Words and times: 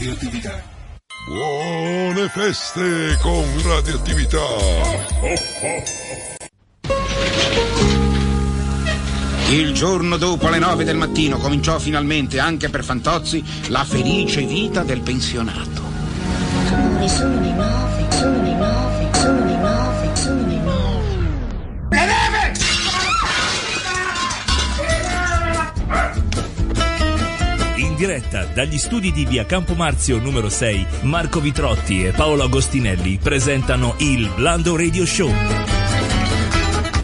radioattività. 0.00 0.62
Buone 1.26 2.28
feste 2.30 3.18
con 3.20 3.44
radioattività! 3.62 4.38
Il 9.50 9.74
giorno 9.74 10.16
dopo 10.16 10.48
le 10.48 10.58
nove 10.58 10.84
del 10.84 10.96
mattino 10.96 11.36
cominciò 11.36 11.78
finalmente, 11.78 12.38
anche 12.38 12.70
per 12.70 12.82
Fantozzi, 12.82 13.44
la 13.68 13.84
felice 13.84 14.42
vita 14.42 14.82
del 14.82 15.02
pensionato. 15.02 15.82
Sono 16.66 17.40
le 17.40 17.52
9, 17.52 18.06
sono 18.10 18.42
le 18.42 18.48
9. 18.48 18.49
Diretta 28.00 28.46
dagli 28.46 28.78
studi 28.78 29.12
di 29.12 29.26
via 29.26 29.44
Campomarzio 29.44 30.16
numero 30.20 30.48
6, 30.48 30.86
Marco 31.02 31.38
Vitrotti 31.38 32.06
e 32.06 32.12
Paolo 32.12 32.44
Agostinelli 32.44 33.18
presentano 33.22 33.94
il 33.98 34.26
Blando 34.34 34.74
Radio 34.74 35.04
Show. 35.04 35.30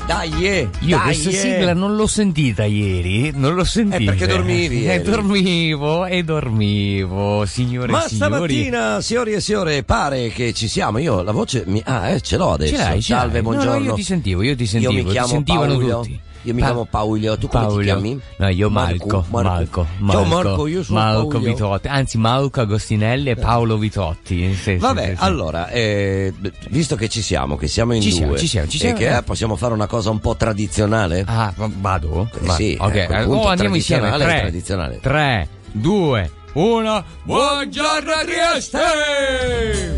Dai, 0.07 0.47
eh, 0.47 0.69
Io 0.81 0.97
dai, 0.97 1.05
questa 1.05 1.29
eh. 1.29 1.33
sigla 1.35 1.75
non 1.75 1.97
l'ho 1.97 2.07
sentita 2.07 2.65
ieri, 2.65 3.31
non 3.35 3.55
l'ho 3.55 3.65
sentita. 3.65 3.99
Eh, 3.99 4.05
perché 4.07 4.27
dormivi 4.27 4.87
E 4.89 4.93
ieri. 4.97 5.03
dormivo, 5.11 6.07
e 6.07 6.23
dormivo, 6.25 7.45
signore 7.45 7.93
Ma 7.93 8.03
e 8.07 8.09
signori. 8.09 8.33
stamattina, 8.35 9.01
signori 9.03 9.33
e 9.35 9.41
signore, 9.43 9.83
pare 9.83 10.29
che 10.31 10.55
ci 10.55 10.67
siamo. 10.67 10.97
Io 10.97 11.21
la 11.23 11.33
voce 11.33 11.65
mi... 11.67 11.83
Ah, 11.85 12.09
eh, 12.09 12.23
ce 12.23 12.39
l'ho 12.39 12.53
adesso. 12.53 12.75
Ce 12.75 12.79
l'hai, 12.83 13.03
ce 13.03 13.13
Salve, 13.13 13.35
l'hai. 13.35 13.43
No, 13.43 13.51
no, 13.51 13.55
buongiorno. 13.57 13.85
io 13.85 13.93
ti 13.93 14.03
sentivo, 14.03 14.41
io 14.41 14.57
ti 14.57 14.65
sentivo, 14.65 14.93
Io 14.93 14.99
mi 15.01 15.05
ti 15.05 15.11
chiamo 15.11 15.27
sentivano 15.29 15.77
Paolo. 15.77 16.01
tutti. 16.01 16.21
Io 16.47 16.55
mi 16.55 16.61
Pa- 16.61 16.67
chiamo 16.67 16.85
Paolo. 16.85 17.37
Tu 17.39 17.49
come 17.49 17.65
Paolo. 17.65 17.79
ti 17.81 17.85
chiami? 17.85 18.21
No, 18.37 18.49
io 18.49 18.71
Marco, 18.71 19.25
Marco, 19.31 19.87
Marco, 19.99 20.13
Ciao 20.13 20.25
Marco, 20.25 20.67
io 20.69 20.83
sono 20.85 20.99
Marco 21.01 21.27
Paolo. 21.29 21.45
Vitotti, 21.45 21.89
anzi 21.89 22.19
Marco 22.19 22.61
Agostinelli 22.61 23.31
e 23.31 23.35
Paolo 23.35 23.77
Vitotti. 23.79 24.55
Sì, 24.55 24.77
Vabbè, 24.77 25.09
sì, 25.11 25.17
sì. 25.17 25.23
allora, 25.25 25.69
eh, 25.71 26.33
visto 26.71 26.95
che 26.95 27.09
ci 27.09 27.21
siamo, 27.21 27.57
che 27.57 27.67
siamo 27.67 27.95
in 27.95 28.01
Ci 28.01 28.11
due, 28.11 28.19
siamo, 28.19 28.39
ci 28.39 28.47
siamo, 28.47 28.69
ci 28.69 28.79
siamo, 28.79 28.95
e 28.95 28.99
che 28.99 29.09
eh. 29.13 29.17
eh, 29.17 29.23
possiamo 29.23 29.57
fare 29.57 29.73
una 29.75 29.87
cosa 29.89 30.11
un 30.11 30.21
po' 30.21 30.37
tradizionale? 30.37 31.25
Ah, 31.27 31.53
va- 31.57 31.71
vado? 31.81 32.29
Eh 32.45 32.51
sì, 32.51 32.77
ok, 32.79 32.95
eh, 32.95 33.01
eh, 33.03 33.07
punto 33.25 33.33
oh, 33.43 33.47
andiamo 33.49 33.75
insieme. 33.75 34.09
3, 34.17 34.39
tradizionale. 34.41 35.01
3, 35.01 35.49
2, 35.73 36.31
1. 36.57 37.05
Buongiorno 37.25 38.13
Trieste! 38.25 39.97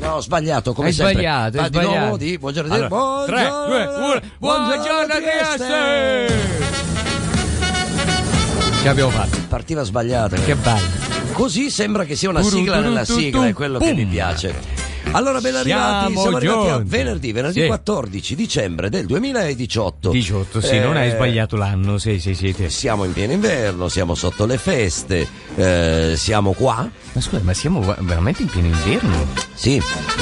No, 0.00 0.12
ho 0.14 0.20
sbagliato, 0.20 0.72
come 0.72 0.86
Hai 0.88 0.92
sempre. 0.92 1.14
sbagliato, 1.14 1.58
Ah, 1.58 1.62
hai 1.64 1.70
di 1.70 1.80
nuovo 1.80 2.16
di 2.16 2.38
buongiorno, 2.38 2.72
Allora, 2.72 2.88
buongiorno, 2.88 3.66
3, 3.66 3.84
2, 3.84 3.86
1. 4.04 4.20
Buongiorno 4.38 5.14
Trieste! 5.16 6.26
Che 8.82 8.88
abbiamo 8.88 9.10
fatto? 9.10 9.36
Partiva 9.48 9.82
sbagliata. 9.82 10.36
Che 10.36 10.54
bello. 10.54 10.86
Così 11.32 11.70
sembra 11.70 12.04
che 12.04 12.14
sia 12.14 12.28
una 12.28 12.42
sigla 12.42 12.78
nella 12.78 13.04
sigla, 13.04 13.48
è 13.48 13.52
quello 13.52 13.80
che 13.80 13.92
mi 13.92 14.06
piace. 14.06 14.54
Allora, 15.16 15.40
ben 15.40 15.54
arrivati, 15.54 16.04
Siamo 16.12 16.20
siamo 16.20 16.36
arrivati 16.36 16.68
a 16.68 16.82
venerdì, 16.84 17.32
venerdì 17.32 17.60
Sì. 17.62 17.66
14 17.66 18.34
dicembre 18.34 18.90
del 18.90 19.06
2018. 19.06 20.10
18, 20.10 20.60
sì, 20.60 20.78
non 20.78 20.94
hai 20.96 21.08
Eh, 21.08 21.12
sbagliato 21.12 21.56
l'anno, 21.56 21.96
sì, 21.96 22.18
sì, 22.20 22.34
sì. 22.34 22.52
sì. 22.54 22.68
Siamo 22.68 23.04
in 23.04 23.14
pieno 23.14 23.32
inverno, 23.32 23.88
siamo 23.88 24.14
sotto 24.14 24.44
le 24.44 24.58
feste, 24.58 25.26
eh, 25.54 26.12
siamo 26.16 26.52
qua. 26.52 26.86
Ma 27.16 27.22
scusa, 27.22 27.40
ma 27.42 27.54
siamo 27.54 27.80
veramente 28.00 28.42
in 28.42 28.48
pieno 28.48 28.66
inverno? 28.68 29.26
Sì. 29.54 29.76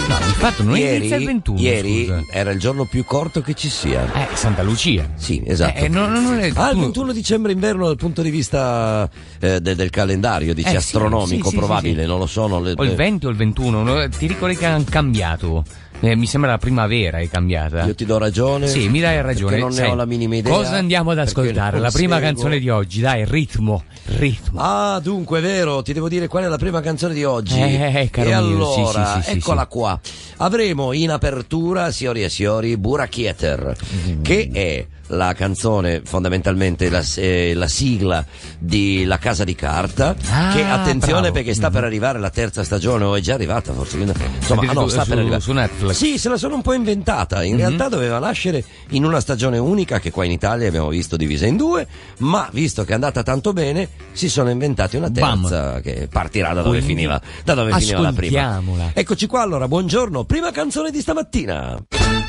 No, 0.06 0.17
di 0.27 0.33
fatto 0.34 0.62
non 0.62 0.77
inizia 0.77 1.17
il 1.17 1.25
21, 1.25 1.59
ieri 1.59 2.05
scusa. 2.06 2.23
era 2.31 2.53
il 2.53 2.61
giorno 2.61 2.84
più 2.84 3.05
corto 3.05 3.41
che 3.41 3.55
ci 3.55 3.69
sia. 3.69 4.05
Eh, 4.14 4.36
Santa 4.36 4.62
Lucia. 4.62 5.11
Sì, 5.17 5.42
esatto. 5.45 5.77
Eh, 5.83 5.89
no, 5.89 6.06
no, 6.06 6.20
non 6.20 6.39
è- 6.39 6.53
Ah, 6.55 6.69
il 6.70 6.75
tu- 6.77 6.81
21 6.83 7.12
dicembre 7.12 7.51
inverno 7.51 7.86
dal 7.86 7.97
punto 7.97 8.23
di 8.23 8.31
vista 8.31 9.11
eh, 9.41 9.61
de- 9.61 9.75
del 9.75 9.91
calendario, 9.91 10.55
dici 10.55 10.69
Eh, 10.73 10.77
astronomico, 10.77 11.47
sì, 11.48 11.51
sì, 11.51 11.56
probabile, 11.56 12.03
sì, 12.03 12.06
non 12.09 12.19
lo 12.20 12.27
so. 12.27 12.47
non 12.47 12.62
le- 12.62 12.75
O 12.77 12.84
il 12.84 12.95
20 12.95 13.27
o 13.27 13.31
il 13.31 13.36
21, 13.36 13.83
no? 13.83 14.08
ti 14.08 14.29
ricordi 14.29 14.56
che 14.56 14.64
hanno 14.67 14.84
cambiato? 14.89 15.64
Eh, 16.05 16.17
mi 16.17 16.27
sembra 16.27 16.51
la 16.51 16.59
primavera 16.59 17.19
è 17.19 17.29
cambiata. 17.29 17.85
Io 17.85 17.95
ti 17.95 18.05
do 18.05 18.19
ragione. 18.19 18.67
Sì, 18.67 18.89
mi 18.89 19.01
dai 19.01 19.23
ragione. 19.23 19.53
perché 19.53 19.61
non 19.61 19.70
ne 19.70 19.77
Sai, 19.77 19.91
ho 19.91 19.95
la 19.95 20.05
minima 20.05 20.37
idea. 20.37 20.53
Cosa 20.55 20.77
andiamo 20.77 21.13
ad 21.13 21.19
ascoltare? 21.19 21.79
La 21.79 21.91
prima 21.91 22.17
seguo. 22.17 22.31
canzone 22.31 22.59
di 22.59 22.69
oggi, 22.69 23.01
dai, 23.01 23.25
ritmo, 23.27 23.85
ritmo. 24.17 24.61
Ah, 24.61 25.01
dunque, 25.03 25.39
è 25.39 25.43
vero, 25.43 25.83
ti 25.83 25.93
devo 25.95 26.09
dire 26.09 26.29
qual 26.29 26.45
è 26.45 26.48
la 26.48 26.59
prima 26.59 26.81
canzone 26.83 27.14
di 27.14 27.25
oggi. 27.25 27.59
Eh, 27.61 28.09
caro 28.11 28.29
e 28.29 28.41
mio, 28.43 28.73
sì, 28.73 28.81
allora, 28.81 29.14
sì, 29.14 29.23
sì, 29.23 29.31
sì, 29.31 29.37
eccola 29.39 29.67
qua. 29.67 29.98
Avremo 30.39 30.93
in 30.93 31.11
apertura, 31.11 31.91
signori 31.91 32.23
e 32.23 32.29
signori, 32.29 32.77
Burakieter, 32.77 33.75
Mm. 34.09 34.23
che 34.23 34.51
è 34.53 34.87
la 35.09 35.33
canzone, 35.35 36.03
fondamentalmente 36.05 36.89
la, 36.89 37.03
eh, 37.17 37.53
la 37.55 37.69
sigla 37.69 38.25
di 38.59 39.05
La 39.05 39.19
Casa 39.19 39.45
di 39.45 39.55
Carta, 39.55 40.15
Ah, 40.31 40.53
che 40.53 40.65
attenzione 40.65 41.20
bravo. 41.20 41.35
perché 41.35 41.55
sta 41.55 41.70
per 41.70 41.85
arrivare 41.85 42.19
la 42.19 42.31
terza 42.31 42.65
stagione, 42.65 43.05
o 43.05 43.14
è 43.14 43.20
già 43.20 43.35
arrivata 43.35 43.73
forse, 43.73 43.97
quindi- 43.97 44.14
insomma, 44.39 44.63
ah, 44.63 44.73
no, 44.73 44.83
su- 44.83 44.89
sta 44.89 45.05
per 45.05 45.13
su- 45.14 45.19
arrivare. 45.20 45.41
su 45.41 45.53
Netflix. 45.53 45.93
Sì, 45.97 46.19
se 46.19 46.29
la 46.29 46.37
sono 46.37 46.55
un 46.55 46.63
po' 46.63 46.73
inventata, 46.73 47.43
in 47.43 47.57
realtà 47.57 47.89
doveva 47.89 48.19
nascere 48.19 48.64
in 48.91 49.05
una 49.05 49.20
stagione 49.20 49.59
unica 49.59 50.01
che 50.01 50.11
qua 50.11 50.25
in 50.25 50.31
Italia 50.31 50.69
abbiamo 50.69 50.89
visto 50.89 51.17
divisa 51.17 51.47
in 51.47 51.57
due, 51.57 51.87
ma 52.19 52.48
visto 52.53 52.85
che 52.85 52.93
è 52.93 52.95
andata 52.95 53.23
tanto 53.23 53.53
bene, 53.53 53.89
si 54.13 54.29
sono 54.29 54.51
inventati 54.51 54.97
una 54.97 55.11
Bam. 55.11 55.43
terza 55.43 55.81
che 55.81 56.09
partirà 56.11 56.48
da 56.55 56.63
dove 56.63 56.79
Quindi 56.79 56.87
finiva, 56.95 57.20
da 57.45 57.55
dove 57.55 57.73
finiva 57.75 58.01
la 58.01 58.13
prima. 58.13 58.63
Eccoci 58.95 59.27
qua 59.27 59.43
allora, 59.43 59.69
buongiorno, 59.69 60.25
prima 60.25 60.51
canzone 60.51 60.91
di 60.91 61.01
stamattina. 61.01 61.77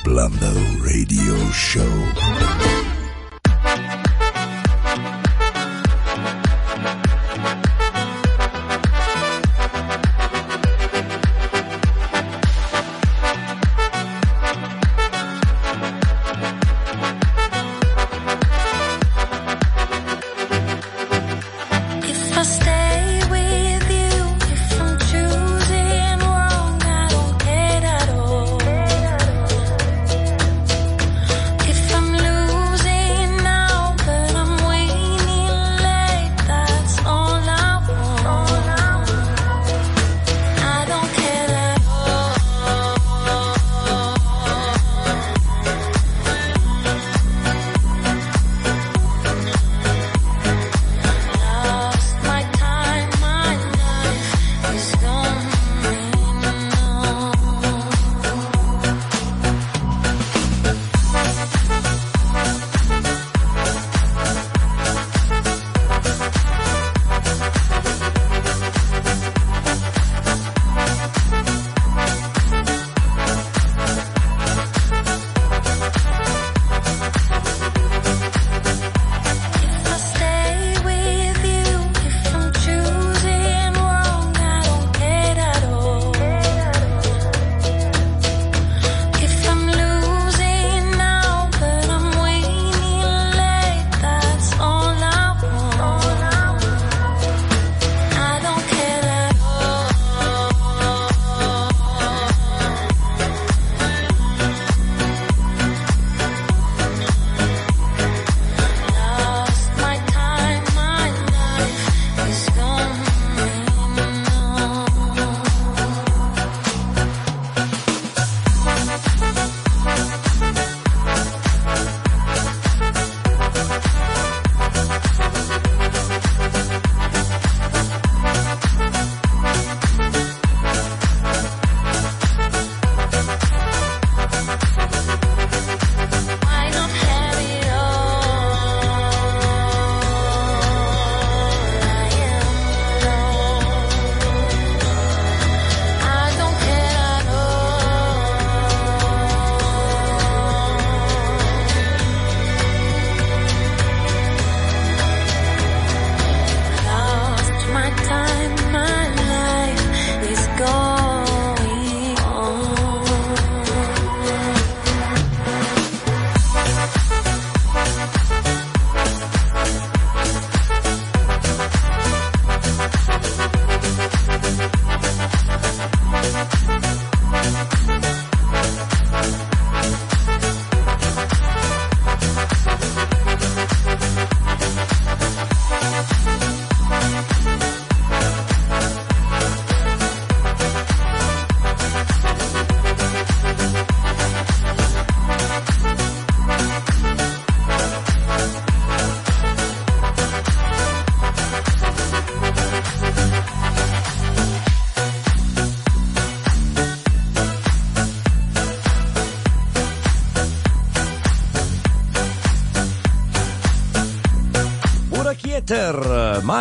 Blando 0.04 0.52
Radio 0.84 1.36
Show. 1.52 2.75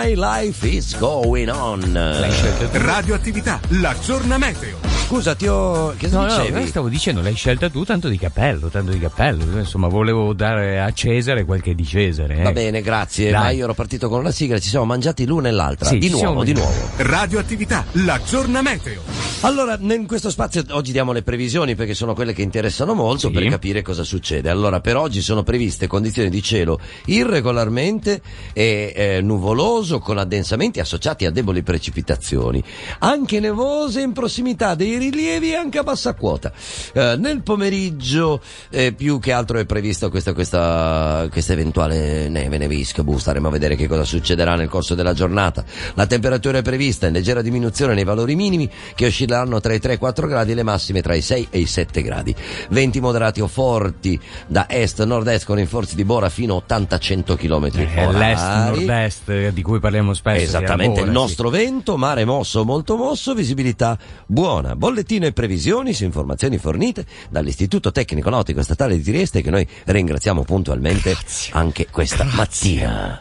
My 0.04 0.14
Life 0.16 0.68
is 0.68 0.98
Going 0.98 1.48
On. 1.48 1.80
L'hai 1.90 2.30
scelta 2.30 2.66
tu. 2.68 2.76
Radioattività, 2.84 3.58
la 3.80 3.94
zona 3.98 4.36
meteo. 4.36 4.76
Scusa, 5.06 5.34
ti 5.34 5.46
ho. 5.46 5.94
Che 5.96 6.08
No, 6.08 6.26
no, 6.26 6.26
dicevi? 6.26 6.60
no, 6.60 6.66
stavo 6.66 6.88
dicendo, 6.90 7.22
l'hai 7.22 7.34
scelta 7.34 7.70
tu, 7.70 7.84
tanto 7.84 8.08
di 8.08 8.18
cappello, 8.18 8.68
tanto 8.68 8.90
di 8.92 8.98
cappello. 8.98 9.58
Insomma, 9.60 9.88
volevo 9.88 10.34
dare 10.34 10.78
a 10.78 10.92
Cesare 10.92 11.46
quel 11.46 11.62
che 11.62 11.70
è 11.70 11.74
di 11.74 11.86
Cesare. 11.86 12.42
Va 12.42 12.50
eh. 12.50 12.52
bene, 12.52 12.82
grazie. 12.82 13.30
Dai. 13.30 13.40
Ma 13.40 13.50
io 13.50 13.64
ero 13.64 13.72
partito 13.72 14.10
con 14.10 14.22
la 14.22 14.30
sigla, 14.30 14.58
ci 14.58 14.68
siamo 14.68 14.84
mangiati 14.84 15.24
l'una 15.24 15.48
e 15.48 15.52
l'altra. 15.52 15.88
Sì, 15.88 15.96
di 15.96 16.10
nuovo, 16.10 16.44
di 16.44 16.52
nuovo. 16.52 16.74
Radioattività, 16.96 17.86
la 17.92 18.20
zona 18.22 18.60
meteo. 18.60 19.00
Allora, 19.44 19.78
in 19.78 20.06
questo 20.06 20.30
spazio 20.30 20.64
oggi 20.70 20.90
diamo 20.90 21.12
le 21.12 21.22
previsioni 21.22 21.74
perché 21.74 21.92
sono 21.92 22.14
quelle 22.14 22.32
che 22.32 22.40
interessano 22.40 22.94
molto 22.94 23.28
Sì. 23.28 23.34
per 23.34 23.46
capire 23.48 23.82
cosa 23.82 24.02
succede. 24.02 24.48
Allora, 24.48 24.80
per 24.80 24.96
oggi 24.96 25.20
sono 25.20 25.42
previste 25.42 25.86
condizioni 25.86 26.30
di 26.30 26.40
cielo 26.40 26.80
irregolarmente 27.04 28.22
e, 28.54 28.92
eh, 28.96 29.20
nuvoloso 29.20 29.98
con 29.98 30.16
addensamenti 30.16 30.80
associati 30.80 31.26
a 31.26 31.30
deboli 31.30 31.62
precipitazioni, 31.62 32.64
anche 33.00 33.38
nevose 33.38 34.00
in 34.00 34.14
prossimità 34.14 34.74
dei 34.74 34.96
rilievi 34.96 35.50
e 35.50 35.56
anche 35.56 35.76
a 35.76 35.82
bassa 35.82 36.14
quota. 36.14 36.50
Eh, 36.94 37.16
nel 37.18 37.42
pomeriggio 37.42 38.40
eh, 38.70 38.94
più 38.94 39.18
che 39.18 39.32
altro 39.32 39.58
è 39.58 39.66
prevista 39.66 40.08
questa, 40.08 40.32
questa, 40.32 41.28
questa 41.30 41.52
eventuale 41.52 42.30
neve, 42.30 42.56
nevisca, 42.56 43.02
boh, 43.02 43.18
staremo 43.18 43.48
a 43.48 43.50
vedere 43.50 43.76
che 43.76 43.88
cosa 43.88 44.04
succederà 44.04 44.54
nel 44.54 44.70
corso 44.70 44.94
della 44.94 45.12
giornata. 45.12 45.66
La 45.96 46.06
temperatura 46.06 46.56
è 46.56 46.62
prevista 46.62 47.08
in 47.08 47.12
leggera 47.12 47.42
diminuzione 47.42 47.92
nei 47.92 48.04
valori 48.04 48.34
minimi 48.36 48.70
che 48.94 49.10
oscilleranno 49.34 49.60
tra 49.60 49.74
i 49.74 49.80
3 49.80 49.92
e 49.92 49.94
i 49.94 49.98
4 49.98 50.26
gradi 50.26 50.52
e 50.52 50.54
le 50.54 50.62
massime 50.62 51.02
tra 51.02 51.14
i 51.14 51.20
6 51.20 51.48
e 51.50 51.58
i 51.58 51.66
7 51.66 52.02
gradi. 52.02 52.34
Venti 52.70 53.00
moderati 53.00 53.40
o 53.40 53.48
forti 53.48 54.18
da 54.46 54.66
est-nord-est 54.68 55.44
con 55.44 55.56
rinforzi 55.56 55.96
di 55.96 56.04
bora 56.04 56.28
fino 56.28 56.56
a 56.56 56.74
80-100 56.74 57.36
km 57.36 57.70
È 57.70 58.12
l'est-nord-est 58.12 59.28
eh, 59.28 59.52
di 59.52 59.62
cui 59.62 59.80
parliamo 59.80 60.14
spesso. 60.14 60.42
Esattamente, 60.42 61.00
di 61.00 61.06
il 61.06 61.12
nostro 61.12 61.50
vento, 61.50 61.96
mare 61.96 62.24
mosso, 62.24 62.64
molto 62.64 62.96
mosso, 62.96 63.34
visibilità 63.34 63.98
buona. 64.26 64.76
Bollettino 64.76 65.26
e 65.26 65.32
previsioni 65.32 65.92
su 65.92 66.04
informazioni 66.04 66.58
fornite 66.58 67.04
dall'Istituto 67.30 67.90
Tecnico 67.90 68.30
Nautico 68.30 68.62
Statale 68.62 68.96
di 68.96 69.02
Trieste 69.02 69.42
che 69.42 69.50
noi 69.50 69.66
ringraziamo 69.84 70.44
puntualmente 70.44 71.16
anche 71.52 71.88
questa 71.90 72.24
mattina. 72.24 73.20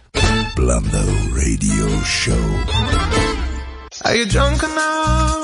Blando 0.53 1.01
Radio 1.33 1.87
Show. 2.03 2.33
Are 4.05 4.15
you 4.15 4.25
drunk 4.25 4.61
enough 4.63 5.43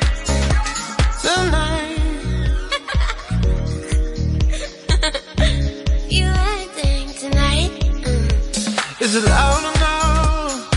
Is 9.01 9.15
it 9.15 9.23
loud 9.23 9.63
enough? 9.75 10.69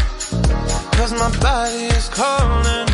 Cause 0.93 1.12
my 1.12 1.31
body 1.40 1.85
is 1.95 2.09
calling 2.09 2.93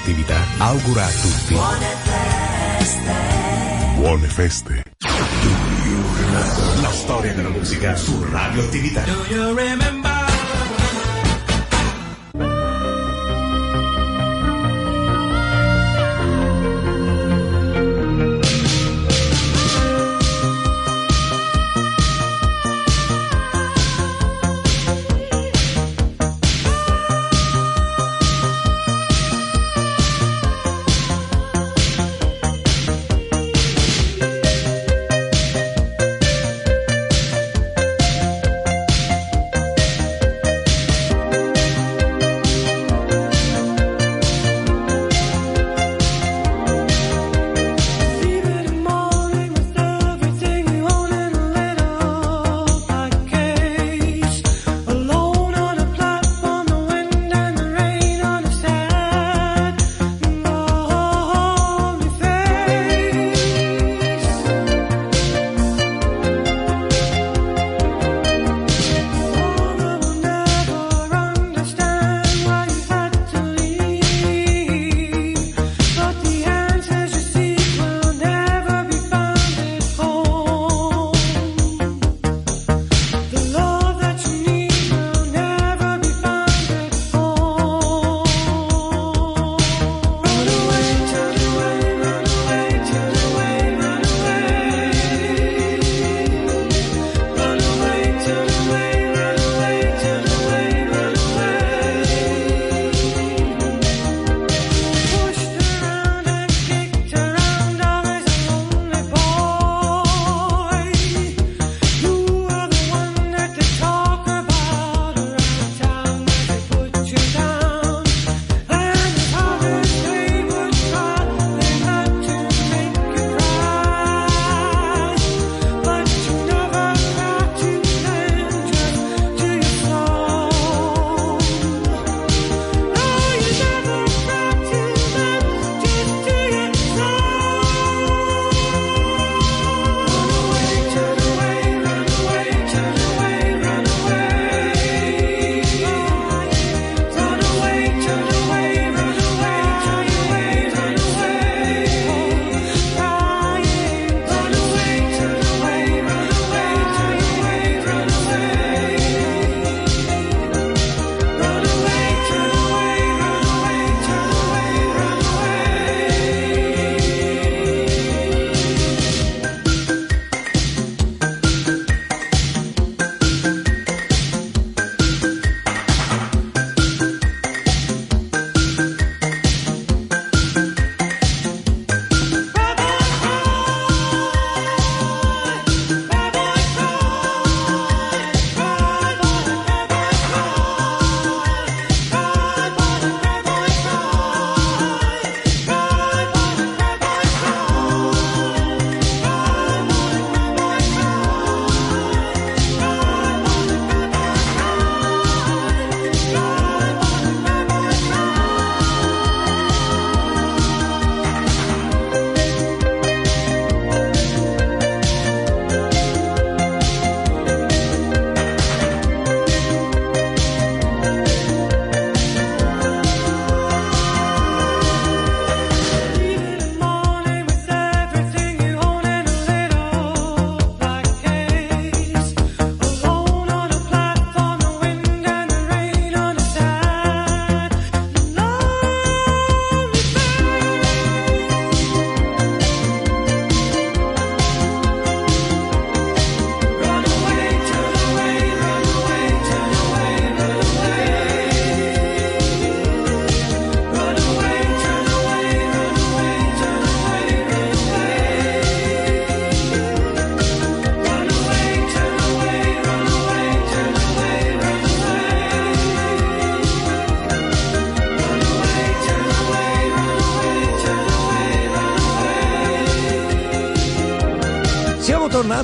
Radioattività 0.00 0.40
augura 0.58 1.04
a 1.04 1.10
tutti 1.10 1.54
buone 3.96 4.26
feste. 4.28 4.82
La 6.80 6.90
storia 6.90 7.34
della 7.34 7.50
musica 7.50 7.94
su 7.96 8.24
Radioattività. 8.30 9.04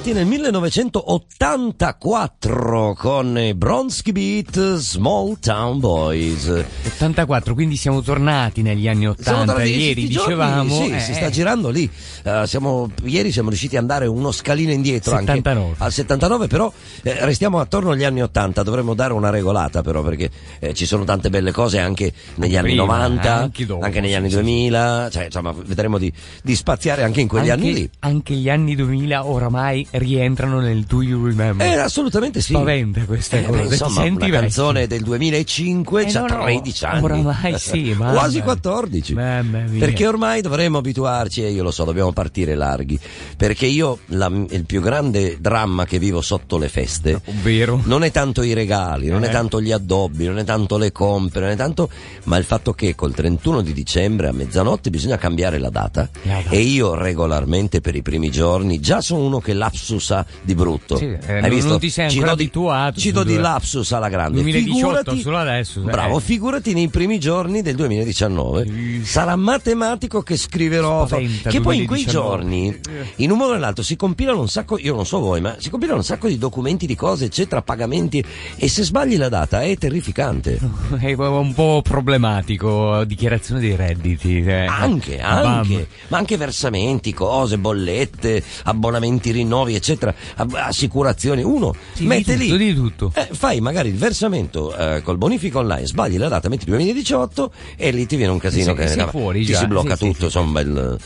Tornati 0.07 0.13
nel 0.13 0.27
1984 0.27 2.95
con 2.97 3.37
i 3.39 3.55
Bronski 3.55 4.13
Beat 4.13 4.77
Small 4.77 5.39
Town 5.41 5.81
Boys. 5.81 6.65
84, 6.95 7.55
quindi 7.55 7.75
siamo 7.77 8.03
tornati 8.03 8.63
negli 8.63 8.87
anni 8.87 9.01
Siamo 9.01 9.15
80. 9.19 9.45
tornati 9.53 9.71
Ieri 9.71 9.95
questi 9.95 10.11
giorni, 10.11 10.35
dicevamo. 10.35 10.75
sì, 10.75 10.91
eh, 10.91 11.01
si 11.01 11.15
sta 11.15 11.29
girando 11.31 11.71
lì. 11.71 11.91
Eh, 12.23 12.47
siamo- 12.47 12.91
ieri 13.05 13.33
siamo 13.33 13.49
riusciti 13.49 13.75
ad 13.77 13.83
andare 13.83 14.07
uno 14.07 14.31
scalino 14.31 14.71
indietro 14.71 15.17
79. 15.17 15.67
anche 15.71 15.83
al 15.83 15.93
79, 15.93 16.47
però 16.47 16.73
eh, 17.03 17.25
restiamo 17.25 17.59
attorno 17.59 17.91
agli 17.91 18.05
anni 18.05 18.23
80. 18.23 18.63
Dovremmo 18.63 18.95
dare 18.95 19.13
una 19.13 19.31
regolata, 19.31 19.83
però, 19.83 20.03
perché 20.03 20.31
eh, 20.69 20.75
ci 20.75 20.87
sono 20.87 21.05
tante 21.05 21.31
belle 21.31 21.53
cose 21.53 21.79
anche 21.79 22.13
negli 22.37 22.57
anni 22.57 22.75
Prima, 22.75 22.85
90, 22.99 23.35
anche 23.35 23.67
dopo, 23.67 23.87
negli 23.87 24.07
sì, 24.09 24.15
anni 24.15 24.29
sì, 24.29 24.35
2000. 24.37 25.09
Cioè, 25.11 25.25
insomma, 25.25 25.53
vedremo 25.57 25.99
di, 25.99 26.13
di 26.43 26.55
spaziare 26.57 27.03
anche 27.03 27.21
in 27.21 27.29
quegli 27.29 27.51
anche, 27.51 27.65
anni 27.67 27.75
lì. 27.75 27.91
anche 28.01 28.35
gli 28.35 28.49
anni 28.49 28.75
2000 28.75 29.27
oramai 29.27 29.87
rientrano 29.93 30.61
nel 30.61 30.83
Do 30.85 31.03
You 31.03 31.25
Remember? 31.27 31.67
Eh, 31.67 31.79
assolutamente 31.79 32.41
sì. 32.41 32.53
Spaventa 32.53 33.05
questa 33.05 33.37
Eh, 33.39 33.43
cosa. 33.45 33.53
beh, 33.59 33.67
Ti 33.67 33.73
insomma, 33.73 34.01
senti 34.03 34.25
una 34.31 34.41
canzone 34.41 34.87
del 34.87 35.03
2005 35.03 36.03
Eh, 36.03 36.07
c'ha 36.13 36.21
no, 36.21 36.27
no, 36.37 36.43
13 36.45 36.85
anni. 36.85 37.03
oramai 37.05 37.59
sì, 37.59 37.95
mamma 37.99 38.13
Quasi 38.13 38.35
mia. 38.37 38.45
14. 38.45 39.15
Mamma 39.15 39.59
mia. 39.61 39.79
Perché 39.79 40.07
ormai 40.07 40.41
dovremmo 40.41 40.79
abituarci, 40.79 41.43
e 41.45 41.51
io 41.51 41.63
lo 41.63 41.71
so, 41.71 41.85
dobbiamo 41.85 42.13
partire 42.13 42.55
larghi. 42.55 42.99
Perché 43.37 43.67
io 43.67 43.99
la- 44.07 44.31
il 44.51 44.65
più 44.65 44.81
grande 44.81 45.39
dramma 45.41 45.85
che 45.85 45.99
vivo 45.99 46.21
sotto 46.21 46.59
le 46.59 46.69
feste 46.69 47.21
Ovvero? 47.27 47.81
non 47.85 48.03
è 48.05 48.11
tanto 48.11 48.43
i 48.43 48.53
regali, 48.53 49.09
non 49.09 49.25
è 49.25 49.29
Eh. 49.29 49.31
tanto 49.31 49.61
gli 49.61 49.73
addobbi, 49.73 50.25
non 50.27 50.39
è 50.39 50.45
tanto 50.45 50.56
le 50.79 50.93
compere, 50.93 51.45
non 51.47 51.55
è 51.55 51.57
tanto, 51.57 51.91
ma 52.25 52.37
il 52.39 52.45
fatto 52.45 52.73
che 52.73 52.95
col 52.95 53.15
31 53.15 53.61
di 53.61 53.73
dicembre 53.73 54.29
a 54.29 54.33
mezzanotte 54.33 54.91
bisogna 54.91 55.19
cambiare 55.19 55.59
la 55.59 55.69
data. 55.71 56.09
Data. 56.23 56.49
E 56.51 56.61
io 56.61 56.95
regolarmente 56.95 57.81
per 57.81 57.95
i 57.95 58.03
primi 58.03 58.31
giorni 58.31 58.81
già 58.81 59.01
sono 59.01 59.25
uno 59.25 59.39
che 59.41 59.53
lapsus 59.53 60.11
ha 60.11 60.25
di 60.43 60.55
brutto. 60.55 60.97
Sì, 60.97 61.05
eh, 61.05 61.19
Hai 61.35 61.41
non- 61.43 61.51
visto? 61.51 61.69
non 61.69 61.79
ti 61.79 61.91
sei 61.91 62.09
Ci 62.11 62.17
ancora 62.17 62.31
do 62.35 62.37
di- 62.39 62.43
abituato 62.45 63.01
Ci 63.01 63.13
do 63.13 63.21
su 63.21 63.27
di 63.27 63.37
lapsus 63.37 63.93
alla 63.93 64.09
grande. 64.09 64.41
2018 64.41 64.75
Figurati- 64.77 65.21
solo 65.21 65.37
adesso, 65.39 65.81
eh. 65.81 65.83
Bravo, 65.85 66.19
figurati 66.19 66.73
nei 66.75 66.89
primi 66.89 67.19
giorni 67.21 67.63
del 67.63 67.75
2019. 67.77 68.67
Sarà 69.05 69.37
matematico 69.37 70.23
che 70.23 70.37
scriverò. 70.37 71.07
Spaventa, 71.07 71.51
che 71.51 71.61
poi 71.61 71.79
in 71.79 71.87
quei 71.87 72.05
2019. 72.05 72.11
giorni, 72.11 72.81
in 73.17 73.31
un 73.31 73.37
modo 73.39 73.51
o 73.51 73.55
nell'altro, 73.55 73.83
si 73.83 73.97
compilano 73.97 74.41
un 74.41 74.49
sacco, 74.49 74.79
io 74.79 74.95
non 74.95 75.05
so 75.07 75.19
voi, 75.19 75.41
ma 75.41 75.57
si 75.59 75.71
compilano 75.71 75.99
un 75.99 76.05
sacco 76.05 76.29
di 76.29 76.39
documenti, 76.39 76.87
di 76.87 76.95
cose, 76.95 77.27
eccetera, 77.27 77.63
pagamenti. 77.63 78.25
E 78.57 78.69
se 78.69 78.83
sbagli 78.83 79.17
la 79.17 79.29
data 79.29 79.63
è 79.63 79.77
terrificante. 79.77 80.36
È 80.99 81.13
un 81.15 81.55
po' 81.55 81.81
problematico, 81.83 83.05
dichiarazione 83.05 83.61
dei 83.61 83.77
redditi. 83.77 84.43
eh. 84.45 84.67
Anche, 84.67 85.17
Bam. 85.19 85.47
anche, 85.47 85.89
ma 86.09 86.19
anche 86.19 86.37
versamenti, 86.37 87.13
cose, 87.13 87.59
bollette, 87.59 88.43
abbonamenti, 88.65 89.31
rinnovi, 89.31 89.75
eccetera, 89.75 90.15
assicurazioni. 90.61 91.43
Uno 91.43 91.75
Sì, 91.93 92.03
di 92.03 92.07
mette 92.09 92.37
tutto, 92.37 92.55
lì, 92.57 92.67
di 92.67 92.75
tutto. 92.75 93.13
eh, 93.15 93.29
fai 93.33 93.61
magari 93.61 93.89
il 93.89 93.97
versamento 93.97 94.77
eh, 94.77 95.03
col 95.03 95.17
bonifico 95.19 95.59
online, 95.61 95.87
sbagli 95.87 96.19
la 96.19 96.29
data, 96.29 96.49
metti 96.49 96.65
2018 96.67 97.53
e 97.77 97.91
lì 97.91 98.07
ti 98.07 98.17
viene 98.17 98.33
un 98.33 98.39
casino 98.39 98.73
Sì, 98.73 98.77
che 98.81 98.89
sei 98.89 98.97
no, 98.99 99.09
fuori 99.09 99.41
ti 99.45 99.53
già, 99.53 99.59
si 99.61 99.67
blocca 99.67 99.97
sì, 99.97 100.05
tutto, 100.07 100.25
insomma. 100.27 100.61
il- 100.61 100.99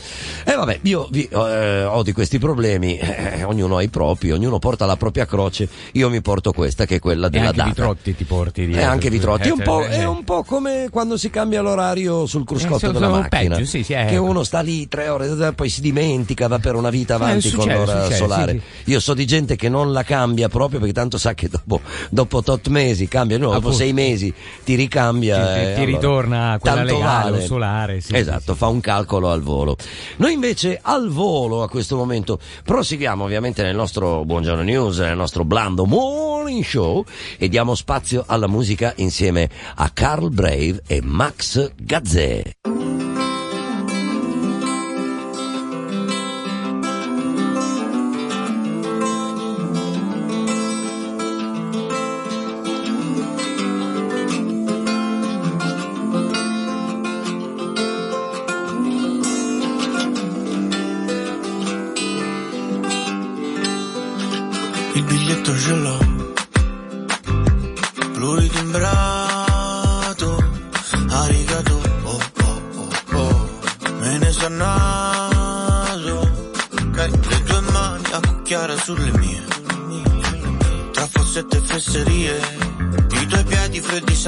E 0.45 0.55
vabbè, 0.55 0.79
io 0.83 1.07
vi- 1.11 1.27
eh, 1.31 1.83
ho 1.83 2.03
di 2.03 2.11
questi 2.11 2.39
problemi, 2.39 2.97
eh, 2.99 3.43
ognuno 3.43 3.77
ha 3.77 3.81
i 3.83 3.89
propri, 3.89 4.31
ognuno 4.31 4.59
porta 4.59 4.85
la 4.85 4.97
propria 4.97 5.25
croce, 5.25 5.67
io 5.93 6.09
mi 6.09 6.21
porto 6.21 6.51
questa 6.51 6.85
che 6.85 6.95
è 6.95 6.99
quella 6.99 7.27
E 7.27 7.29
della 7.29 7.45
anche 7.47 7.57
data. 7.57 7.69
Vitrotti 7.69 8.15
ti 8.15 8.23
porti 8.23 8.61
E 8.63 8.65
dietro. 8.67 8.89
anche 8.89 9.09
Vitrotti, 9.09 9.20
è 9.21 9.49
un, 9.51 9.59
Eh, 9.61 9.63
po', 9.63 9.85
eh, 9.85 9.89
è 9.89 10.05
un 10.05 10.23
po' 10.23 10.43
come 10.43 10.87
quando 10.91 11.17
si 11.17 11.29
cambia 11.29 11.61
l'orario 11.61 12.25
sul 12.25 12.43
cruscotto 12.45 12.89
Eh, 12.89 12.91
della 12.91 13.09
macchina. 13.09 13.55
peggio, 13.55 13.65
sì, 13.69 13.83
sì, 13.83 13.93
eh, 13.93 14.05
che 14.05 14.15
ecco. 14.15 14.23
uno 14.23 14.43
sta 14.43 14.61
lì 14.61 14.87
tre 14.87 15.07
ore, 15.09 15.53
poi 15.53 15.69
si 15.69 15.81
dimentica, 15.81 16.47
va 16.47 16.59
per 16.59 16.75
una 16.75 16.89
vita 16.89 17.15
avanti 17.15 17.47
Eh, 17.47 17.51
con 17.51 17.61
succede, 17.61 17.79
l'ora 17.85 18.01
succede, 18.01 18.15
solare. 18.15 18.61
sì, 18.83 18.91
Io 18.91 18.99
so 18.99 19.13
di 19.13 19.25
gente 19.25 19.55
che 19.55 19.69
non 19.69 19.91
la 19.91 20.03
cambia 20.03 20.49
proprio 20.49 20.79
perché 20.79 20.93
tanto 20.93 21.17
sa 21.17 21.33
che 21.33 21.47
dopo, 21.49 21.81
dopo 22.09 22.41
tot 22.41 22.67
mesi 22.67 23.07
cambia, 23.07 23.37
no, 23.37 23.51
dopo 23.51 23.71
sei 23.71 23.93
mesi 23.93 24.33
ti 24.63 24.75
ricambia. 24.75 25.35
Ti- 25.35 25.41
ti- 25.53 25.59
e 25.59 25.73
ti 25.73 25.81
allora, 25.81 25.85
ritorna 25.85 26.57
quella 26.59 26.83
legale 26.83 27.31
vale. 27.31 27.45
solare, 27.45 28.01
esatto, 28.11 28.55
fa 28.55 28.67
un 28.67 28.79
calcolo 28.79 29.29
al 29.31 29.41
volo. 29.41 29.75
Noi 30.17 30.33
invece 30.33 30.79
al 30.81 31.09
volo 31.09 31.63
a 31.63 31.69
questo 31.69 31.95
momento 31.95 32.39
proseguiamo 32.63 33.23
ovviamente 33.23 33.61
nel 33.63 33.75
nostro 33.75 34.23
Buongiorno 34.25 34.63
News, 34.63 34.99
nel 34.99 35.17
nostro 35.17 35.43
blando 35.43 35.85
morning 35.85 36.63
show 36.63 37.03
e 37.37 37.47
diamo 37.49 37.75
spazio 37.75 38.23
alla 38.27 38.47
musica 38.47 38.93
insieme 39.11 39.49
a 39.75 39.89
Carl 39.89 40.29
Brave 40.29 40.81
e 40.87 41.01
Max 41.01 41.73
Gazzè. 41.75 43.10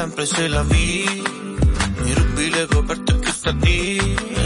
sempre 0.03 0.25
se 0.25 0.49
la 0.49 0.63
vi. 0.63 1.05
Mi 2.01 2.13
rubile 2.13 2.67
coperto 2.67 3.13
in 3.13 3.21
questa 3.21 3.51
D 3.51 4.42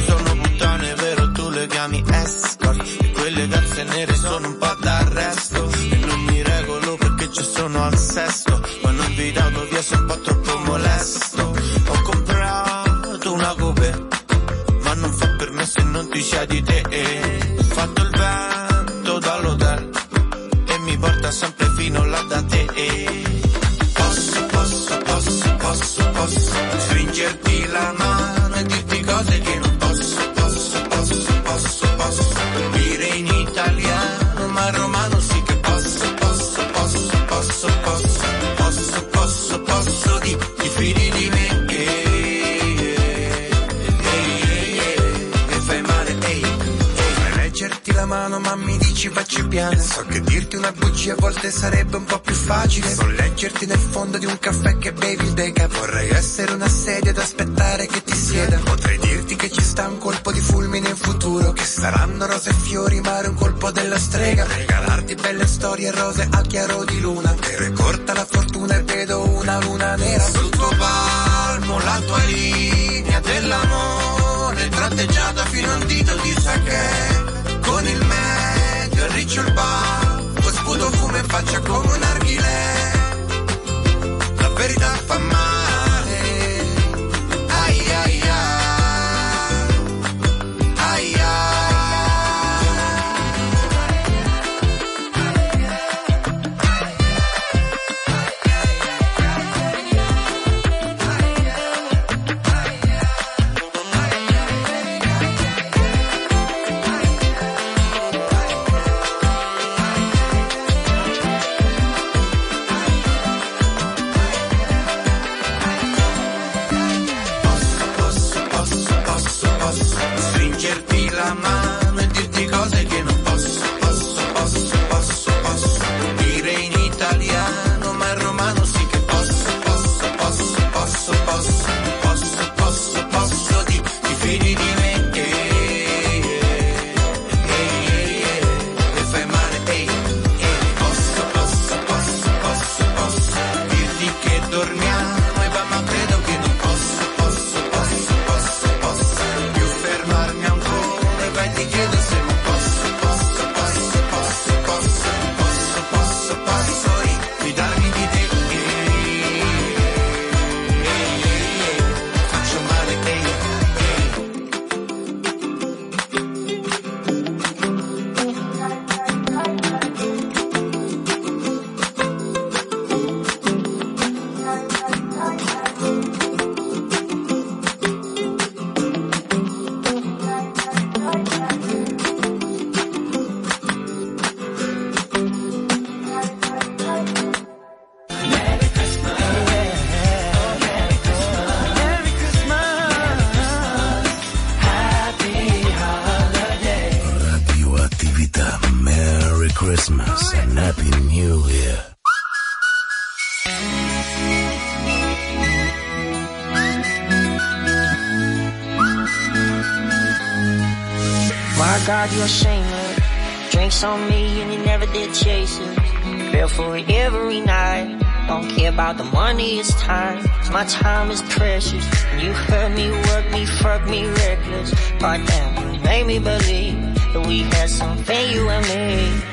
My 220.58 220.66
time 220.66 221.12
is 221.12 221.22
precious. 221.22 221.86
You 222.20 222.34
hurt 222.34 222.72
me, 222.76 222.90
work 222.90 223.32
me, 223.32 223.46
fuck 223.46 223.88
me 223.88 224.08
reckless. 224.08 224.74
Goddamn, 224.98 225.76
you 225.76 225.80
made 225.82 226.08
me 226.08 226.18
believe 226.18 226.96
that 227.14 227.28
we 227.28 227.42
had 227.42 227.70
something, 227.70 228.32
you 228.32 228.50
and 228.50 228.66
me. 228.66 229.27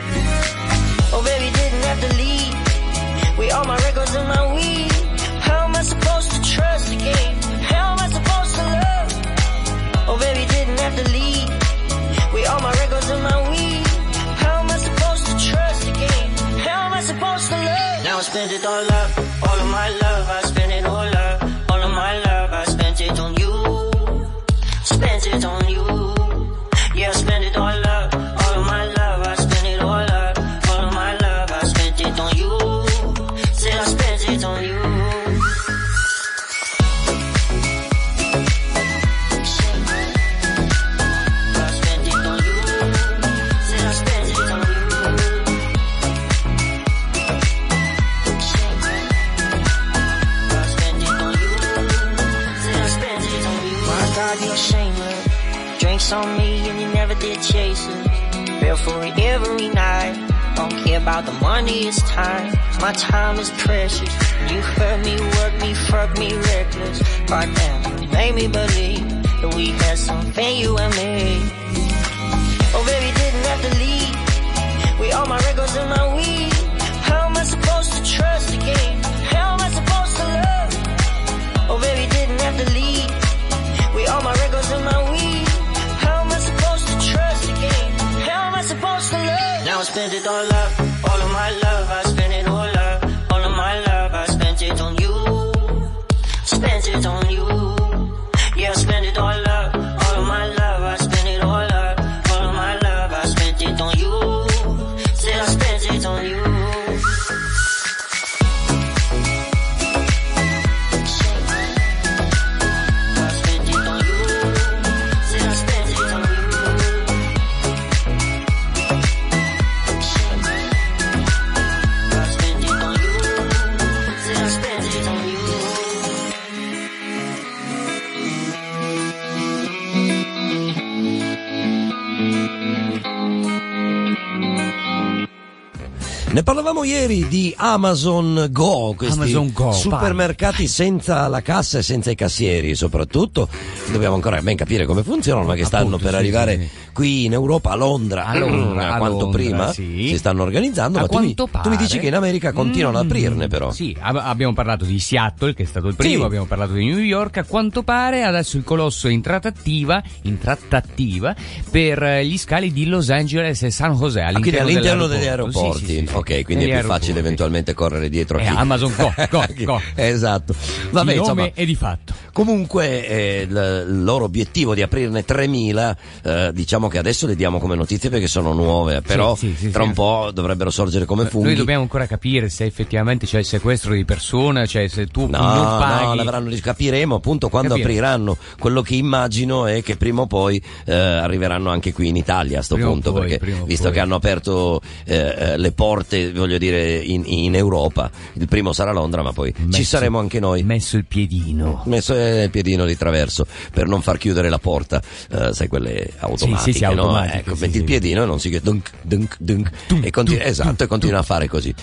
Parlavamo 136.45 136.85
ieri 136.85 137.27
di 137.27 137.53
Amazon 137.57 138.49
Go, 138.51 138.95
questi 138.97 139.19
Amazon 139.19 139.51
Go, 139.53 139.73
supermercati 139.73 140.69
senza 140.69 141.27
la 141.29 141.41
cassa 141.41 141.79
e 141.79 141.83
senza 141.83 142.11
i 142.11 142.15
cassieri 142.15 142.75
soprattutto. 142.75 143.49
Dobbiamo 143.91 144.15
ancora 144.15 144.41
ben 144.43 144.55
capire 144.57 144.85
come 144.87 145.03
funzionano, 145.03 145.47
ma 145.47 145.55
che 145.55 145.65
stanno 145.65 145.87
Appunto, 145.97 146.05
per 146.05 146.13
sì, 146.13 146.17
arrivare 146.19 146.59
sì. 146.61 146.69
qui 146.93 147.25
in 147.25 147.33
Europa, 147.33 147.71
a 147.71 147.75
Londra, 147.77 148.27
A 148.27 148.37
Londra, 148.39 148.87
mm, 148.87 148.93
a 148.93 148.97
quanto 148.99 149.19
Londra, 149.21 149.39
prima 149.41 149.73
sì. 149.73 150.07
si 150.09 150.17
stanno 150.19 150.43
organizzando, 150.43 150.99
A 150.99 151.01
ma 151.03 151.07
tu 151.09 151.19
mi, 151.19 151.35
tu 151.35 151.49
mi 151.69 151.77
dici 151.77 151.99
che 151.99 152.07
in 152.09 152.15
America 152.15 152.53
continuano 152.53 152.99
ad 152.99 153.05
Mm, 153.07 153.09
aprirne 153.11 153.49
però. 153.49 153.71
Sì, 153.73 153.97
ab- 153.99 154.21
abbiamo 154.23 154.53
parlato 154.53 154.85
di 154.85 154.99
Seattle 154.99 155.55
che 155.55 155.63
è 155.63 155.67
stato 155.67 155.89
il 155.89 155.95
primo, 155.97 156.25
abbiamo 156.25 156.45
parlato 156.47 156.73
di 156.75 156.85
New 156.85 156.99
York, 156.99 157.39
a 157.39 157.45
quanto 157.45 157.83
pare 157.83 158.23
adesso 158.23 158.57
il 158.57 158.65
colosso 158.65 159.09
è 159.09 159.11
in 159.11 159.21
trattativa, 159.23 160.03
in 160.23 160.39
trattativa 160.39 161.35
per 161.71 162.03
eh, 162.03 162.27
gli 162.27 162.37
scali 162.39 162.73
di 162.73 162.87
Los 162.87 163.11
Angeles 163.11 163.63
e 163.63 163.71
San 163.71 163.95
José 163.97 164.21
Ah, 164.21 164.31
quindi 164.33 164.51
all'interno, 164.59 165.05
all'interno 165.05 165.07
degli 165.07 165.27
aeroporti. 165.27 165.87
Sì. 165.87 166.09
Ok, 166.39 166.45
quindi 166.45 166.65
è 166.69 166.79
più 166.79 166.89
facile 166.89 167.19
eventualmente 167.21 167.75
correre 167.75 168.09
dietro 168.09 168.39
a 168.39 168.41
È 168.43 168.49
chi. 168.49 168.55
Amazon 168.57 168.93
Go, 168.97 169.13
go, 169.31 169.45
go. 169.65 169.81
esatto. 169.95 170.55
Vabbè, 170.91 171.13
di 171.13 171.19
insomma, 171.19 171.41
nome 171.43 171.53
e 171.55 171.65
di 171.65 171.75
fatto. 171.75 172.13
Comunque 172.33 173.07
eh, 173.07 173.47
il, 173.49 174.03
loro 174.03 174.25
obiettivo 174.25 174.75
di 174.75 174.83
aprirne 174.83 175.25
3000, 175.25 175.97
eh, 176.23 176.51
diciamo 176.53 176.89
che 176.89 176.99
adesso 176.99 177.27
le 177.27 177.37
diamo 177.37 177.59
come 177.61 177.77
notizie 177.77 178.11
perché 178.11 178.27
sono 178.27 178.53
nuove, 178.53 179.03
però 179.03 179.37
sì, 179.37 179.55
sì, 179.57 179.71
tra 179.71 179.83
un 179.85 179.93
po' 179.93 180.31
dovrebbero 180.33 180.71
sorgere 180.71 181.05
come 181.05 181.27
funghi. 181.27 181.49
Noi 181.49 181.57
dobbiamo 181.57 181.83
ancora 181.83 182.07
capire 182.07 182.49
se 182.49 182.65
effettivamente 182.65 183.27
c'è 183.27 183.39
il 183.39 183.45
sequestro 183.45 183.95
di 183.95 184.05
persona, 184.05 184.67
cioè 184.67 184.89
se 184.89 185.07
tu 185.07 185.27
No, 185.27 185.39
non 185.39 185.79
paghi. 185.79 186.05
no, 186.07 186.15
l'avranno, 186.15 186.51
capiremo 186.61 187.15
appunto 187.15 187.49
quando 187.49 187.71
Capire. 187.77 187.89
apriranno. 187.89 188.37
Quello 188.59 188.83
che 188.83 188.95
immagino 188.97 189.67
è 189.67 189.83
che 189.83 189.97
prima 189.97 190.23
o 190.23 190.27
poi 190.27 190.63
eh, 190.87 190.93
arriveranno 190.95 191.71
anche 191.71 191.93
qui 191.93 192.09
in 192.09 192.17
Italia 192.17 192.59
a 192.59 192.63
sto 192.63 192.75
Prima 192.75 192.91
o 192.91 192.93
punto, 192.93 193.13
poi, 193.13 193.29
perché 193.29 193.63
visto 193.65 193.85
poi. 193.85 193.93
che 193.93 194.01
hanno 194.01 194.15
aperto 194.17 194.81
eh, 195.05 195.35
eh, 195.39 195.57
le 195.57 195.73
porte, 195.73 196.24
voglio 196.33 196.59
dire, 196.59 196.97
in, 196.97 197.23
in 197.27 197.55
Europa, 197.55 198.11
il 198.35 198.49
primo 198.49 198.73
sarà 198.73 198.93
Londra, 198.93 199.23
ma 199.23 199.33
poi 199.33 199.53
ci 199.55 199.65
Messo- 199.65 199.83
saremo 199.83 200.19
anche 200.19 200.41
noi. 200.41 200.63
Messo 200.63 200.97
il 200.97 201.05
piedino. 201.07 201.83
Messo 201.87 202.15
il 202.15 202.51
piedino 202.51 202.85
di 202.85 202.97
traverso 202.97 203.47
per 203.73 203.87
non 203.87 204.03
far 204.03 204.19
chiudere 204.19 204.49
la 204.49 204.59
porta, 204.59 205.03
eh, 205.31 205.53
sai, 205.53 205.69
quelle 205.69 206.11
automatiche, 206.19 206.73
sì, 206.73 206.79
sì, 206.79 206.85
no? 206.85 206.91
automatiche, 206.91 207.39
Ecco, 207.39 207.55
sì, 207.55 207.61
metti 207.61 207.73
sì. 207.73 207.79
il 207.79 207.85
piedino 207.85 208.23
e 208.23 208.27
non 208.27 208.41
si 208.41 208.49
che 208.51 208.61
dunk, 208.61 208.91
dunk, 209.03 209.37
dunk, 209.39 209.71
e 210.03 210.11
continua, 210.11 210.45
esatto, 210.45 210.85
e 210.85 210.87
continua 210.87 211.19
a 211.19 211.23
fare 211.23 211.49
così. 211.49 211.75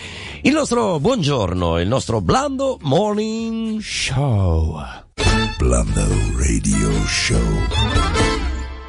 Il 0.41 0.53
nostro 0.53 0.99
buongiorno, 0.99 1.79
il 1.79 1.87
nostro 1.87 2.21
blando 2.21 2.77
morning 2.81 3.79
Show. 3.81 4.79
Blando 5.57 6.07
Radio 6.37 7.05
Show. 7.05 7.39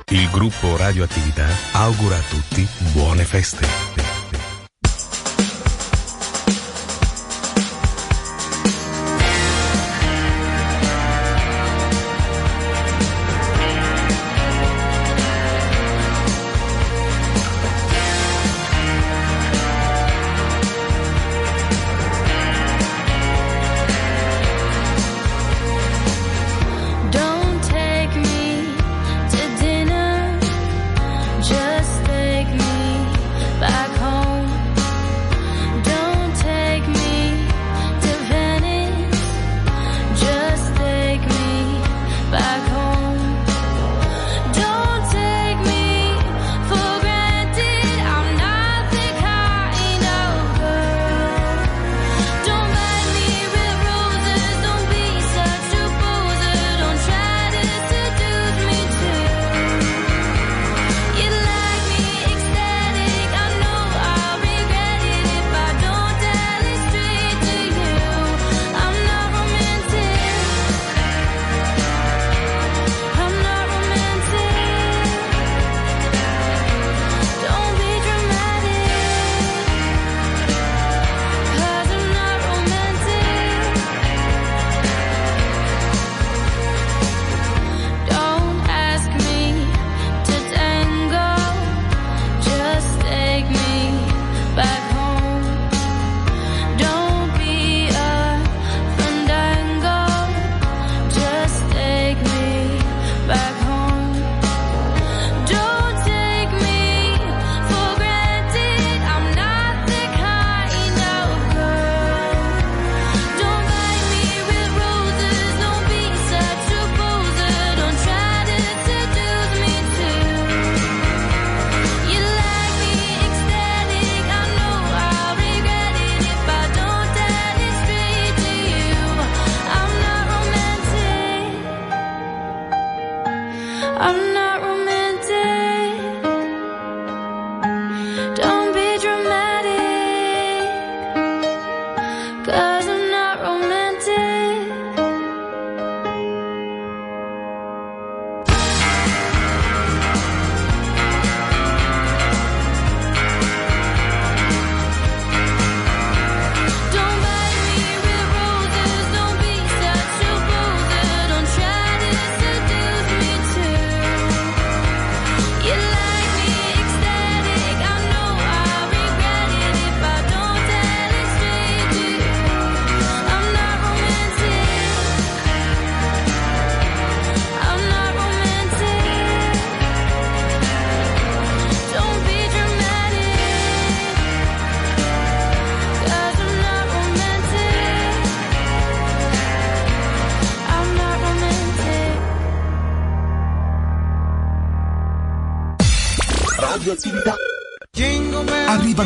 Il 0.08 0.28
gruppo 0.30 0.76
Radioattività 0.76 1.46
augura 1.72 2.16
a 2.16 2.22
tutti 2.28 2.66
buone 2.92 3.24
feste. 3.24 4.01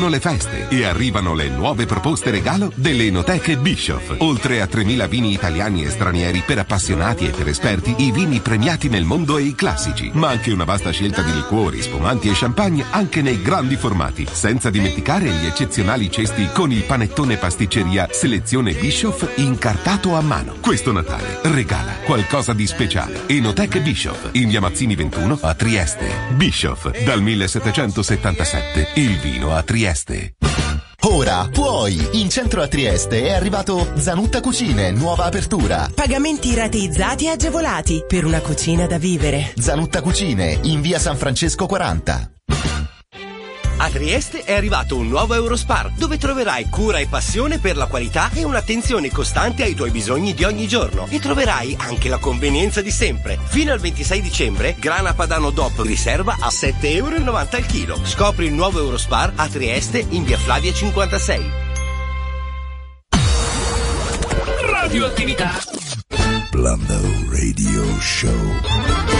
Arrivano 0.06 0.08
le 0.08 0.20
feste 0.20 0.68
e 0.68 0.84
arrivano 0.84 1.34
le 1.34 1.48
nuove 1.48 1.84
proposte 1.84 2.30
regalo 2.30 2.70
delle 2.76 3.06
enoteche 3.06 3.56
Bischoff. 3.56 4.14
Oltre 4.18 4.60
a 4.60 4.66
3.000 4.66 5.08
vini 5.08 5.32
italiani 5.32 5.84
e 5.84 5.90
stranieri 5.90 6.44
per 6.46 6.58
appassionati 6.58 7.26
e 7.26 7.30
per 7.30 7.48
esperti, 7.48 7.94
i 7.98 8.12
vini 8.12 8.38
premiati 8.40 8.88
nel 8.88 9.04
mondo 9.04 9.36
e 9.36 9.42
i 9.42 9.54
classici, 9.54 10.10
ma 10.14 10.28
anche 10.28 10.52
una 10.52 10.64
vasta 10.64 10.90
scelta 10.90 11.22
di 11.22 11.32
liquori, 11.32 11.82
spumanti 11.82 12.28
e 12.28 12.32
champagne 12.34 12.84
anche 12.90 13.20
nei 13.20 13.42
grandi 13.42 13.76
formati, 13.76 14.26
senza 14.30 14.70
dimenticare 14.70 15.28
gli 15.28 15.46
eccezionali 15.46 16.10
cesti 16.10 16.48
con 16.52 16.70
il 16.70 16.84
panettone 16.84 17.36
pasticceria 17.36 18.08
selezione 18.12 18.74
Bischoff 18.74 19.26
incartato 19.36 20.14
a 20.14 20.20
mano. 20.20 20.56
Questo 20.60 20.92
Natale 20.92 21.40
regala 21.42 21.94
qualcosa 22.04 22.52
di 22.52 22.66
speciale. 22.66 23.22
Enoteche 23.26 23.80
Bischoff 23.80 24.28
in 24.32 24.48
via 24.48 24.60
Mazzini 24.60 24.94
21 24.94 25.38
a 25.42 25.54
Trieste. 25.54 26.06
Bischoff 26.34 26.90
dal 27.02 27.20
1777. 27.22 28.90
Il 28.94 29.18
vino 29.18 29.52
a 29.52 29.62
Trieste. 29.62 29.95
Ora 31.04 31.48
puoi! 31.50 32.20
In 32.20 32.28
centro 32.28 32.60
a 32.60 32.68
Trieste 32.68 33.26
è 33.26 33.32
arrivato 33.32 33.92
Zanutta 33.96 34.40
Cucine, 34.40 34.90
nuova 34.90 35.24
apertura. 35.24 35.88
Pagamenti 35.94 36.54
rateizzati 36.54 37.26
e 37.26 37.30
agevolati 37.30 38.04
per 38.06 38.24
una 38.24 38.40
cucina 38.40 38.86
da 38.86 38.98
vivere. 38.98 39.52
Zanutta 39.56 40.02
Cucine, 40.02 40.58
in 40.64 40.80
via 40.80 40.98
San 40.98 41.16
Francesco 41.16 41.66
40. 41.66 42.35
A 43.96 43.98
Trieste 43.98 44.42
è 44.44 44.52
arrivato 44.52 44.94
un 44.98 45.08
nuovo 45.08 45.32
Eurospar, 45.32 45.90
dove 45.92 46.18
troverai 46.18 46.68
cura 46.68 46.98
e 46.98 47.06
passione 47.06 47.58
per 47.58 47.78
la 47.78 47.86
qualità 47.86 48.28
e 48.34 48.44
un'attenzione 48.44 49.10
costante 49.10 49.62
ai 49.62 49.74
tuoi 49.74 49.90
bisogni 49.90 50.34
di 50.34 50.44
ogni 50.44 50.68
giorno. 50.68 51.06
E 51.08 51.18
troverai 51.18 51.74
anche 51.78 52.10
la 52.10 52.18
convenienza 52.18 52.82
di 52.82 52.90
sempre. 52.90 53.38
Fino 53.42 53.72
al 53.72 53.80
26 53.80 54.20
dicembre, 54.20 54.76
grana 54.78 55.14
padano 55.14 55.48
DOP 55.48 55.80
riserva 55.80 56.36
a 56.38 56.48
7,90 56.48 56.74
euro 56.82 57.36
al 57.36 57.66
chilo. 57.66 57.98
Scopri 58.04 58.44
il 58.44 58.52
nuovo 58.52 58.80
Eurospar 58.80 59.32
a 59.34 59.48
Trieste 59.48 60.04
in 60.10 60.24
via 60.24 60.36
Flavia 60.36 60.74
56. 60.74 61.50
Radioattività. 64.72 65.52
Blando 66.50 67.00
Radio 67.30 67.98
Show. 67.98 69.15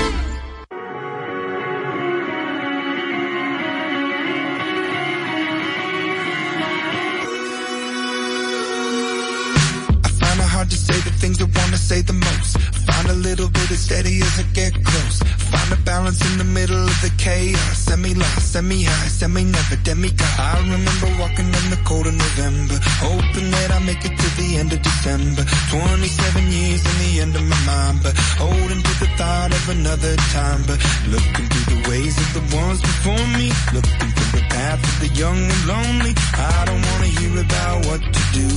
Balance 16.07 16.31
in 16.31 16.39
the 16.39 16.45
middle 16.45 16.86
of 16.97 17.03
the 17.03 17.23
chaos. 17.23 17.79
Semi 17.79 18.15
lost, 18.15 18.53
semi 18.53 18.83
high, 18.83 19.09
semi 19.09 19.45
never 19.45 19.77
demigod. 19.77 20.35
I 20.39 20.59
remember 20.61 21.09
walking 21.21 21.47
in 21.47 21.67
the 21.71 21.81
cold 21.85 22.07
of 22.07 22.15
November, 22.15 22.79
hoping 23.01 23.51
that 23.51 23.71
I 23.73 23.79
make 23.81 24.05
it 24.05 24.15
to 24.17 24.29
the 24.37 24.57
end 24.57 24.73
of 24.73 24.81
December. 24.83 25.43
27 25.71 26.47
years 26.51 26.83
in 26.91 26.97
the 27.05 27.13
end 27.21 27.35
of 27.37 27.45
my 27.45 27.61
mind, 27.67 27.99
but 28.03 28.15
holding 28.41 28.83
to 28.83 28.95
the 29.03 29.11
thought 29.19 29.53
of 29.53 29.65
another 29.69 30.17
time. 30.37 30.61
But 30.67 30.79
looking 31.13 31.47
through 31.51 31.69
the 31.75 31.81
ways 31.91 32.15
of 32.25 32.29
the 32.37 32.45
ones 32.57 32.81
before 32.81 33.27
me, 33.39 33.47
looking 33.73 34.11
through 34.17 34.33
the 34.41 34.45
path 34.49 34.81
of 34.81 34.97
the 35.05 35.11
young 35.15 35.39
and 35.39 35.63
lonely. 35.67 36.13
I 36.37 36.65
don't 36.67 36.83
wanna 36.91 37.11
hear 37.19 37.33
about 37.41 37.79
what 37.87 38.01
to 38.03 38.23
do. 38.41 38.49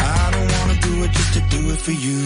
I 0.00 0.30
don't 0.34 0.50
wanna 0.58 0.76
do 0.80 0.94
it 1.04 1.10
just 1.12 1.32
to 1.36 1.42
do 1.54 1.60
it 1.72 1.80
for 1.80 1.92
you. 1.92 2.18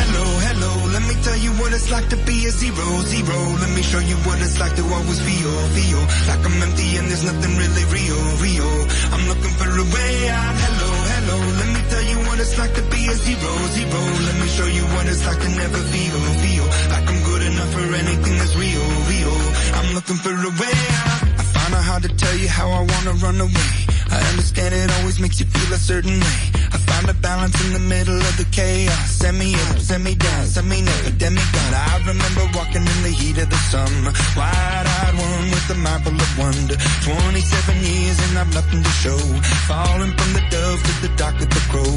Hello, 0.00 0.26
hello, 0.48 0.72
let 0.94 1.02
me 1.08 1.14
tell 1.22 1.36
you 1.36 1.52
what 1.60 1.72
it's 1.72 1.90
like 1.90 2.08
to 2.08 2.18
be 2.28 2.46
a 2.46 2.50
zero, 2.50 2.86
zero. 3.12 3.38
Let 3.62 3.70
me 3.76 3.82
show 3.82 4.00
you 4.00 4.16
what 4.26 4.40
it's 4.40 4.58
like 4.58 4.74
to 4.76 4.84
always 4.98 5.20
feel, 5.22 5.52
feel 5.78 6.02
like 6.28 6.42
I'm 6.42 6.56
empty 6.66 6.88
and 6.98 7.06
there's 7.10 7.24
nothing 7.24 7.54
really 7.62 7.84
real, 7.94 8.20
real. 8.42 8.72
I'm 9.14 9.24
looking 9.30 9.54
for 9.58 9.70
a 9.70 9.86
way 9.94 10.14
out. 10.28 10.54
Hello, 10.64 10.90
hello, 11.12 11.38
let 11.60 11.68
me 11.74 11.80
tell 11.92 12.04
you 12.10 12.18
what 12.26 12.36
it's 12.42 12.56
like 12.58 12.74
to 12.74 12.84
be 12.90 13.00
a 13.06 13.14
zero, 13.14 13.52
zero. 13.78 14.00
Let 14.28 14.36
me 14.42 14.48
show 14.58 14.68
you 14.78 14.84
what 14.94 15.04
it's 15.06 15.24
like 15.26 15.40
to 15.44 15.50
never 15.62 15.80
feel, 15.92 16.18
feel 16.42 16.66
like 16.92 17.06
I'm 17.10 17.20
good 17.30 17.42
enough 17.50 17.70
for 17.72 17.86
anything 18.02 18.34
that's 18.40 18.54
real, 18.56 18.86
real. 19.12 19.36
I'm 19.78 19.88
looking 19.94 20.18
for 20.24 20.34
a 20.34 20.52
way 20.62 20.76
out. 21.06 21.22
I 21.40 21.44
find 21.54 21.72
out 21.78 21.84
how 21.84 21.98
to 21.98 22.08
tell 22.08 22.36
you 22.36 22.48
how 22.48 22.68
I 22.70 22.82
wanna 22.82 23.12
run 23.22 23.38
away. 23.40 23.97
I 24.10 24.20
understand 24.30 24.74
it 24.74 24.90
always 24.98 25.20
makes 25.20 25.40
you 25.40 25.46
feel 25.46 25.74
a 25.74 25.78
certain 25.78 26.18
way. 26.20 26.40
I 26.72 26.78
find 26.88 27.08
a 27.08 27.14
balance 27.14 27.56
in 27.64 27.72
the 27.72 27.84
middle 27.94 28.18
of 28.18 28.34
the 28.36 28.46
chaos. 28.50 29.10
Send 29.10 29.38
me 29.38 29.54
up, 29.54 29.78
send 29.78 30.04
me 30.04 30.14
down, 30.14 30.46
send 30.46 30.68
me 30.68 30.82
never 30.82 31.10
demigod. 31.10 31.72
I 31.72 32.02
remember 32.06 32.44
walking 32.54 32.84
in 32.84 33.00
the 33.02 33.14
heat 33.20 33.38
of 33.38 33.48
the 33.50 33.60
summer. 33.72 34.12
Wide-eyed 34.36 35.14
one 35.14 35.50
with 35.50 35.70
a 35.70 35.78
full 36.04 36.18
of 36.26 36.32
wonder. 36.38 36.76
27 37.04 37.76
years 37.84 38.18
and 38.28 38.38
I've 38.38 38.52
nothing 38.54 38.82
to 38.82 38.94
show. 39.04 39.20
Falling 39.68 40.12
from 40.16 40.30
the 40.36 40.44
dove 40.50 40.80
to 40.88 40.92
the 41.06 41.12
dock 41.16 41.36
of 41.40 41.48
the 41.48 41.64
crow. 41.70 41.94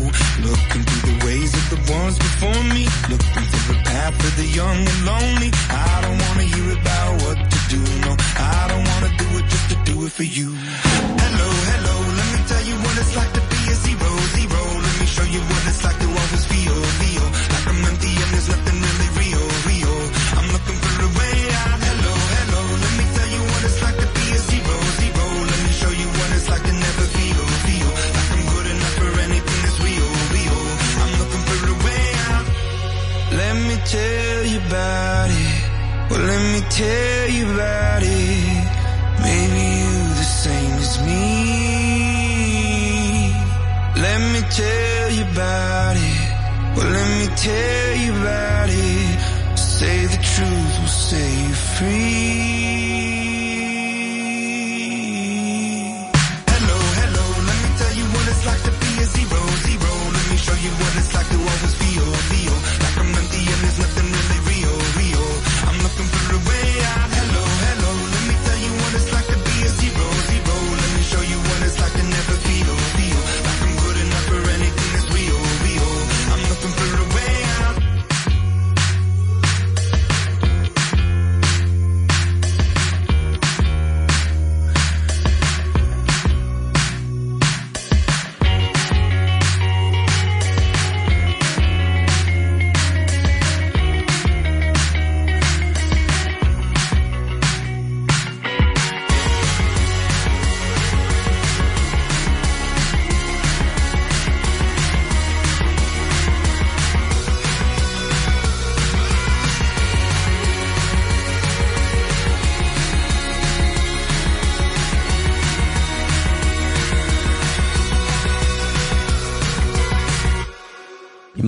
Looking 0.47 0.83
through 0.87 1.03
the 1.11 1.17
ways 1.25 1.51
of 1.53 1.65
the 1.73 1.79
ones 1.91 2.17
before 2.17 2.63
me. 2.75 2.83
Looking 3.11 3.45
for 3.51 3.63
the 3.73 3.77
path 3.83 4.15
of 4.27 4.33
the 4.37 4.47
young 4.59 4.79
and 4.91 4.99
lonely. 5.05 5.49
I 5.69 5.93
don't 6.03 6.19
wanna 6.25 6.47
hear 6.53 6.67
about 6.79 7.11
what 7.23 7.37
to 7.53 7.59
do, 7.73 7.81
no. 8.05 8.11
I 8.37 8.61
don't 8.71 8.85
wanna 8.91 9.11
do 9.17 9.27
it 9.39 9.45
just 9.53 9.67
to 9.71 9.77
do 9.89 10.05
it 10.05 10.11
for 10.11 10.23
you. 10.23 10.49
Hello, 11.23 11.49
hello, 11.71 11.90
what 12.83 12.95
it's 12.97 13.15
like 13.15 13.31
to 13.33 13.41
be 13.51 13.59
a 13.71 13.75
zero, 13.85 14.09
zero. 14.35 14.61
Let 14.85 14.95
me 14.99 15.05
show 15.05 15.27
you 15.35 15.41
what 15.51 15.61
it's 15.69 15.83
like 15.85 15.99
to 16.03 16.07
always 16.07 16.43
feel, 16.51 16.77
feel 17.01 17.25
like 17.53 17.65
I'm 17.71 17.81
empty 17.89 18.13
and 18.21 18.29
there's 18.33 18.49
nothing 18.53 18.77
really 18.85 19.09
real, 19.21 19.45
real. 19.69 19.95
I'm 20.37 20.47
looking 20.55 20.79
for 20.83 20.95
a 21.07 21.09
way 21.19 21.37
out. 21.61 21.79
Hello, 21.87 22.13
hello, 22.35 22.61
let 22.83 22.93
me 22.99 23.05
tell 23.15 23.29
you 23.35 23.41
what 23.51 23.61
it's 23.67 23.79
like 23.85 23.97
to 24.03 24.07
be 24.17 24.25
a 24.37 24.39
zero, 24.49 24.75
zero. 24.99 25.25
Let 25.51 25.61
me 25.65 25.71
show 25.81 25.93
you 26.01 26.07
what 26.17 26.29
it's 26.37 26.47
like 26.53 26.63
to 26.69 26.73
never 26.85 27.05
feel, 27.17 27.41
feel 27.67 27.89
like 28.15 28.29
I'm 28.35 28.43
good 28.53 28.67
enough 28.73 28.95
for 29.01 29.11
anything 29.25 29.59
that's 29.63 29.79
real, 29.87 30.09
real. 30.35 30.59
I'm 31.01 31.11
looking 31.21 31.43
for 31.49 31.59
a 31.73 31.77
way 31.85 32.05
out. 32.33 32.45
Let 33.41 33.55
me 33.67 33.75
tell 33.95 34.41
you 34.51 34.59
about 34.69 35.29
it. 35.29 35.53
Well, 36.09 36.23
let 36.31 36.41
me 36.53 36.61
tell 36.69 37.25
you 37.29 37.43
about 37.53 38.03
it. 38.03 38.20
Tell 44.55 45.11
you 45.11 45.23
about 45.31 45.95
it. 45.95 46.29
Well, 46.75 46.89
let 46.89 47.07
me 47.19 47.35
tell 47.35 47.95
you 48.03 48.11
about 48.21 48.69
it. 48.69 49.57
Say 49.57 50.05
the 50.07 50.21
truth 50.33 50.79
will 50.79 50.87
set 50.87 51.31
you 51.43 51.53
free. 51.75 52.20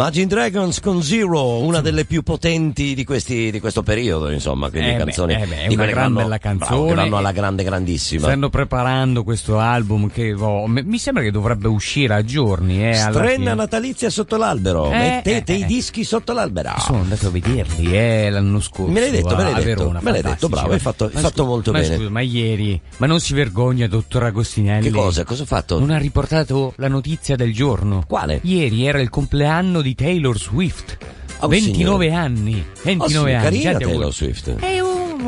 Imagine 0.04 0.28
Dragons 0.28 0.82
con 0.82 1.02
Zero, 1.02 1.60
una 1.60 1.80
delle 1.80 2.04
più 2.04 2.24
potenti 2.24 2.94
di, 2.94 3.06
questi, 3.06 3.50
di 3.52 3.62
questo 3.62 3.84
periodo, 3.84 4.30
insomma, 4.32 4.70
quindi 4.70 4.90
Eh 4.90 4.94
beh, 4.96 4.98
canzoni 4.98 5.34
eh 5.34 5.46
beh, 5.48 5.64
è 5.64 5.68
di 5.70 5.76
una 5.76 5.86
gran 5.86 6.14
bella 6.14 6.38
canzone. 6.40 6.94
vanno 6.94 7.16
alla 7.16 7.32
grande 7.32 7.64
grandissima. 7.64 8.24
Stanno 8.24 8.50
preparando 8.50 9.24
questo 9.24 9.60
album 9.60 10.10
che 10.12 10.34
oh, 10.34 10.68
mi 10.68 10.98
sembra 10.98 11.24
che 11.24 11.32
dovrebbe 11.32 11.70
uscire 11.70 12.16
a 12.16 12.22
giorni. 12.22 12.86
Eh, 12.86 12.96
Strenna 12.96 13.54
natalizia 13.54 14.10
sotto 14.10 14.36
l'albero, 14.36 14.92
Eh, 14.92 14.98
mettete 14.98 15.54
eh, 15.54 15.60
i 15.60 15.62
eh. 15.62 15.66
dischi 15.68 16.04
sotto 16.04 16.34
l'albero. 16.34 16.74
Sono 16.80 17.00
andato 17.00 17.28
a 17.28 17.30
vederli 17.30 17.96
eh, 17.98 18.30
l'anno 18.30 18.60
scorso. 18.60 18.92
Me 18.92 19.00
l'hai 19.00 19.12
detto, 19.12 19.38
me 19.38 19.44
l'hai 19.44 19.54
detto, 19.54 19.64
Verona, 19.64 20.00
me 20.02 20.12
l'hai 20.12 20.22
detto, 20.22 20.50
bravo, 20.50 20.74
hai 20.74 20.80
fatto- 20.80 21.06
hai 21.06 21.12
fatto 21.22 21.30
scu- 21.44 21.46
molto 21.48 21.72
ma 21.72 21.80
bene. 21.80 21.96
scusa, 21.96 22.10
ma 22.10 22.20
ieri, 22.20 22.82
ma 22.98 23.06
non 23.08 23.22
si 23.22 23.34
vergogna, 23.34 23.88
dottor 23.88 24.24
Agostinelli? 24.26 24.84
Che 24.84 24.92
cosa? 24.92 25.24
Cosa 25.24 25.44
ho 25.44 25.46
fatto? 25.46 25.80
Non 25.80 25.92
ha 25.92 25.98
riportato 25.98 26.74
la 26.76 26.90
notizia 26.90 27.38
del 27.38 27.54
giorno. 27.54 28.04
Quale? 28.06 28.42
Ieri 28.44 28.86
era 28.86 29.00
il 29.00 29.08
compleanno 29.10 29.80
di 29.80 29.92
Taylor 29.96 30.38
Swift. 30.38 30.98
Oh, 31.40 31.48
29 31.48 32.06
signore. 32.08 32.12
anni. 32.12 32.66
29 32.84 32.96
Oh, 33.04 33.08
sì, 33.08 33.18
anni. 33.34 33.44
carina 33.44 33.70
Tanti 33.72 33.84
auguri. 33.84 33.92
Taylor 34.00 34.14
Swift. 34.14 34.56
È 34.60 34.80
un- 34.80 34.83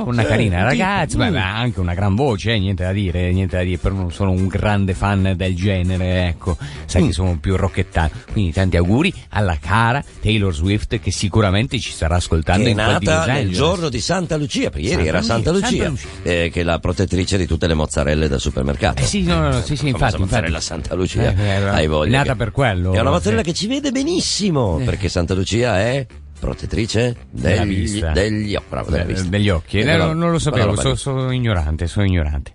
una 0.09 0.21
Sì, 0.23 0.27
carina 0.27 0.63
ragazza, 0.63 1.17
ma 1.17 1.55
anche 1.57 1.79
una 1.79 1.93
gran 1.93 2.15
voce, 2.15 2.53
eh, 2.53 2.59
niente 2.59 2.83
da 2.83 2.91
dire, 2.91 3.31
niente 3.31 3.57
da 3.57 3.63
dire, 3.63 3.77
però 3.77 3.95
non 3.95 4.11
sono 4.11 4.31
un 4.31 4.47
grande 4.47 4.93
fan 4.93 5.33
del 5.35 5.55
genere, 5.55 6.27
ecco, 6.27 6.57
sai 6.85 7.03
Mm. 7.03 7.07
che 7.07 7.13
sono 7.13 7.37
più 7.39 7.55
rocchettano. 7.55 8.09
Quindi 8.31 8.51
tanti 8.51 8.77
auguri 8.77 9.13
alla 9.29 9.57
cara 9.59 10.03
Taylor 10.21 10.53
Swift 10.53 10.99
che 10.99 11.11
sicuramente 11.11 11.79
ci 11.79 11.91
starà 11.91 12.15
ascoltando 12.15 12.63
Che 12.63 12.67
è 12.67 12.71
in 12.71 12.77
nata 12.77 12.99
nel 13.25 13.29
Angeles. 13.29 13.57
giorno 13.57 13.89
di 13.89 13.99
Santa 13.99 14.35
Lucia, 14.37 14.69
perché 14.69 14.87
ieri 14.87 15.03
Santa 15.03 15.09
era 15.09 15.21
Santa 15.21 15.51
Lucia, 15.51 15.87
Lucia, 15.89 16.07
Santa 16.07 16.29
eh, 16.29 16.49
che 16.51 16.61
è 16.61 16.63
la 16.63 16.79
protettrice 16.79 17.37
di 17.37 17.45
tutte 17.47 17.67
le 17.67 17.73
mozzarelle 17.73 18.27
del 18.27 18.39
supermercato. 18.39 19.01
Eh 19.01 19.05
sì, 19.05 19.23
no, 19.23 19.39
no, 19.39 19.49
no, 19.51 19.61
sì, 19.61 19.75
sì, 19.75 19.87
infatti, 19.87 20.17
mozzarella 20.19 20.47
infatti. 20.57 20.65
Santa 20.65 20.95
Lucia, 20.95 21.33
Eh, 21.35 21.47
eh, 21.47 21.63
hai 21.67 21.87
voglia. 21.87 22.17
nata 22.19 22.31
che- 22.31 22.37
per 22.37 22.51
quello. 22.51 22.93
È 22.93 22.99
una 22.99 23.09
mozzarella 23.11 23.41
che 23.41 23.53
ci 23.53 23.67
vede 23.67 23.91
benissimo, 23.91 24.81
perché 24.83 25.09
Santa 25.09 25.33
Lucia 25.33 25.79
è 25.79 26.05
protettrice 26.45 27.15
Della 27.31 27.63
degli, 27.63 27.75
vista. 27.75 28.11
degli 28.11 28.55
occhi. 28.55 28.65
Bravo, 28.69 28.89
della 28.91 29.03
Eh, 29.03 29.23
degli 29.29 29.49
occhi, 29.49 29.79
Eh, 29.79 29.95
non, 29.97 30.17
non 30.17 30.31
lo 30.31 30.39
sapevo, 30.39 30.75
so- 30.75 30.95
sono 30.95 31.31
ignorante, 31.31 31.87
sono 31.87 32.05
ignorante. 32.05 32.53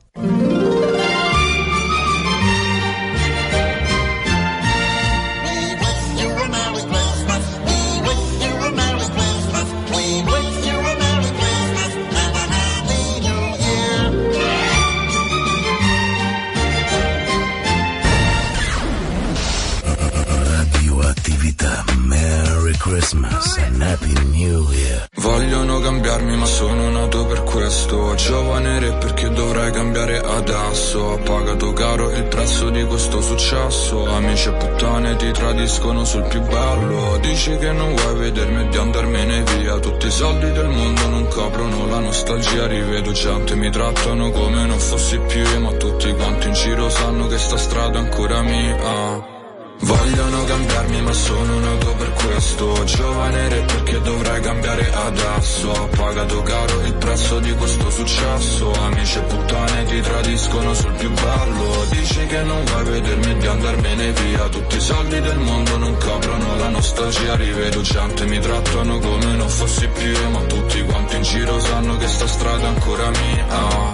Christmas 23.11 23.59
and 23.59 23.83
Happy 23.83 24.13
New 24.31 24.71
Year. 24.71 25.09
Vogliono 25.17 25.81
cambiarmi 25.81 26.37
ma 26.37 26.45
sono 26.45 26.91
nato 26.91 27.27
per 27.27 27.43
questo. 27.43 28.15
Giovane 28.15 28.79
re 28.79 28.93
perché 28.93 29.29
dovrei 29.31 29.73
cambiare 29.73 30.19
adesso? 30.19 31.01
Ho 31.01 31.19
pagato 31.19 31.73
caro 31.73 32.13
il 32.13 32.23
prezzo 32.27 32.71
di 32.71 32.85
questo 32.85 33.21
successo. 33.21 34.07
Amici 34.07 34.49
e 34.49 34.53
puttane 34.53 35.17
ti 35.17 35.33
tradiscono 35.33 36.05
sul 36.05 36.23
più 36.23 36.41
bello. 36.43 37.19
Dici 37.21 37.57
che 37.57 37.73
non 37.73 37.97
vuoi 37.97 38.15
vedermi 38.17 38.67
e 38.67 38.69
di 38.69 38.77
andarmene 38.77 39.43
via. 39.59 39.81
Tutti 39.81 40.07
i 40.07 40.13
soldi 40.13 40.53
del 40.53 40.69
mondo 40.69 41.09
non 41.09 41.27
coprono 41.27 41.87
la 41.89 41.99
nostalgia. 41.99 42.69
Rivedo 42.69 43.11
gente 43.11 43.57
mi 43.57 43.73
trattano 43.73 44.31
come 44.31 44.67
non 44.67 44.79
fossi 44.79 45.19
più 45.19 45.59
Ma 45.59 45.73
tutti 45.73 46.13
quanti 46.13 46.47
in 46.47 46.55
giro 46.55 46.89
sanno 46.89 47.27
che 47.27 47.39
sta 47.39 47.57
strada 47.57 47.99
è 47.99 48.03
ancora 48.03 48.41
mia 48.43 49.40
Vogliono 49.81 50.45
cambiarmi 50.45 51.01
ma 51.03 51.13
sono 51.13 51.59
nato 51.59 51.95
per 51.95 52.13
questo. 52.13 52.85
Giovane 52.85 53.49
re 53.49 53.61
perché 53.63 54.01
dovrei 54.01 54.41
cambiare 54.43 54.93
adesso. 54.93 55.71
Ho 55.71 55.89
pagato 55.89 56.43
caro 56.43 56.81
il 56.83 56.95
prezzo 56.95 57.39
di 57.41 57.53
questo 57.55 57.91
successo. 57.91 58.73
Amici 58.73 59.19
e 59.19 59.23
puttane 59.23 59.85
ti 59.85 60.01
tradiscono 60.01 60.75
sul 60.75 60.93
più 60.93 61.11
bello. 61.11 61.85
Dici 61.91 62.27
che 62.27 62.43
non 62.43 62.63
vuoi 62.65 62.85
vedermi 62.85 63.31
e 63.31 63.37
di 63.39 63.47
andarmene 63.47 64.13
via. 64.13 64.49
Tutti 64.49 64.77
i 64.77 64.81
soldi 64.81 65.21
del 65.21 65.39
mondo 65.39 65.77
non 65.79 65.97
coprono 65.97 66.57
la 66.57 66.69
nostalgia. 66.69 67.37
Rivedo 67.37 67.81
gente 67.81 68.27
mi 68.27 68.39
trattano 68.39 68.99
come 68.99 69.37
non 69.37 69.49
fossi 69.49 69.89
più 69.89 70.29
Ma 70.31 70.41
tutti 70.41 70.85
quanti 70.85 71.17
in 71.17 71.23
giro 71.23 71.59
sanno 71.59 71.97
che 71.97 72.07
sta 72.07 72.27
strada 72.27 72.65
è 72.65 72.67
ancora 72.67 73.09
mia. 73.09 73.47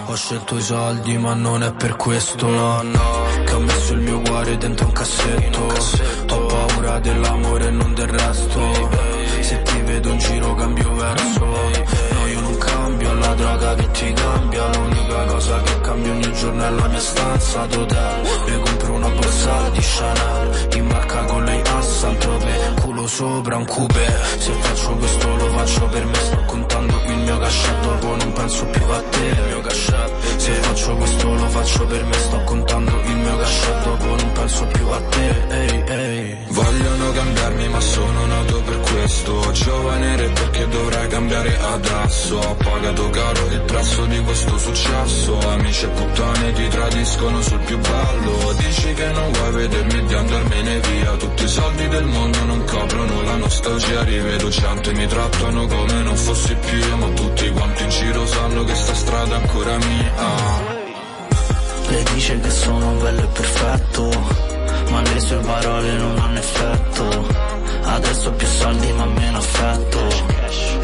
Ho 0.07 0.15
scelto 0.17 0.57
i 0.57 0.63
soldi 0.63 1.17
ma 1.19 1.35
non 1.35 1.63
è 1.63 1.73
per 1.73 1.95
questo 1.97 2.49
no 2.49 2.83
no 2.83 3.45
mio 4.21 4.57
dentro 4.57 4.87
un 4.87 4.93
cassetto. 4.93 6.35
Ho 6.35 6.47
paura 6.47 6.99
dell'amore 7.01 7.67
e 7.67 7.71
non 7.71 7.95
del 7.95 8.09
resto. 8.09 8.61
Se 9.41 9.63
ti 9.63 9.81
vedo 9.83 10.11
in 10.11 10.19
giro 10.19 10.55
cambio 10.55 10.95
verso. 10.95 11.45
No 11.45 12.27
io 12.27 12.41
non 12.41 12.59
cambio, 12.59 13.15
la 13.15 13.35
droga 13.35 13.75
che 13.75 13.91
ti 13.93 14.13
cambia. 14.13 14.67
L'unica 14.75 15.25
cosa 15.25 15.61
che 15.63 15.81
cambia 15.81 16.13
ogni 16.13 16.33
giorno 16.33 16.65
è 16.65 16.71
la 16.71 16.89
mia 16.89 17.01
stanza. 17.01 17.67
D'hotel 17.67 18.21
Mi 18.47 18.61
compro 18.65 18.93
una 18.93 19.09
borsa 19.09 19.69
di 19.71 19.81
Chanel. 19.81 20.69
In 20.77 20.87
marca 20.87 21.25
con 21.25 21.45
lei 21.45 21.61
a 21.61 21.81
Saint-Tropez 21.83 22.66
Culo 22.87 23.09
sopra 23.09 23.57
un 23.57 23.65
coupé 23.65 24.07
Se 24.39 24.53
faccio 24.53 24.95
questo 24.95 25.35
lo 25.35 25.49
faccio 25.49 25.89
per 25.89 26.07
me. 26.07 26.15
Sto 26.15 26.45
contando 26.47 26.95
il 27.09 27.17
mio 27.17 27.37
cachet 27.37 27.81
Dopo 27.81 28.15
non 28.15 28.33
penso 28.33 28.65
più 28.67 28.85
a 28.85 29.03
te. 29.11 29.25
Il 29.25 29.43
mio 29.49 29.61
cachet 29.61 30.37
Se 30.37 30.53
faccio 30.53 30.97
questo 30.97 31.35
lo 31.35 31.49
faccio 31.49 31.87
per 31.87 32.05
me. 32.05 32.13
Sto 32.15 32.45
contando 32.45 33.01
il 33.03 33.17
mio 33.17 33.37
cachet 33.39 33.83
Dopo 33.83 34.05
non 34.05 34.33
penso 34.35 34.67
più 34.67 34.87
a 34.87 35.01
te. 35.01 35.47
Ehi, 35.49 35.85
ehi. 35.89 36.46
Cambiarmi 37.17 37.69
ma 37.71 37.81
sono 37.81 38.27
nato 38.27 38.61
per 38.61 38.79
questo. 38.79 39.51
Giovane 39.53 40.17
re 40.17 40.29
perché 40.29 40.69
dovrei 40.69 41.09
cambiare 41.09 41.59
adesso? 41.59 42.37
Ho 42.37 42.55
pagato 42.57 43.09
caro 43.09 43.47
il 43.47 43.61
prezzo 43.63 44.05
di 44.05 44.21
questo 44.21 44.59
successo. 44.59 45.39
Amici 45.49 45.87
e 45.87 45.89
puttane 45.89 46.53
ti 46.53 46.69
tradiscono 46.69 47.41
sul 47.41 47.61
più 47.61 47.79
bello 47.79 48.53
Dici 48.59 48.93
che 48.93 49.07
non 49.13 49.33
vuoi 49.33 49.53
vedermi 49.53 49.99
e 49.99 50.05
di 50.05 50.15
andarmene 50.15 50.81
via. 50.81 51.17
Tutti 51.17 51.45
i 51.45 51.49
soldi 51.49 51.89
del 51.89 52.05
mondo 52.05 52.45
non 52.45 52.65
coprono 52.67 53.23
la 53.23 53.37
nostalgia. 53.37 54.03
Rivedo 54.03 54.49
gente 54.51 54.93
mi 54.93 55.07
trattano 55.07 55.67
come 55.67 56.03
non 56.03 56.17
fossi 56.17 56.55
più. 56.55 56.79
Io 56.79 56.97
Ma 56.97 57.09
tutti 57.09 57.51
quanti 57.51 57.83
in 57.83 57.89
giro 57.89 58.27
sanno 58.27 58.63
che 58.65 58.75
sta 58.75 58.93
strada 58.93 59.37
è 59.37 59.41
ancora 59.41 59.77
mia. 59.79 60.85
Le 61.89 62.03
dice 62.13 62.39
che 62.41 62.51
sono 62.51 62.93
bello 63.01 63.23
e 63.23 63.27
perfetto, 63.27 64.46
ma 64.91 65.01
le 65.03 65.21
sue 65.21 65.37
parole 65.37 65.93
non 65.93 66.19
hanno 66.19 66.39
effetto. 66.39 67.27
Adesso 67.83 68.31
più 68.33 68.47
soldi 68.47 68.93
ma 68.93 69.07
meno 69.07 69.39
affetto. 69.39 69.99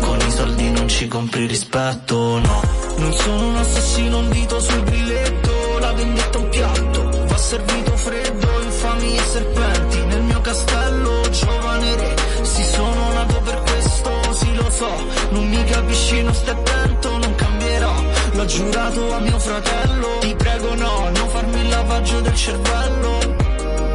Con 0.00 0.18
i 0.20 0.30
soldi 0.30 0.70
non 0.70 0.88
ci 0.88 1.08
compri 1.08 1.46
rispetto, 1.46 2.38
no. 2.38 2.62
Non 2.96 3.12
sono 3.12 3.48
un 3.48 3.56
assassino, 3.56 4.18
un 4.18 4.30
dito 4.30 4.60
sul 4.60 4.82
grilletto. 4.84 5.78
La 5.80 5.92
vendetta 5.92 6.38
un 6.38 6.48
piatto, 6.48 7.10
va 7.26 7.36
servito 7.36 7.96
freddo. 7.96 8.48
Infami 8.62 9.16
e 9.16 9.20
serpenti 9.20 9.98
nel 10.06 10.22
mio 10.22 10.40
castello. 10.40 11.20
Giovane 11.30 11.96
re, 11.96 12.14
si 12.42 12.64
sono 12.64 13.12
nato 13.12 13.40
per 13.40 13.62
questo, 13.62 14.10
sì 14.32 14.54
lo 14.54 14.70
so. 14.70 14.90
Non 15.30 15.48
mi 15.48 15.64
capisci, 15.64 16.22
non 16.22 16.34
stai 16.34 16.54
attento, 16.54 17.18
non 17.18 17.34
cambierò. 17.34 17.94
L'ho 18.32 18.44
giurato 18.44 19.12
a 19.12 19.18
mio 19.18 19.38
fratello. 19.38 20.18
Ti 20.20 20.34
prego, 20.36 20.74
no, 20.74 21.10
non 21.14 21.28
farmi 21.28 21.60
il 21.60 21.68
lavaggio 21.68 22.20
del 22.20 22.34
cervello. 22.34 23.41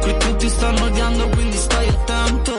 Qui 0.08 0.16
tutti 0.16 0.48
stanno 0.48 0.84
odiando, 0.86 1.28
quindi 1.28 1.56
stai 1.58 1.86
attento. 1.86 2.52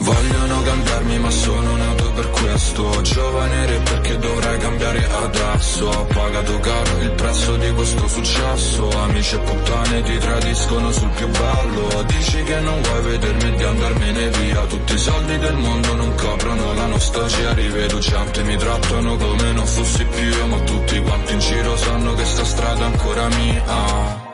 Vogliono 0.00 0.62
cambiarmi 0.62 1.18
ma 1.18 1.30
sono 1.30 1.76
nato 1.76 2.12
per 2.12 2.28
questo. 2.28 3.00
Giovane 3.00 3.66
re 3.66 3.78
perché 3.78 4.18
dovrei 4.18 4.58
cambiare 4.58 5.08
adesso? 5.22 5.86
Ho 5.86 6.04
pagato 6.04 6.58
caro 6.58 7.00
il 7.00 7.10
prezzo 7.12 7.56
di 7.56 7.72
questo 7.72 8.06
successo. 8.06 8.90
Amici 8.90 9.34
e 9.34 9.38
puttane 9.38 10.02
ti 10.02 10.18
tradiscono 10.18 10.92
sul 10.92 11.08
più 11.08 11.26
bello. 11.28 12.02
Dici 12.02 12.42
che 12.42 12.60
non 12.60 12.82
vuoi 12.82 13.02
vedermi 13.02 13.56
di 13.56 13.62
andarmene 13.62 14.28
via. 14.28 14.60
Tutti 14.66 14.92
i 14.92 14.98
soldi 14.98 15.38
del 15.38 15.56
mondo 15.56 15.94
non 15.94 16.14
coprono 16.16 16.74
la 16.74 16.84
nostalgia. 16.84 17.54
Rivedo 17.54 17.98
gente 17.98 18.42
mi 18.42 18.56
trattano 18.58 19.16
come 19.16 19.52
non 19.52 19.66
fossi 19.66 20.04
più 20.04 20.46
Ma 20.48 20.58
tutti 20.60 21.00
quanti 21.00 21.32
in 21.32 21.38
giro 21.38 21.76
sanno 21.78 22.12
che 22.12 22.24
sta 22.26 22.44
strada 22.44 22.80
è 22.80 22.84
ancora 22.84 23.26
mia 23.28 24.29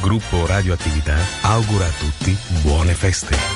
Gruppo 0.00 0.46
Radioattività 0.46 1.16
augura 1.42 1.86
a 1.86 1.90
tutti 1.90 2.36
buone 2.62 2.94
feste. 2.94 3.55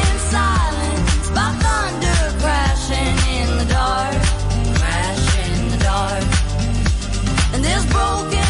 this 7.71 7.85
broken 7.85 8.40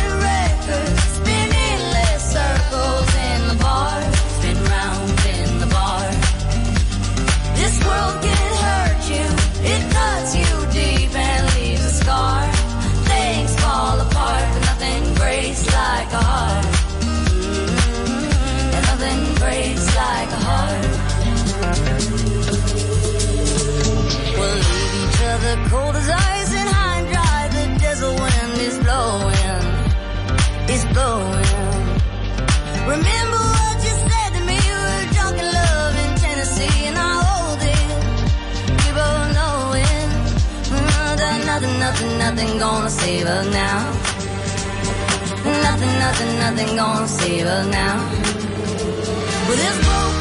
nothing, 42.35 42.59
gonna 42.59 42.89
save 42.89 43.25
us 43.25 43.45
now. 43.53 43.91
Nothing, 45.43 45.99
nothing, 45.99 46.39
nothing 46.39 46.75
gonna 46.77 47.07
save 47.07 47.45
us 47.45 47.67
now. 47.67 47.97
With 49.49 49.59
this 49.59 49.77
broken 49.85 50.20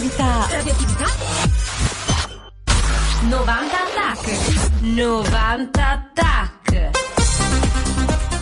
Radioattività. 0.00 0.46
Radioattività. 0.50 1.04
90 3.28 3.76
attack. 3.82 4.80
90 4.80 5.88
attack. 5.90 6.90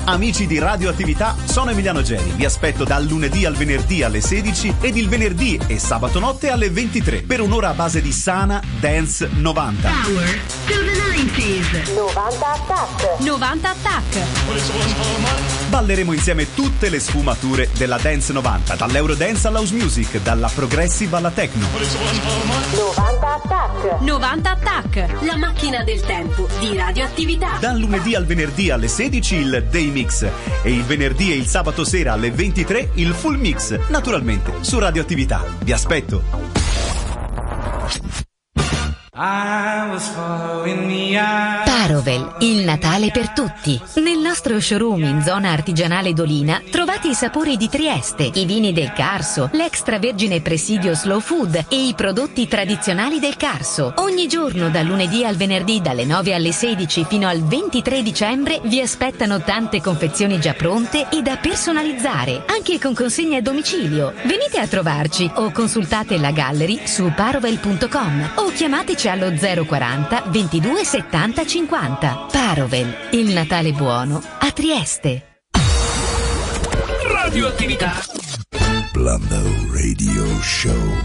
Amici 0.05 0.47
di 0.47 0.61
Radioattività, 0.61 1.35
sono 1.47 1.71
Emiliano 1.71 2.03
Geri. 2.03 2.31
Vi 2.37 2.45
aspetto 2.45 2.85
dal 2.85 3.05
lunedì 3.05 3.45
al 3.45 3.55
venerdì 3.55 4.05
alle 4.05 4.21
16 4.21 4.77
ed 4.81 4.97
il 4.97 5.09
venerdì 5.09 5.59
e 5.67 5.81
sabato 5.81 6.21
notte 6.21 6.49
alle 6.51 6.71
23 6.71 7.23
per 7.23 7.41
un'ora 7.41 7.71
a 7.71 7.75
base 7.75 8.01
di 8.01 8.13
sana 8.13 8.63
dance 8.79 9.29
90. 9.29 9.91
Power 9.91 10.41
to 10.67 10.75
the 10.75 10.83
90s. 10.83 10.88
90 11.19 12.47
attack. 12.47 13.19
90 13.19 13.69
attack. 13.69 14.19
Balleremo 15.69 16.13
insieme 16.13 16.55
tutte 16.55 16.89
le 16.89 17.01
sfumature 17.01 17.69
della 17.77 17.99
dance 17.99 18.33
90, 18.33 18.77
dall'eurodance 18.77 19.49
all'house 19.49 19.75
music, 19.75 20.23
dalla 20.23 20.49
progressive 20.49 21.17
alla 21.17 21.33
techno. 21.33 21.67
90 22.73 23.35
attack. 23.35 24.01
90 24.01 24.51
attack. 24.51 25.23
La 25.23 25.37
macchina 25.37 25.83
del 25.83 26.01
tempo 26.03 26.47
di 26.61 26.77
radioattività. 26.77 27.57
Dal 27.59 27.77
lunedì 27.77 28.15
al 28.15 28.25
venerdì 28.25 28.71
alle 28.71 28.87
16 28.87 29.35
il 29.35 29.67
Day 29.69 29.91
Mix 29.91 30.25
e 30.63 30.71
il 30.71 30.85
venerdì 30.85 31.33
e 31.33 31.35
il 31.35 31.47
sabato 31.47 31.83
sera 31.85 32.13
alle 32.13 32.31
23 32.31 32.91
il 32.95 33.13
Full 33.13 33.39
Mix, 33.39 33.77
naturalmente 33.89 34.53
su 34.61 34.79
Radioattività. 34.79 35.45
Vi 35.65 35.73
aspetto. 35.73 36.23
Parovel, 41.65 42.37
il 42.39 42.65
Natale 42.65 43.11
per 43.11 43.31
tutti. 43.31 43.81
Nel 43.97 44.19
nostro 44.19 44.61
showroom 44.61 45.03
in 45.03 45.23
zona 45.23 45.51
artigianale 45.51 46.13
Dolina 46.13 46.63
trovate 46.71 47.09
i 47.09 47.15
sapori 47.15 47.57
di 47.57 47.69
Trieste, 47.69 48.31
i 48.33 48.45
vini 48.45 48.73
del 48.73 48.93
Carso, 48.93 49.49
l'extravergine 49.55 50.41
presidio 50.41 50.95
Slow 50.95 51.19
Food 51.19 51.65
e 51.69 51.89
i 51.89 51.95
prodotti 51.95 52.47
tradizionali 52.47 53.19
del 53.19 53.37
Carso. 53.37 53.93
Ogni 53.97 54.29
giorno 54.29 54.69
dal 54.69 54.87
lunedì 54.87 55.25
al 55.25 55.35
venerdì 55.35 55.81
dalle 55.81 56.05
9 56.05 56.35
alle 56.35 56.53
16 56.53 57.05
fino 57.09 57.27
al 57.27 57.43
23 57.43 58.03
dicembre 58.03 58.61
vi 58.67 58.81
aspettano 58.81 59.41
tante 59.41 59.81
confezioni 59.81 60.39
già 60.39 60.55
pronte 60.55 61.09
e 61.11 61.23
da 61.23 61.39
personalizzare, 61.39 62.45
anche 62.47 62.79
con 62.79 62.95
consegna 62.95 63.39
a 63.39 63.43
domicilio. 63.43 64.13
Venite 64.23 64.61
a 64.61 64.69
trovarci 64.69 65.29
o 65.35 65.51
consultate 65.51 66.19
la 66.19 66.31
gallery 66.31 66.87
su 66.87 67.11
parovel.com 67.17 68.33
o 68.37 68.53
chiamateci 68.53 69.07
allo 69.09 69.33
040 69.33 70.25
22 70.27 70.85
70 70.85 71.47
50. 71.47 72.27
Parovel, 72.31 72.95
il 73.13 73.33
Natale 73.33 73.73
buono 73.73 74.23
a 74.39 74.51
Trieste. 74.53 75.41
Radioattività. 77.11 77.95
Blando 78.93 79.43
Radio 79.73 80.41
Show. 80.41 81.03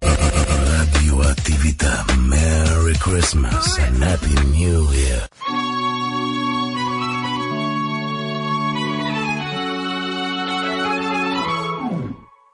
Radioattività. 0.00 2.04
Merry 2.18 2.96
Christmas 2.98 3.78
and 3.78 4.02
Happy 4.02 4.34
New 4.50 4.92
Year. 4.92 5.26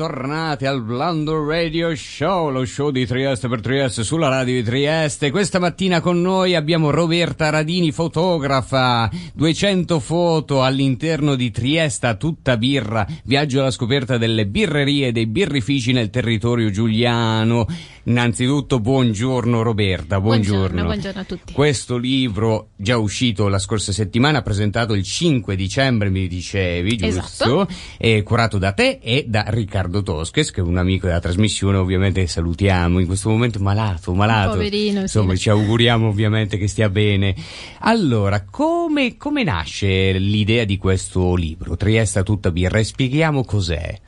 Bentornati 0.00 0.64
al 0.64 0.82
Blando 0.82 1.46
Radio 1.46 1.94
Show, 1.94 2.48
lo 2.48 2.64
show 2.64 2.88
di 2.88 3.04
Trieste 3.04 3.48
per 3.48 3.60
Trieste 3.60 4.02
sulla 4.02 4.30
radio 4.30 4.54
di 4.54 4.62
Trieste. 4.62 5.30
Questa 5.30 5.58
mattina 5.58 6.00
con 6.00 6.22
noi 6.22 6.54
abbiamo 6.54 6.88
Roberta 6.88 7.50
Radini, 7.50 7.92
fotografa, 7.92 9.10
200 9.34 10.00
foto 10.00 10.62
all'interno 10.62 11.34
di 11.34 11.50
Trieste, 11.50 12.16
tutta 12.16 12.56
birra, 12.56 13.06
viaggio 13.24 13.60
alla 13.60 13.70
scoperta 13.70 14.16
delle 14.16 14.46
birrerie 14.46 15.08
e 15.08 15.12
dei 15.12 15.26
birrifici 15.26 15.92
nel 15.92 16.08
territorio 16.08 16.70
giuliano. 16.70 17.66
Innanzitutto 18.04 18.80
buongiorno 18.80 19.60
Roberta, 19.62 20.20
buongiorno. 20.20 20.84
buongiorno 20.84 21.20
a 21.20 21.24
tutti. 21.24 21.52
Questo 21.52 21.98
libro, 21.98 22.70
già 22.76 22.96
uscito 22.96 23.48
la 23.48 23.58
scorsa 23.58 23.92
settimana, 23.92 24.40
presentato 24.40 24.94
il 24.94 25.02
5 25.02 25.54
dicembre, 25.54 26.08
mi 26.08 26.26
dicevi, 26.26 26.96
giusto? 26.96 27.66
Esatto. 27.66 27.68
È 27.98 28.22
curato 28.22 28.56
da 28.56 28.72
te 28.72 29.00
e 29.02 29.26
da 29.28 29.44
Riccardo 29.48 30.02
Tosches, 30.02 30.50
che 30.50 30.60
è 30.60 30.64
un 30.64 30.78
amico 30.78 31.06
della 31.06 31.20
trasmissione, 31.20 31.76
ovviamente 31.76 32.26
salutiamo 32.26 32.98
in 33.00 33.06
questo 33.06 33.28
momento 33.28 33.58
malato, 33.60 34.14
malato. 34.14 34.52
Poverino, 34.52 34.96
sì. 34.96 35.02
Insomma, 35.02 35.36
ci 35.36 35.50
auguriamo 35.50 36.08
ovviamente 36.08 36.56
che 36.56 36.68
stia 36.68 36.88
bene. 36.88 37.34
Allora, 37.80 38.44
come, 38.44 39.16
come 39.18 39.42
nasce 39.44 40.12
l'idea 40.12 40.64
di 40.64 40.78
questo 40.78 41.34
libro? 41.34 41.76
Trieste 41.76 42.22
tutta 42.22 42.50
birra 42.50 42.78
e 42.78 42.84
spieghiamo 42.84 43.44
cos'è. 43.44 44.00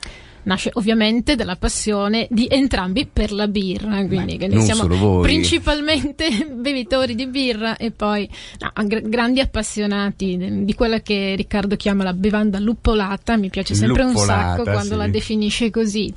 Nasce 0.43 0.71
ovviamente 0.73 1.35
dalla 1.35 1.55
passione 1.55 2.27
di 2.29 2.47
entrambi 2.49 3.07
per 3.11 3.31
la 3.31 3.47
birra, 3.47 4.05
quindi 4.05 4.37
non 4.47 4.61
siamo 4.61 5.19
principalmente 5.21 6.47
bevitori 6.53 7.15
di 7.15 7.27
birra 7.27 7.77
e 7.77 7.91
poi 7.91 8.29
no, 8.59 8.85
gr- 8.85 9.07
grandi 9.07 9.39
appassionati 9.39 10.63
di 10.63 10.73
quella 10.75 11.01
che 11.01 11.35
Riccardo 11.35 11.75
chiama 11.75 12.03
la 12.03 12.13
bevanda 12.13 12.59
luppolata, 12.59 13.37
mi 13.37 13.49
piace 13.49 13.73
sempre 13.73 14.03
un 14.03 14.11
Luppolata, 14.11 14.49
sacco 14.49 14.63
quando 14.63 14.93
sì. 14.93 14.97
la 14.97 15.07
definisce 15.07 15.69
così. 15.69 16.13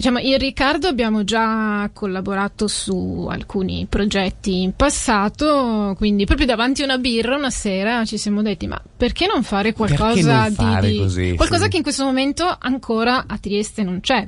Diciamo, 0.00 0.18
io 0.20 0.36
e 0.36 0.38
Riccardo 0.38 0.88
abbiamo 0.88 1.24
già 1.24 1.90
collaborato 1.92 2.66
su 2.68 3.26
alcuni 3.30 3.84
progetti 3.86 4.62
in 4.62 4.72
passato, 4.74 5.94
quindi 5.98 6.24
proprio 6.24 6.46
davanti 6.46 6.80
a 6.80 6.86
una 6.86 6.96
birra 6.96 7.36
una 7.36 7.50
sera 7.50 8.02
ci 8.06 8.16
siamo 8.16 8.40
detti 8.40 8.66
ma 8.66 8.80
perché 8.96 9.26
non 9.26 9.42
fare 9.42 9.74
qualcosa 9.74 10.44
non 10.44 10.52
fare 10.54 10.86
di, 10.86 10.92
di- 10.94 10.98
così, 11.00 11.34
qualcosa 11.36 11.64
sì. 11.64 11.68
che 11.68 11.76
in 11.76 11.82
questo 11.82 12.04
momento 12.04 12.46
ancora 12.58 13.24
a 13.26 13.36
Trieste 13.36 13.82
non 13.82 14.00
c'è. 14.00 14.24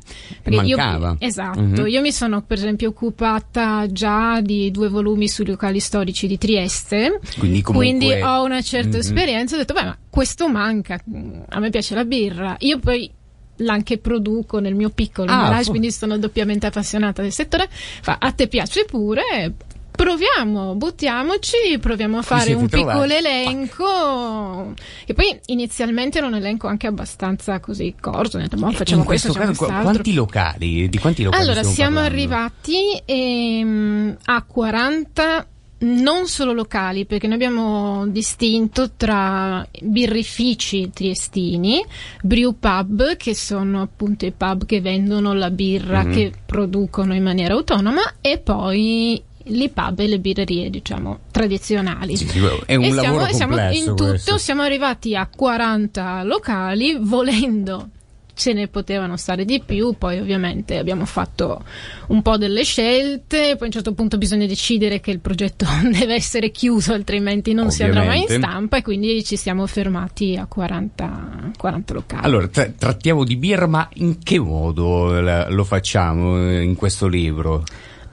io, 0.51 0.77
Mancava. 0.77 1.17
esatto, 1.19 1.61
Mhm. 1.63 1.87
io 1.87 2.01
mi 2.03 2.13
sono 2.13 2.43
per 2.43 2.59
esempio 2.59 2.91
occupata 2.91 3.87
già 3.91 4.43
di 4.43 4.71
due 4.71 4.91
volumi 4.91 5.27
sui 5.27 5.47
locali 5.47 5.81
storici 5.81 6.27
di 6.27 6.37
Trieste, 6.37 7.19
Quindi 7.39 7.63
comunque- 7.63 7.97
quindi 7.97 8.21
ho 8.21 8.43
una 8.45 8.61
certa 8.61 8.89
Mhm. 8.99 9.01
esperienza, 9.01 9.55
ho 9.55 9.59
detto 9.59 9.73
beh 9.73 9.85
ma 9.85 9.97
questo 10.11 10.51
manca, 10.51 11.01
a 11.49 11.59
me 11.61 11.71
piace 11.71 11.95
la 11.95 12.05
birra, 12.05 12.57
io 12.59 12.79
poi 12.79 13.11
l'anche 13.57 13.99
produco 13.99 14.59
nel 14.59 14.75
mio 14.75 14.91
piccolo 14.91 15.31
Ah, 15.31 15.43
garage, 15.43 15.65
fu- 15.65 15.71
quindi 15.71 15.91
sono 15.93 16.19
doppiamente 16.19 16.67
appassionata 16.67 17.23
del 17.23 17.33
settore. 17.33 17.69
Fa, 17.71 18.17
a 18.21 18.33
te 18.33 18.49
piace 18.49 18.85
pure? 18.85 19.53
Proviamo, 19.93 20.75
buttiamoci, 20.75 21.79
proviamo 21.79 22.19
a 22.19 22.23
fare 22.23 22.55
un 22.55 22.67
trovati? 22.67 22.91
piccolo 22.99 23.13
elenco. 23.13 24.75
E 25.07 25.13
poi 25.15 25.39
inizialmente 25.47 26.17
era 26.19 26.27
un 26.27 26.35
elenco 26.35 26.67
anche 26.67 26.87
abbastanza 26.87 27.61
così 27.61 27.95
corto, 28.01 28.39
detto, 28.39 28.57
boh, 28.57 28.71
facciamo 28.73 29.05
questo 29.05 29.29
questo, 29.29 29.33
caso, 29.33 29.53
facciamo 29.53 29.57
quest'altro. 29.57 29.83
quanti 29.91 30.15
locali? 30.15 30.89
Di 30.89 30.99
quanti 30.99 31.23
locali 31.23 31.43
Allora, 31.43 31.63
siamo 31.63 31.97
parlando? 32.01 32.17
arrivati 32.17 33.03
ehm, 33.05 34.17
a 34.25 34.43
40 34.43 35.47
non 35.83 36.27
solo 36.29 36.53
locali, 36.53 37.05
perché 37.07 37.27
noi 37.27 37.37
abbiamo 37.37 38.07
distinto 38.07 38.91
tra 38.97 39.67
birrifici 39.81 40.91
triestini, 40.93 41.85
brew 42.23 42.55
pub, 42.59 43.17
che 43.17 43.35
sono 43.35 43.83
appunto 43.83 44.25
i 44.27 44.33
pub 44.33 44.65
che 44.67 44.81
vendono 44.81 45.33
la 45.33 45.51
birra 45.51 46.03
Mhm. 46.05 46.13
che 46.13 46.33
producono 46.47 47.15
in 47.15 47.23
maniera 47.23 47.55
autonoma, 47.55 48.15
e 48.21 48.39
poi 48.39 49.23
i 49.45 49.71
pub 49.75 49.99
e 49.99 50.07
le 50.07 50.19
birrerie, 50.21 50.71
diciamo, 50.71 51.19
tradizionali. 51.33 52.17
Sì, 52.17 52.27
è 52.67 52.77
un 52.77 52.85
E 52.85 52.93
lavoro 52.93 53.25
siamo, 53.25 53.33
siamo 53.33 53.57
complesso 53.57 53.79
in 53.81 53.85
tutto 53.97 54.09
questo. 54.11 54.39
siamo 54.39 54.63
arrivati 54.63 55.17
a 55.17 55.27
40 55.27 56.23
locali, 56.23 56.97
volendo 57.01 57.89
ce 58.35 58.53
ne 58.53 58.69
potevano 58.69 59.17
stare 59.17 59.45
di 59.45 59.63
più, 59.65 59.95
poi 59.99 60.19
ovviamente 60.19 60.79
abbiamo 60.79 61.05
fatto 61.05 61.63
un 62.09 62.23
po' 62.23 62.37
delle 62.37 62.65
scelte, 62.65 63.55
poi 63.57 63.63
a 63.63 63.65
un 63.67 63.71
certo 63.71 63.93
punto 63.95 64.19
bisogna 64.19 64.47
decidere 64.47 65.01
che 65.01 65.11
il 65.11 65.21
progetto 65.21 65.67
deve 65.91 66.15
essere 66.15 66.51
chiuso, 66.51 66.93
altrimenti 66.93 67.53
non 67.53 67.71
si 67.71 67.83
andrà 67.83 68.05
mai 68.05 68.19
in 68.19 68.23
Ovviamente. 68.25 68.49
stampa 68.49 68.77
e 68.79 68.83
quindi 68.83 69.25
ci 69.25 69.37
siamo 69.37 69.67
fermati 69.67 70.37
a 70.37 70.47
40, 70.47 71.53
40 71.59 71.93
locali. 71.95 72.25
Allora, 72.25 72.49
tra- 72.49 72.71
trattiamo 72.77 73.25
di 73.25 73.37
birra, 73.37 73.67
ma 73.67 73.89
in 73.95 74.19
che 74.23 74.39
modo 74.39 75.21
la- 75.21 75.49
lo 75.51 75.65
facciamo 75.65 76.49
eh, 76.49 76.63
in 76.63 76.75
questo 76.75 77.07
libro? 77.07 77.65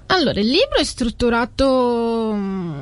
Allora, 0.07 0.39
il 0.39 0.47
libro 0.47 0.77
è 0.79 0.83
strutturato 0.83 2.31
mm, 2.33 2.73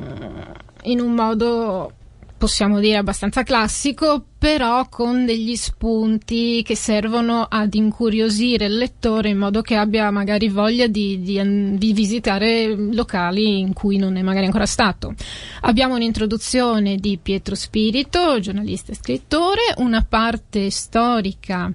in 0.84 1.00
un 1.00 1.12
modo, 1.14 1.92
possiamo 2.38 2.78
dire, 2.78 2.96
abbastanza 2.96 3.42
classico, 3.42 4.24
però 4.38 4.86
con 4.88 5.26
degli 5.26 5.56
spunti 5.56 6.62
che 6.62 6.76
servono 6.76 7.46
ad 7.48 7.74
incuriosire 7.74 8.66
il 8.66 8.76
lettore 8.76 9.30
in 9.30 9.38
modo 9.38 9.60
che 9.60 9.74
abbia 9.74 10.10
magari 10.10 10.48
voglia 10.48 10.86
di, 10.86 11.20
di 11.20 11.76
di 11.76 11.92
visitare 11.92 12.74
locali 12.74 13.58
in 13.58 13.72
cui 13.72 13.96
non 13.98 14.16
è 14.16 14.22
magari 14.22 14.46
ancora 14.46 14.66
stato. 14.66 15.14
Abbiamo 15.62 15.94
un'introduzione 15.96 16.96
di 16.96 17.18
Pietro 17.20 17.54
Spirito, 17.54 18.38
giornalista 18.38 18.92
e 18.92 18.96
scrittore, 18.96 19.74
una 19.78 20.04
parte 20.08 20.70
storica 20.70 21.70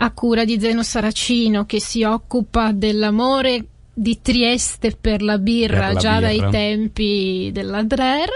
a 0.00 0.10
cura 0.12 0.44
di 0.44 0.58
Zeno 0.58 0.82
Saracino 0.82 1.66
che 1.66 1.80
si 1.80 2.02
occupa 2.02 2.72
dell'amore 2.72 3.66
di 3.92 4.20
Trieste 4.22 4.96
per 4.98 5.22
la 5.22 5.38
birra 5.38 5.86
Per 5.86 5.94
la 5.94 6.00
già 6.00 6.18
birra. 6.20 6.28
dai 6.28 6.50
tempi 6.50 7.50
della 7.52 7.82
Drer 7.82 8.30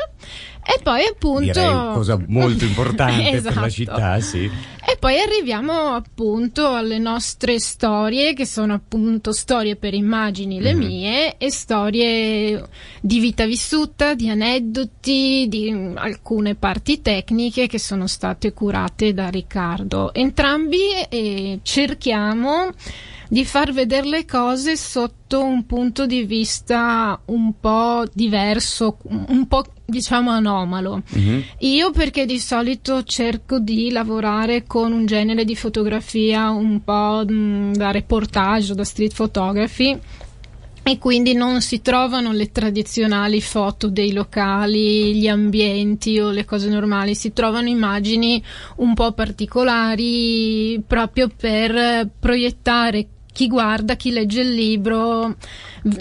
e 0.64 0.80
poi 0.82 1.04
appunto 1.04 1.40
Direi 1.40 1.70
cosa 1.92 2.18
molto 2.28 2.64
importante 2.64 3.22
per 3.42 3.42
la 3.42 3.66
Esatto. 3.66 3.68
città, 3.70 4.20
sì. 4.20 4.44
e 4.44 4.96
poi 4.98 5.18
arriviamo 5.18 5.72
appunto 5.94 6.68
alle 6.74 6.98
nostre 6.98 7.58
storie, 7.58 8.32
che 8.34 8.46
sono 8.46 8.74
appunto 8.74 9.32
storie 9.32 9.74
per 9.76 9.92
immagini, 9.94 10.60
le 10.60 10.72
Mhm. 10.74 10.78
mie, 10.84 11.36
e 11.38 11.50
storie 11.50 12.64
di 13.00 13.18
vita 13.18 13.44
vissuta, 13.44 14.14
di 14.14 14.28
aneddoti, 14.28 15.46
di 15.48 15.92
alcune 15.94 16.54
parti 16.54 17.02
tecniche 17.02 17.66
che 17.66 17.78
sono 17.80 18.06
state 18.06 18.52
curate 18.52 19.12
da 19.12 19.28
Riccardo. 19.28 20.14
Entrambi 20.14 20.78
eh, 21.08 21.58
cerchiamo 21.62 22.70
di 23.32 23.46
far 23.46 23.72
vedere 23.72 24.06
le 24.06 24.24
cose 24.26 24.76
sotto 24.76 25.42
un 25.42 25.64
punto 25.64 26.04
di 26.04 26.24
vista 26.24 27.18
un 27.28 27.58
po' 27.58 28.04
diverso, 28.12 28.98
un 29.04 29.46
po' 29.48 29.64
diciamo 29.86 30.30
anomalo. 30.30 31.00
Io 31.60 31.92
perché 31.92 32.26
di 32.26 32.38
solito 32.38 33.02
cerco 33.04 33.58
di 33.58 33.90
lavorare 33.90 34.64
con 34.66 34.92
un 34.92 35.06
genere 35.06 35.46
di 35.46 35.56
fotografia 35.56 36.50
un 36.50 36.84
po' 36.84 37.24
mh, 37.26 37.74
da 37.74 37.90
reportage 37.90 38.72
o 38.72 38.74
da 38.74 38.84
street 38.84 39.14
photography 39.14 39.98
e 40.82 40.98
quindi 40.98 41.32
non 41.32 41.62
si 41.62 41.80
trovano 41.80 42.32
le 42.32 42.50
tradizionali 42.50 43.40
foto 43.40 43.88
dei 43.88 44.12
locali, 44.12 45.14
gli 45.14 45.28
ambienti 45.28 46.18
o 46.18 46.30
le 46.30 46.44
cose 46.44 46.68
normali, 46.68 47.14
si 47.14 47.32
trovano 47.32 47.68
immagini 47.68 48.42
un 48.76 48.92
po' 48.92 49.12
particolari 49.12 50.82
proprio 50.86 51.30
per 51.34 52.10
proiettare 52.20 53.06
chi 53.32 53.48
guarda, 53.48 53.96
chi 53.96 54.12
legge 54.12 54.42
il 54.42 54.52
libro 54.52 55.36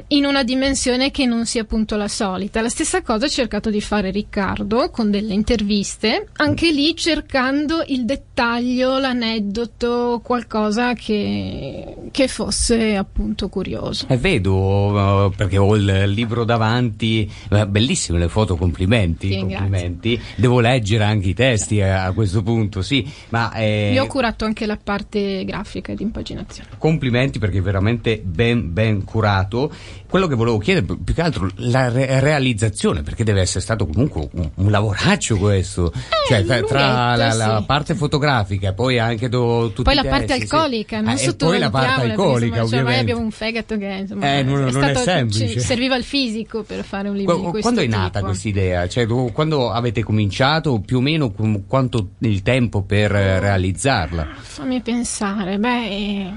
in 0.08 0.26
una 0.26 0.44
dimensione 0.44 1.10
che 1.12 1.26
non 1.26 1.46
sia 1.46 1.62
appunto 1.64 1.96
la 1.96 2.08
solita. 2.08 2.62
La 2.62 2.70
stessa 2.70 3.02
cosa 3.02 3.26
ha 3.26 3.30
cercato 3.30 3.70
di 3.70 3.82
fare 3.82 4.12
Riccardo 4.12 4.90
con 4.92 5.10
delle 5.10 5.34
interviste, 5.34 6.28
anche 6.34 6.72
lì 6.72 6.96
cercando 6.96 7.84
il 7.88 8.06
dettaglio, 8.06 9.00
l'aneddoto, 9.00 10.22
qualcosa 10.24 10.94
che, 10.94 11.96
che 12.12 12.28
fosse 12.28 12.96
appunto 12.96 13.50
curioso. 13.50 14.06
E 14.10 14.18
vedo, 14.18 15.28
eh, 15.28 15.36
perché 15.36 15.58
ho 15.58 15.76
il 15.76 16.10
libro 16.12 16.44
davanti, 16.44 17.30
eh, 17.50 17.68
bellissime 17.68 18.20
le 18.20 18.30
foto, 18.30 18.56
complimenti, 18.56 19.32
Sì, 19.32 19.40
complimenti. 19.40 20.20
Devo 20.36 20.60
leggere 20.60 21.04
anche 21.04 21.30
i 21.30 21.34
testi 21.34 21.78
eh, 21.78 21.90
a 21.90 22.12
questo 22.12 22.44
punto, 22.44 22.82
sì, 22.82 23.10
ma 23.30 23.52
eh, 23.54 23.94
Io 23.94 24.04
ho 24.04 24.08
curato 24.08 24.46
anche 24.46 24.66
la 24.66 24.78
parte 24.82 25.44
grafica 25.46 25.92
e 25.92 25.96
di 25.96 26.04
impaginazione. 26.04 26.70
complimenti 26.78 27.40
perché 27.40 27.58
è 27.60 27.62
veramente 27.62 28.22
ben, 28.24 28.72
ben 28.74 29.04
curato. 29.04 29.71
Quello 30.08 30.28
che 30.28 30.36
volevo 30.36 30.58
chiedere 30.58 30.86
più 31.02 31.14
che 31.14 31.22
altro 31.22 31.50
la 31.56 31.88
re- 31.90 32.20
realizzazione, 32.20 33.02
perché 33.02 33.24
deve 33.24 33.40
essere 33.42 33.62
stato 33.62 33.88
comunque 33.88 34.28
un, 34.34 34.50
un 34.56 34.70
lavoraccio 34.72 35.38
questo, 35.38 35.92
cioè 36.28 36.44
tra, 36.44 36.62
tra 36.64 36.80
la, 36.80 37.16
lunghetto, 37.28 37.38
la 37.38 37.58
sì. 37.60 37.66
parte 37.66 37.96
fotografica 37.96 38.74
poi 38.74 39.00
anche 39.00 39.30
do, 39.30 39.68
tutti 39.74 39.84
Poi 39.84 39.96
la 39.96 40.04
parte 40.04 40.26
testi, 40.26 40.48
sì. 40.48 40.54
alcolica, 40.56 41.00
non 41.00 41.10
Ah, 41.10 41.22
e 41.22 41.34
poi 41.36 41.60
la 41.60 41.70
parte 41.70 42.02
alcolica, 42.02 42.46
insomma, 42.46 42.52
cioè, 42.54 42.58
ormai 42.58 42.68
ovviamente. 42.68 43.00
abbiamo 43.00 43.22
un 43.22 43.32
fegato 43.32 43.78
che 43.78 43.86
insomma, 43.86 44.34
Eh, 44.38 44.44
non- 44.44 44.64
non 44.66 44.84
è 44.84 44.96
semplice. 44.96 45.60
serviva 45.60 45.96
il 45.96 46.04
fisico 46.04 46.64
per 46.64 46.84
fare 46.84 47.08
un 47.08 47.16
libro 47.16 47.40
Qu- 47.40 47.62
Quando 47.62 47.80
è 47.82 47.88
nata 47.88 48.22
questa 48.22 48.48
idea? 48.50 48.88
Cioè, 48.90 49.06
quando 49.32 49.72
avete 49.72 50.04
cominciato, 50.04 50.80
più 50.82 50.98
o 50.98 51.02
meno 51.02 51.32
quanto 51.68 52.10
il 52.20 52.42
tempo 52.42 52.82
per 52.82 53.16
eh, 53.16 53.40
realizzarla? 53.40 54.28
Fammi 54.42 54.82
pensare, 54.82 55.58
beh, 55.58 55.88
eh, 55.90 56.32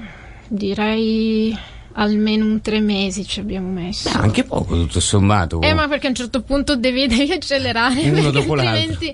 direi 0.47 1.57
almeno 1.95 2.45
un 2.45 2.61
tre 2.61 2.79
mesi 2.79 3.25
ci 3.25 3.39
abbiamo 3.39 3.69
messo. 3.69 4.09
Anche 4.13 4.43
poco, 4.43 4.75
tutto 4.75 4.99
sommato. 4.99 5.61
Eh, 5.61 5.73
ma 5.73 5.87
perché 5.87 6.07
a 6.07 6.09
un 6.09 6.15
certo 6.15 6.41
punto 6.41 6.75
devi, 6.75 7.07
devi 7.07 7.31
accelerare, 7.31 8.09
Uno 8.09 8.31
dopo 8.31 8.55
l'altro. 8.55 9.13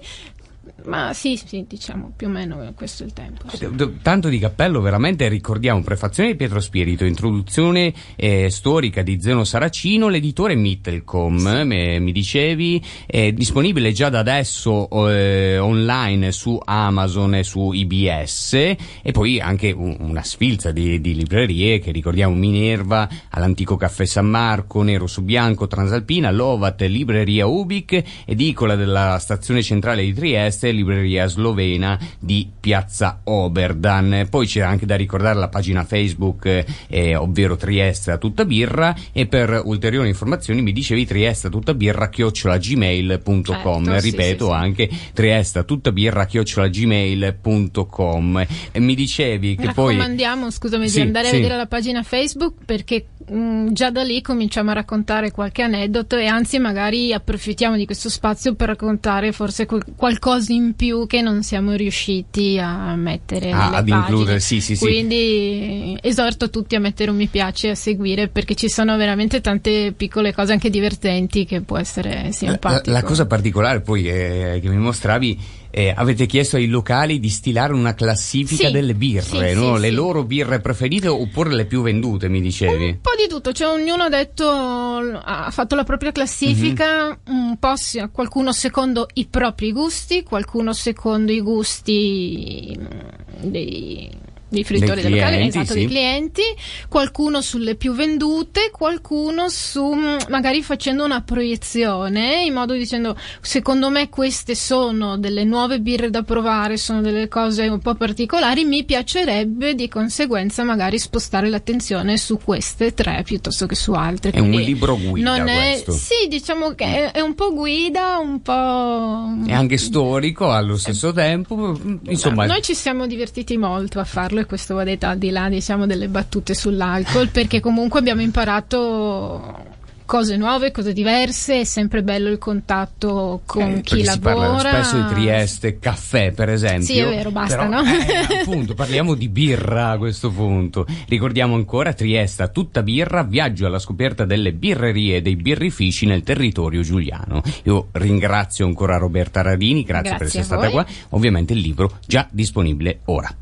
Ma 0.85 1.13
sì, 1.13 1.39
sì, 1.43 1.65
diciamo, 1.67 2.13
più 2.15 2.27
o 2.27 2.29
meno 2.29 2.63
eh, 2.63 2.73
questo 2.73 3.03
è 3.03 3.05
il 3.05 3.13
tempo. 3.13 3.47
sì. 3.49 3.67
D- 3.73 4.01
Tanto 4.01 4.29
di 4.29 4.39
cappello, 4.39 4.81
veramente 4.81 5.27
ricordiamo 5.27 5.81
prefazione 5.81 6.29
di 6.31 6.35
Pietro 6.35 6.59
Spirito, 6.59 7.05
introduzione 7.05 7.93
eh, 8.15 8.49
storica 8.49 9.01
di 9.01 9.19
Zeno 9.21 9.43
Saracino, 9.43 10.07
l'editore 10.09 10.55
Mittelcom, 10.55 11.47
eh, 11.47 11.63
me- 11.63 11.99
mi 11.99 12.11
dicevi, 12.11 12.83
è 13.05 13.31
disponibile 13.31 13.91
già 13.91 14.09
da 14.09 14.19
adesso 14.19 14.87
eh, 15.09 15.57
online 15.57 16.31
su 16.31 16.59
Amazon 16.63 17.35
e 17.35 17.43
su 17.43 17.71
IBS 17.71 18.53
e 18.53 19.11
poi 19.11 19.39
anche 19.39 19.71
un- 19.71 19.97
una 19.99 20.23
sfilza 20.23 20.71
di, 20.71 20.99
di 21.01 21.15
librerie 21.15 21.79
che 21.79 21.91
ricordiamo 21.91 22.33
Minerva, 22.35 23.07
all'antico 23.29 23.75
caffè 23.77 24.05
San 24.05 24.27
Marco, 24.27 24.81
Nero 24.83 25.07
su 25.07 25.23
Bianco, 25.23 25.67
Transalpina, 25.67 26.31
Lovat, 26.31 26.81
Libreria 26.81 27.45
Ubic, 27.45 28.01
edicola 28.25 28.75
della 28.75 29.17
stazione 29.19 29.61
centrale 29.61 30.03
di 30.03 30.13
Trieste, 30.13 30.70
libreria 30.71 31.27
slovena 31.27 31.99
di 32.19 32.49
Piazza 32.59 33.21
Oberdan. 33.23 34.27
Poi 34.29 34.45
c'è 34.45 34.61
anche 34.61 34.85
da 34.85 34.95
ricordare 34.95 35.39
la 35.39 35.49
pagina 35.49 35.83
Facebook, 35.83 36.45
eh, 36.45 36.65
eh, 36.87 37.15
ovvero 37.15 37.55
Trieste 37.55 38.11
a 38.11 38.17
tutta 38.17 38.45
birra, 38.45 38.95
e 39.11 39.25
per 39.27 39.61
ulteriori 39.63 40.07
informazioni 40.07 40.61
mi 40.61 40.71
dicevi 40.71 41.05
Trieste 41.05 41.47
a 41.47 41.49
tutta 41.49 41.73
birra 41.73 42.09
chiocciolagmail.com. 42.09 43.85
Certo, 43.85 43.99
sì, 43.99 44.09
Ripeto 44.09 44.45
sì, 44.45 44.51
sì. 44.51 44.57
anche 44.57 44.89
Trieste 45.13 45.59
a 45.59 45.63
tutta 45.63 45.91
birra 45.91 46.25
chiocciolagmail.com. 46.25 48.45
E 48.71 48.79
mi 48.79 48.95
dicevi 48.95 49.55
che 49.55 49.71
poi 49.73 49.95
Raccomandiamo, 49.95 50.51
scusami, 50.51 50.87
Sì, 50.87 50.95
di 50.95 51.01
andare 51.07 51.29
a 51.29 51.31
vedere 51.31 51.57
la 51.57 51.67
pagina 51.67 52.03
Facebook 52.03 52.55
perché 52.65 53.05
mh, 53.27 53.71
già 53.71 53.89
da 53.89 54.03
lì 54.03 54.21
cominciamo 54.21 54.71
a 54.71 54.73
raccontare 54.73 55.31
qualche 55.31 55.61
aneddoto 55.61 56.17
e 56.17 56.25
anzi 56.25 56.59
magari 56.59 57.13
approfittiamo 57.13 57.75
di 57.75 57.85
questo 57.85 58.09
spazio 58.09 58.55
per 58.55 58.69
raccontare 58.69 59.31
forse 59.31 59.65
qualcosa 59.65 60.53
in 60.53 60.60
più 60.75 61.07
che 61.07 61.21
non 61.21 61.43
siamo 61.43 61.73
riusciti 61.73 62.57
a 62.59 62.95
mettere 62.95 63.51
Ah, 63.51 63.65
ad 63.67 63.71
pagine. 63.87 63.95
includere, 63.97 64.39
sì, 64.39 64.61
sì, 64.61 64.75
sì. 64.75 64.83
Quindi 64.85 65.97
esorto 66.01 66.49
tutti 66.49 66.75
a 66.75 66.79
mettere 66.79 67.09
un 67.11 67.17
mi 67.17 67.27
piace 67.27 67.67
e 67.67 67.69
a 67.71 67.75
seguire 67.75 68.27
perché 68.27 68.55
ci 68.55 68.69
sono 68.69 68.95
veramente 68.97 69.41
tante 69.41 69.93
piccole 69.95 70.33
cose 70.33 70.51
anche 70.53 70.69
divertenti 70.69 71.45
che 71.45 71.61
può 71.61 71.77
essere 71.77 72.23
La, 72.25 72.31
simpatico. 72.31 72.91
la 72.91 73.03
cosa 73.03 73.25
particolare 73.25 73.81
poi 73.81 74.07
eh, 74.09 74.59
che 74.61 74.69
mi 74.69 74.77
mostravi 74.77 75.39
eh, 75.71 75.93
avete 75.95 76.25
chiesto 76.25 76.57
ai 76.57 76.67
locali 76.67 77.19
di 77.19 77.29
stilare 77.29 77.73
una 77.73 77.93
classifica 77.93 78.67
Sì, 78.67 78.71
delle 78.71 78.93
birre, 78.93 79.21
sì, 79.21 79.53
no? 79.53 79.75
sì, 79.75 79.81
le 79.81 79.89
loro 79.91 80.23
birre 80.23 80.59
preferite 80.59 81.07
oppure 81.07 81.53
le 81.53 81.65
più 81.65 81.81
vendute, 81.81 82.29
mi 82.29 82.41
dicevi? 82.41 82.85
Un 82.85 82.99
po' 83.01 83.11
di 83.17 83.27
tutto, 83.29 83.51
cioè 83.53 83.67
ognuno 83.69 84.03
ha 84.03 84.09
detto, 84.09 84.47
ha 84.49 85.49
fatto 85.51 85.75
la 85.75 85.83
propria 85.83 86.11
classifica, 86.11 87.07
Mhm. 87.07 87.35
un 87.35 87.57
po' 87.57 87.73
qualcuno 88.11 88.51
secondo 88.51 89.07
i 89.13 89.25
propri 89.27 89.71
gusti, 89.71 90.23
qualcuno 90.23 90.73
secondo 90.73 91.31
i 91.31 91.41
gusti 91.41 92.77
mm, 92.77 93.49
dei, 93.49 94.09
dei 94.51 94.65
fruitori 94.65 95.01
Dei 95.01 95.03
del 95.03 95.19
locale, 95.19 95.45
esatto, 95.45 95.67
sì. 95.67 95.73
dei 95.73 95.87
clienti, 95.87 96.41
qualcuno 96.89 97.41
sulle 97.41 97.75
più 97.75 97.93
vendute, 97.93 98.69
qualcuno 98.69 99.47
su 99.47 99.93
mm, 99.93 100.17
magari 100.27 100.61
facendo 100.61 101.05
una 101.05 101.21
proiezione 101.21 102.43
in 102.43 102.53
modo 102.53 102.73
dicendo 102.73 103.17
secondo 103.39 103.89
me 103.89 104.09
queste 104.09 104.53
sono 104.53 105.17
delle 105.17 105.45
nuove 105.45 105.79
birre 105.79 106.09
da 106.09 106.23
provare, 106.23 106.75
sono 106.75 106.99
delle 106.99 107.29
cose 107.29 107.67
un 107.67 107.79
po' 107.79 107.95
particolari, 107.95 108.65
mi 108.65 108.83
piacerebbe 108.83 109.73
di 109.73 109.87
conseguenza 109.87 110.63
magari 110.63 110.99
spostare 110.99 111.47
l'attenzione 111.49 112.17
su 112.17 112.37
queste 112.43 112.93
tre 112.93 113.23
piuttosto 113.23 113.65
che 113.65 113.75
su 113.75 113.93
altre. 113.93 114.31
È 114.31 114.39
un 114.39 114.51
libro 114.51 114.97
guida 114.97 115.37
non 115.37 115.47
è, 115.47 115.71
questo. 115.71 115.93
Sì, 115.93 116.27
diciamo 116.27 116.71
che 116.71 116.83
è, 116.83 117.11
è 117.11 117.21
un 117.21 117.35
po' 117.35 117.53
guida, 117.53 118.17
un 118.17 118.41
po'... 118.41 119.49
È 119.49 119.53
anche 119.53 119.77
storico 119.77 120.51
allo 120.51 120.75
stesso 120.75 121.13
tempo, 121.13 121.79
insomma... 122.03 122.45
Noi 122.45 122.61
ci 122.61 122.75
siamo 122.75 123.07
divertiti 123.07 123.55
molto 123.55 123.99
a 123.99 124.03
farlo 124.03 124.40
e 124.41 124.45
questo 124.45 124.75
va 124.75 124.83
detto 124.83 125.05
al 125.07 125.17
di 125.17 125.29
là 125.29 125.47
diciamo 125.49 125.85
delle 125.85 126.07
battute 126.07 126.53
sull'alcol 126.53 127.29
perché 127.29 127.59
comunque 127.59 127.99
abbiamo 127.99 128.21
imparato 128.21 129.69
cose 130.11 130.35
nuove, 130.35 130.71
cose 130.71 130.91
diverse, 130.91 131.61
è 131.61 131.63
sempre 131.63 132.03
bello 132.03 132.27
il 132.27 132.37
contatto 132.37 133.43
con 133.45 133.75
Eh, 133.77 133.81
chi 133.81 133.95
perché 133.99 134.11
si 134.11 134.19
parla 134.19 134.41
lavora. 134.47 134.69
spesso 134.83 134.97
di 135.01 135.07
Trieste, 135.13 135.79
caffè 135.79 136.33
per 136.33 136.49
esempio. 136.49 136.83
Sì, 136.85 136.97
è 136.97 137.07
vero, 137.07 137.31
basta, 137.31 137.55
Però, 137.65 137.69
no? 137.69 137.81
eh, 137.81 138.35
appunto, 138.43 138.73
parliamo 138.73 139.13
di 139.15 139.29
birra 139.29 139.91
a 139.91 139.97
questo 139.97 140.29
punto. 140.29 140.85
Ricordiamo 141.07 141.55
ancora 141.55 141.93
Trieste, 141.93 142.51
tutta 142.51 142.83
birra, 142.83 143.23
viaggio 143.23 143.65
alla 143.65 143.79
scoperta 143.79 144.25
delle 144.25 144.51
birrerie 144.51 145.15
e 145.15 145.21
dei 145.21 145.37
birrifici 145.37 146.05
nel 146.05 146.23
territorio 146.23 146.81
giuliano. 146.81 147.41
Io 147.63 147.87
ringrazio 147.93 148.65
ancora 148.65 148.97
Roberta 148.97 149.41
Radini, 149.41 149.83
grazie, 149.83 150.09
per 150.09 150.19
Grazie 150.19 150.39
essere 150.41 150.55
a 150.55 150.57
stata 150.59 150.71
qua. 150.71 150.85
Ovviamente 151.11 151.53
il 151.53 151.59
libro 151.59 151.99
già 152.05 152.27
disponibile 152.29 152.99
ora. 153.05 153.33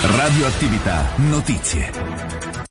Radioattività 0.00 1.10
Notizie. 1.16 2.07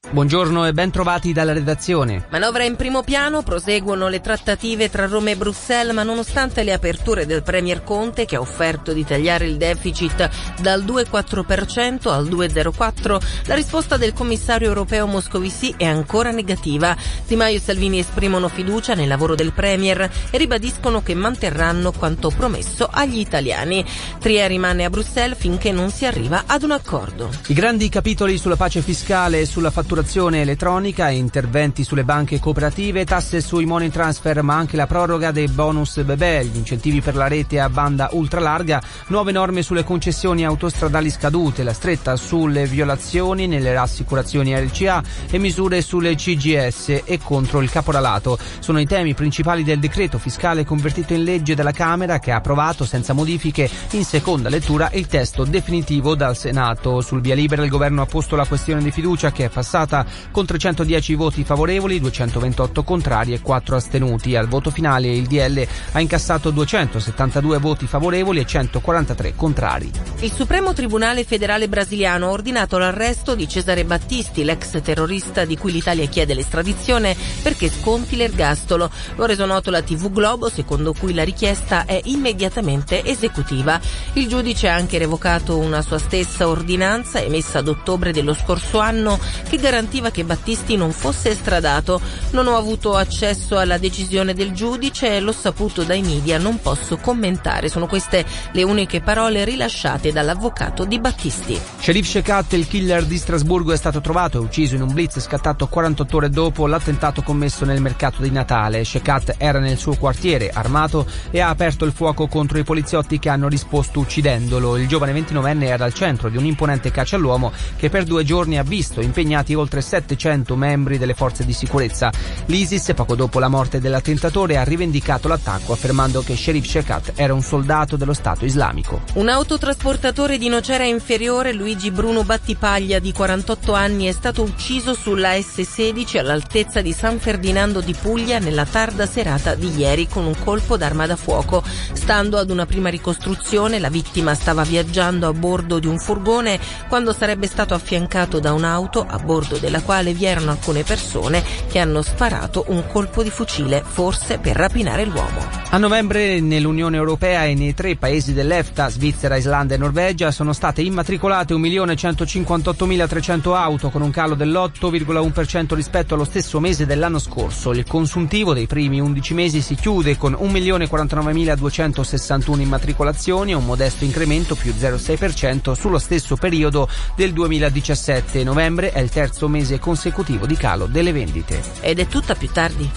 Buongiorno 0.09 0.65
e 0.65 0.71
ben 0.71 0.89
trovati 0.89 1.33
dalla 1.33 1.51
redazione. 1.51 2.27
Manovra 2.29 2.63
in 2.63 2.77
primo 2.77 3.03
piano, 3.03 3.43
proseguono 3.43 4.07
le 4.07 4.21
trattative 4.21 4.89
tra 4.89 5.05
Roma 5.05 5.31
e 5.31 5.35
Bruxelles, 5.35 5.93
ma 5.93 6.03
nonostante 6.03 6.63
le 6.63 6.71
aperture 6.71 7.25
del 7.25 7.43
Premier 7.43 7.83
Conte 7.83 8.23
che 8.23 8.37
ha 8.37 8.39
offerto 8.39 8.93
di 8.93 9.03
tagliare 9.03 9.45
il 9.45 9.57
deficit 9.57 10.29
dal 10.61 10.85
2,4% 10.85 12.09
al 12.09 12.25
2,04%, 12.25 13.21
la 13.47 13.55
risposta 13.55 13.97
del 13.97 14.13
commissario 14.13 14.69
europeo 14.69 15.07
Moscovici 15.07 15.73
è 15.75 15.83
ancora 15.83 16.31
negativa. 16.31 16.95
Di 17.27 17.35
Maio 17.35 17.57
e 17.57 17.61
Salvini 17.61 17.99
esprimono 17.99 18.47
fiducia 18.47 18.93
nel 18.93 19.09
lavoro 19.09 19.35
del 19.35 19.51
Premier 19.51 20.09
e 20.29 20.37
ribadiscono 20.37 21.03
che 21.03 21.15
manterranno 21.15 21.91
quanto 21.91 22.29
promesso 22.29 22.87
agli 22.89 23.19
italiani. 23.19 23.83
Trier 24.19 24.47
rimane 24.47 24.85
a 24.85 24.89
Bruxelles 24.89 25.37
finché 25.37 25.73
non 25.73 25.91
si 25.91 26.05
arriva 26.05 26.43
ad 26.45 26.63
un 26.63 26.71
accordo. 26.71 27.29
I 27.47 27.53
grandi 27.53 27.89
capitoli 27.89 28.37
sulla 28.37 28.55
pace 28.55 28.81
fiscale 28.81 29.41
e 29.41 29.45
sulla 29.45 29.69
fatturazione 29.97 30.41
elettronica, 30.41 31.09
interventi 31.09 31.83
sulle 31.83 32.03
banche 32.03 32.39
cooperative, 32.39 33.03
tasse 33.03 33.41
sui 33.41 33.65
money 33.65 33.89
transfer, 33.89 34.43
ma 34.43 34.55
anche 34.55 34.77
la 34.77 34.85
proroga 34.85 35.31
dei 35.31 35.47
bonus 35.47 36.03
bebè, 36.03 36.43
gli 36.43 36.55
incentivi 36.55 37.01
per 37.01 37.15
la 37.15 37.27
rete 37.27 37.59
a 37.59 37.67
banda 37.67 38.09
ultralarga, 38.11 38.79
nuove 39.07 39.31
norme 39.31 39.63
sulle 39.63 39.83
concessioni 39.83 40.45
autostradali 40.45 41.09
scadute, 41.09 41.63
la 41.63 41.73
stretta 41.73 42.15
sulle 42.15 42.67
violazioni 42.67 43.47
nelle 43.47 43.73
rassicurazioni 43.73 44.53
RCA 44.55 45.01
e 45.31 45.39
misure 45.39 45.81
sulle 45.81 46.13
CGS 46.13 47.01
e 47.03 47.19
contro 47.23 47.61
il 47.61 47.71
caporalato. 47.71 48.37
Sono 48.59 48.79
i 48.79 48.85
temi 48.85 49.15
principali 49.15 49.63
del 49.63 49.79
decreto 49.79 50.19
fiscale 50.19 50.63
convertito 50.63 51.13
in 51.13 51.23
legge 51.23 51.55
dalla 51.55 51.71
Camera 51.71 52.19
che 52.19 52.31
ha 52.31 52.35
approvato 52.35 52.85
senza 52.85 53.13
modifiche 53.13 53.67
in 53.91 54.05
seconda 54.05 54.49
lettura 54.49 54.91
il 54.93 55.07
testo 55.07 55.43
definitivo 55.43 56.13
dal 56.13 56.37
Senato. 56.37 57.01
Sul 57.01 57.21
via 57.21 57.33
libera 57.33 57.63
il 57.63 57.69
governo 57.69 58.03
ha 58.03 58.05
posto 58.05 58.35
la 58.35 58.45
questione 58.45 58.83
di 58.83 58.91
fiducia 58.91 59.31
che 59.31 59.45
è 59.45 59.49
passata 59.49 59.86
con 60.31 60.45
310 60.45 61.15
voti 61.15 61.43
favorevoli, 61.43 61.99
228 61.99 62.83
contrari 62.83 63.33
e 63.33 63.41
4 63.41 63.75
astenuti. 63.75 64.35
Al 64.35 64.47
voto 64.47 64.69
finale 64.69 65.07
il 65.07 65.27
DL 65.27 65.65
ha 65.93 65.99
incassato 65.99 66.51
272 66.51 67.57
voti 67.59 67.87
favorevoli 67.87 68.39
e 68.39 68.45
143 68.45 69.35
contrari. 69.35 69.91
Il 70.19 70.31
Supremo 70.31 70.73
Tribunale 70.73 71.23
Federale 71.23 71.67
Brasiliano 71.67 72.27
ha 72.27 72.31
ordinato 72.31 72.77
l'arresto 72.77 73.35
di 73.35 73.47
Cesare 73.47 73.85
Battisti, 73.85 74.43
l'ex 74.43 74.81
terrorista 74.81 75.45
di 75.45 75.57
cui 75.57 75.71
l'Italia 75.71 76.05
chiede 76.07 76.33
l'estradizione 76.33 77.15
perché 77.41 77.69
sconti 77.69 78.15
l'ergastolo. 78.15 78.89
Lo 79.15 79.23
ha 79.23 79.27
reso 79.27 79.45
noto 79.45 79.71
la 79.71 79.81
TV 79.81 80.11
Globo, 80.11 80.49
secondo 80.49 80.93
cui 80.93 81.13
la 81.13 81.23
richiesta 81.23 81.85
è 81.85 81.99
immediatamente 82.05 83.03
esecutiva. 83.03 83.79
Il 84.13 84.27
giudice 84.27 84.69
ha 84.69 84.75
anche 84.75 84.97
revocato 84.97 85.57
una 85.57 85.81
sua 85.81 85.99
stessa 85.99 86.47
ordinanza 86.47 87.21
emessa 87.21 87.59
ad 87.59 87.67
ottobre 87.67 88.11
dello 88.11 88.33
scorso 88.33 88.79
anno 88.79 89.19
che 89.47 89.57
garantiva 89.77 90.09
che 90.09 90.23
Battisti 90.23 90.75
non 90.75 90.91
fosse 90.91 91.29
estradato. 91.29 92.01
Non 92.31 92.47
ho 92.47 92.57
avuto 92.57 92.95
accesso 92.95 93.59
alla 93.59 93.77
decisione 93.77 94.33
del 94.33 94.51
giudice 94.51 95.15
e 95.15 95.19
l'ho 95.19 95.31
saputo 95.31 95.83
dai 95.83 96.01
media, 96.01 96.39
non 96.39 96.59
posso 96.59 96.97
commentare. 96.97 97.69
Sono 97.69 97.85
queste 97.85 98.25
le 98.53 98.63
uniche 98.63 99.01
parole 99.01 99.45
rilasciate 99.45 100.11
dall'avvocato 100.11 100.83
di 100.83 100.99
Battisti. 100.99 101.59
Sherif 101.79 102.07
Shekat, 102.07 102.53
il 102.53 102.67
killer 102.67 103.05
di 103.05 103.17
Strasburgo, 103.17 103.71
è 103.71 103.77
stato 103.77 104.01
trovato 104.01 104.37
e 104.37 104.41
ucciso 104.41 104.73
in 104.73 104.81
un 104.81 104.91
blitz 104.91 105.19
scattato 105.19 105.67
48 105.67 106.17
ore 106.17 106.29
dopo 106.31 106.65
l'attentato 106.65 107.21
commesso 107.21 107.63
nel 107.63 107.79
mercato 107.81 108.23
di 108.23 108.31
Natale. 108.31 108.83
Shekat 108.83 109.35
era 109.37 109.59
nel 109.59 109.77
suo 109.77 109.95
quartiere, 109.95 110.49
armato, 110.49 111.05
e 111.29 111.39
ha 111.39 111.49
aperto 111.49 111.85
il 111.85 111.91
fuoco 111.91 112.25
contro 112.27 112.57
i 112.57 112.63
poliziotti 112.63 113.19
che 113.19 113.29
hanno 113.29 113.47
risposto 113.47 113.99
uccidendolo. 113.99 114.77
Il 114.77 114.87
giovane 114.87 115.13
29enne 115.13 115.65
era 115.65 115.85
al 115.85 115.93
centro 115.93 116.29
di 116.29 116.37
un 116.37 116.45
imponente 116.45 116.89
caccia 116.89 117.15
all'uomo 117.15 117.51
che 117.75 117.89
per 117.89 118.05
due 118.05 118.23
giorni 118.23 118.57
ha 118.57 118.63
visto 118.63 119.01
impegnati 119.01 119.53
oltre 119.53 119.66
700 119.67 120.55
membri 120.55 120.97
delle 120.97 121.13
forze 121.13 121.45
di 121.45 121.53
sicurezza. 121.53 122.11
L'ISIS, 122.45 122.93
poco 122.95 123.15
dopo 123.15 123.39
la 123.39 123.47
morte 123.47 123.79
dell'attentatore, 123.79 124.57
ha 124.57 124.63
rivendicato 124.63 125.27
l'attacco 125.27 125.73
affermando 125.73 126.21
che 126.21 126.35
Sherif 126.35 126.65
Shekat 126.65 127.13
era 127.15 127.33
un 127.33 127.41
soldato 127.41 127.95
dello 127.95 128.13
Stato 128.13 128.45
islamico. 128.45 129.01
Un 129.13 129.29
autotrasportatore 129.29 130.37
di 130.37 130.47
Nocera 130.47 130.83
Inferiore, 130.83 131.53
Luigi 131.53 131.91
Bruno 131.91 132.23
Battipaglia, 132.23 132.99
di 132.99 133.11
48 133.11 133.73
anni, 133.73 134.05
è 134.05 134.11
stato 134.11 134.43
ucciso 134.43 134.93
sulla 134.93 135.33
S16 135.33 136.17
all'altezza 136.17 136.81
di 136.81 136.93
San 136.93 137.19
Ferdinando 137.19 137.81
di 137.81 137.93
Puglia 137.93 138.39
nella 138.39 138.65
tarda 138.65 139.05
serata 139.05 139.55
di 139.55 139.75
ieri 139.75 140.07
con 140.07 140.25
un 140.25 140.35
colpo 140.43 140.77
d'arma 140.77 141.05
da 141.05 141.15
fuoco. 141.15 141.63
Stando 141.93 142.37
ad 142.37 142.49
una 142.49 142.65
prima 142.65 142.89
ricostruzione, 142.89 143.79
la 143.79 143.89
vittima 143.89 144.33
stava 144.33 144.63
viaggiando 144.63 145.27
a 145.27 145.33
bordo 145.33 145.79
di 145.79 145.87
un 145.87 145.99
furgone 145.99 146.59
quando 146.87 147.13
sarebbe 147.13 147.47
stato 147.47 147.73
affiancato 147.73 148.39
da 148.39 148.53
un'auto 148.53 149.05
a 149.07 149.17
bordo 149.17 149.56
della 149.59 149.81
quale 149.81 150.13
vi 150.13 150.25
erano 150.25 150.51
alcune 150.51 150.83
persone 150.83 151.43
che 151.67 151.79
hanno 151.79 152.01
sparato 152.01 152.65
un 152.67 152.85
colpo 152.87 153.23
di 153.23 153.29
fucile, 153.29 153.83
forse 153.85 154.37
per 154.37 154.55
rapinare 154.55 155.03
l'uomo. 155.05 155.65
A 155.69 155.77
novembre 155.77 156.39
nell'Unione 156.39 156.95
Europea 156.95 157.43
e 157.43 157.53
nei 157.53 157.73
tre 157.73 157.97
paesi 157.97 158.33
dell'EFTA, 158.33 158.89
Svizzera, 158.89 159.35
Islanda 159.35 159.75
e 159.75 159.77
Norvegia, 159.77 160.31
sono 160.31 160.53
state 160.53 160.81
immatricolate 160.81 161.53
1.158.300 161.53 163.53
auto 163.53 163.89
con 163.89 164.01
un 164.01 164.11
calo 164.11 164.35
dell'8,1% 164.35 165.75
rispetto 165.75 166.13
allo 166.13 166.23
stesso 166.23 166.59
mese 166.59 166.85
dell'anno 166.85 167.19
scorso. 167.19 167.71
Il 167.71 167.85
consuntivo 167.85 168.53
dei 168.53 168.65
primi 168.65 169.01
11 169.01 169.33
mesi 169.33 169.61
si 169.61 169.75
chiude 169.75 170.17
con 170.17 170.37
1.049.261 170.39 172.61
immatricolazioni 172.61 173.53
un 173.53 173.65
modesto 173.65 174.05
incremento 174.05 174.55
più 174.55 174.71
0,6% 174.71 175.73
sullo 175.73 175.99
stesso 175.99 176.35
periodo 176.35 176.89
del 177.15 177.33
2017. 177.33 178.43
Novembre 178.43 178.91
è 178.91 178.99
il 178.99 179.09
terzo 179.09 179.46
mese 179.47 179.79
consecutivo 179.79 180.45
di 180.45 180.55
calo 180.55 180.85
delle 180.85 181.11
vendite. 181.11 181.63
Ed 181.81 181.99
è 181.99 182.07
tutta 182.07 182.35
più 182.35 182.49
tardi. 182.51 182.89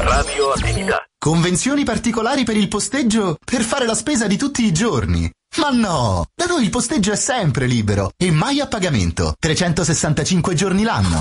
Radioattività. 0.00 1.02
Convenzioni 1.18 1.84
particolari 1.84 2.44
per 2.44 2.56
il 2.56 2.68
posteggio 2.68 3.36
per 3.44 3.62
fare 3.62 3.86
la 3.86 3.94
spesa 3.94 4.26
di 4.26 4.36
tutti 4.36 4.64
i 4.64 4.72
giorni. 4.72 5.30
Ma 5.56 5.70
no! 5.70 6.26
Da 6.34 6.46
noi 6.46 6.62
il 6.62 6.70
posteggio 6.70 7.10
è 7.12 7.16
sempre 7.16 7.66
libero 7.66 8.12
e 8.16 8.30
mai 8.30 8.60
a 8.60 8.66
pagamento. 8.68 9.34
365 9.38 10.54
giorni 10.54 10.84
l'anno. 10.84 11.20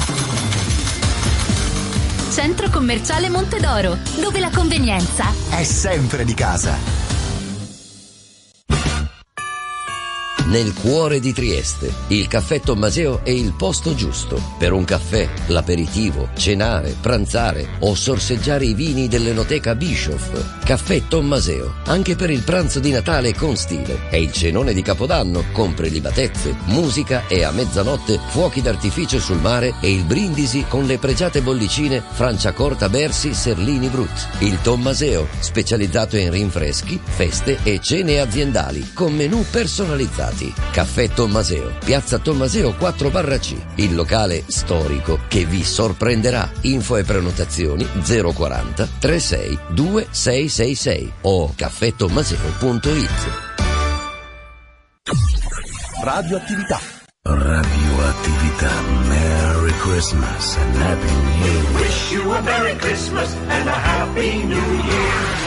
Centro 2.31 2.69
commerciale 2.69 3.29
Montedoro, 3.29 3.97
dove 4.19 4.39
la 4.39 4.51
convenienza 4.51 5.33
È 5.49 5.63
sempre 5.63 6.23
di 6.23 6.35
casa. 6.35 6.77
Nel 10.48 10.74
cuore 10.74 11.20
di 11.20 11.34
Trieste. 11.34 11.93
Il 12.08 12.28
caffè 12.28 12.60
Tommaseo 12.60 13.22
è 13.24 13.30
il 13.30 13.54
posto 13.54 13.95
giusto 13.95 14.41
per 14.58 14.72
un 14.72 14.86
caffè, 14.86 15.28
l'aperitivo, 15.48 16.30
cenare, 16.36 16.95
pranzare 17.00 17.68
o 17.80 17.95
sorseggiare 17.95 18.66
i 18.66 18.74
vini 18.74 19.08
dell'enoteca 19.08 19.76
Bischoff. 19.76 20.64
Caffè 20.64 21.08
Tommaseo, 21.08 21.76
anche 21.86 22.16
per 22.16 22.30
il 22.30 22.43
pranzo 22.43 22.80
di 22.80 22.91
Natale 22.91 23.34
con 23.34 23.56
stile 23.56 24.10
e 24.10 24.22
il 24.22 24.32
cenone 24.32 24.74
di 24.74 24.82
Capodanno 24.82 25.45
con 25.52 25.74
prelibatezze, 25.74 26.56
musica 26.66 27.28
e 27.28 27.43
a 27.43 27.52
mezzanotte 27.52 28.20
fuochi 28.30 28.62
d'artificio 28.62 29.20
sul 29.20 29.39
mare 29.39 29.76
e 29.82 29.91
il 29.91 30.04
brindisi 30.04 30.66
con 30.68 30.86
le 30.86 30.98
pregiate 30.98 31.41
bollicine 31.41 32.04
Franciacorta 32.12 32.89
Bersi 32.89 33.34
Serlini 33.34 33.88
Brut. 33.88 34.28
Il 34.39 34.60
Tommaseo, 34.62 35.28
specializzato 35.39 36.18
in 36.18 36.32
rinfreschi, 36.32 37.00
feste 37.04 37.60
e 37.64 37.80
cene 37.82 38.20
aziendali 38.20 38.91
con 38.93 39.14
menù 39.14 39.43
personalizzati. 40.38 40.53
Caffè 40.71 41.09
Tommaseo, 41.09 41.73
Piazza 41.83 42.19
Tommaseo 42.19 42.75
4 42.75 43.09
barra 43.09 43.39
C, 43.39 43.55
il 43.75 43.95
locale 43.95 44.43
storico 44.45 45.19
che 45.27 45.45
vi 45.45 45.63
sorprenderà. 45.63 46.49
Info 46.61 46.97
e 46.97 47.03
prenotazioni 47.03 47.88
040 48.03 48.88
36 48.99 49.59
2666 49.69 51.13
o 51.21 51.53
caffettommaseo.it. 51.55 53.45
Radioattività. 56.03 56.79
Radioattività. 57.23 58.71
Merry 59.07 59.71
Christmas 59.79 60.57
and 60.57 60.75
Happy 60.75 61.11
New 61.11 61.45
Year. 61.45 61.73
Wish 61.73 62.11
you 62.11 62.31
a 62.31 62.41
Merry 62.41 62.75
Christmas 62.75 63.35
and 63.49 63.67
a 63.67 63.71
Happy 63.71 64.43
New 64.43 64.55
Year. 64.55 65.47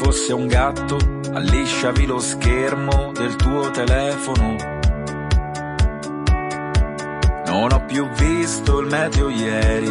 Fosse 0.00 0.32
un 0.32 0.46
gatto, 0.46 0.96
allisciavi 1.32 2.06
lo 2.06 2.18
schermo 2.18 3.12
del 3.12 3.36
tuo 3.36 3.70
telefono. 3.70 4.56
Non 7.46 7.72
ho 7.72 7.84
più 7.84 8.08
visto 8.10 8.80
il 8.80 8.88
meteo 8.88 9.28
ieri. 9.28 9.88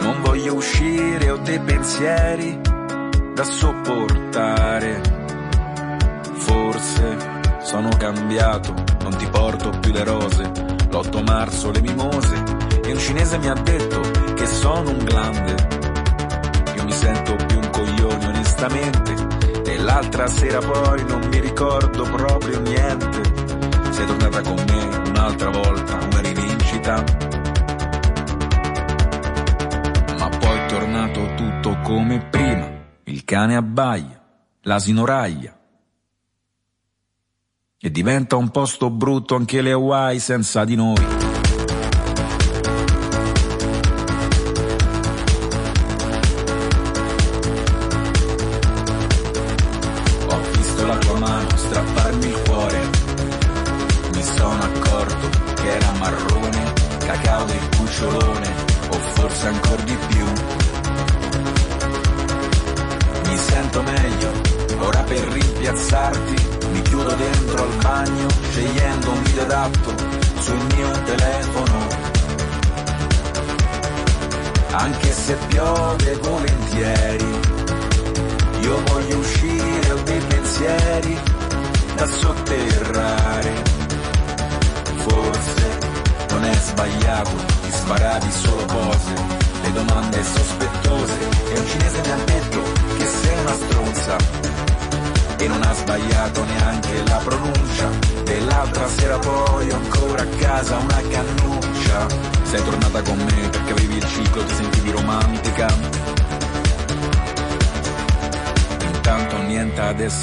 Non 0.00 0.20
voglio 0.22 0.54
uscire, 0.54 1.30
ho 1.30 1.36
dei 1.36 1.60
pensieri 1.60 2.60
da 3.34 3.44
sopportare. 3.44 5.00
Forse 6.32 7.16
sono 7.62 7.88
cambiato, 7.96 8.74
non 9.02 9.16
ti 9.16 9.26
porto 9.26 9.70
più 9.80 9.92
le 9.92 10.04
rose. 10.04 10.42
L'8 10.90 11.24
marzo 11.24 11.70
le 11.70 11.80
mimose 11.80 12.42
e 12.84 12.92
un 12.92 12.98
cinese 12.98 13.38
mi 13.38 13.48
ha 13.48 13.54
detto 13.54 14.00
che 14.34 14.46
sono 14.46 14.90
un 14.90 15.04
grande. 15.04 15.54
Io 16.76 16.84
mi 16.84 16.92
sento 16.92 17.45
onestamente 18.56 19.70
e 19.70 19.78
l'altra 19.78 20.26
sera 20.26 20.58
poi 20.60 21.04
non 21.04 21.28
mi 21.28 21.40
ricordo 21.40 22.02
proprio 22.04 22.60
niente. 22.60 23.22
Sei 23.90 24.06
tornata 24.06 24.40
con 24.40 24.64
me 24.66 25.08
un'altra 25.08 25.50
volta, 25.50 25.94
una 25.94 26.20
rivincita 26.20 27.04
ma 30.18 30.28
poi 30.28 30.58
è 30.58 30.66
tornato 30.66 31.34
tutto 31.34 31.78
come 31.82 32.18
prima. 32.30 32.74
Il 33.04 33.24
cane 33.24 33.56
abbaia, 33.56 34.20
l'asino 34.62 35.04
raglia. 35.04 35.54
E 37.78 37.90
diventa 37.90 38.36
un 38.36 38.50
posto 38.50 38.90
brutto 38.90 39.36
anche 39.36 39.60
le 39.60 39.72
Hawaii 39.72 40.18
senza 40.18 40.64
di 40.64 40.74
noi. 40.74 41.25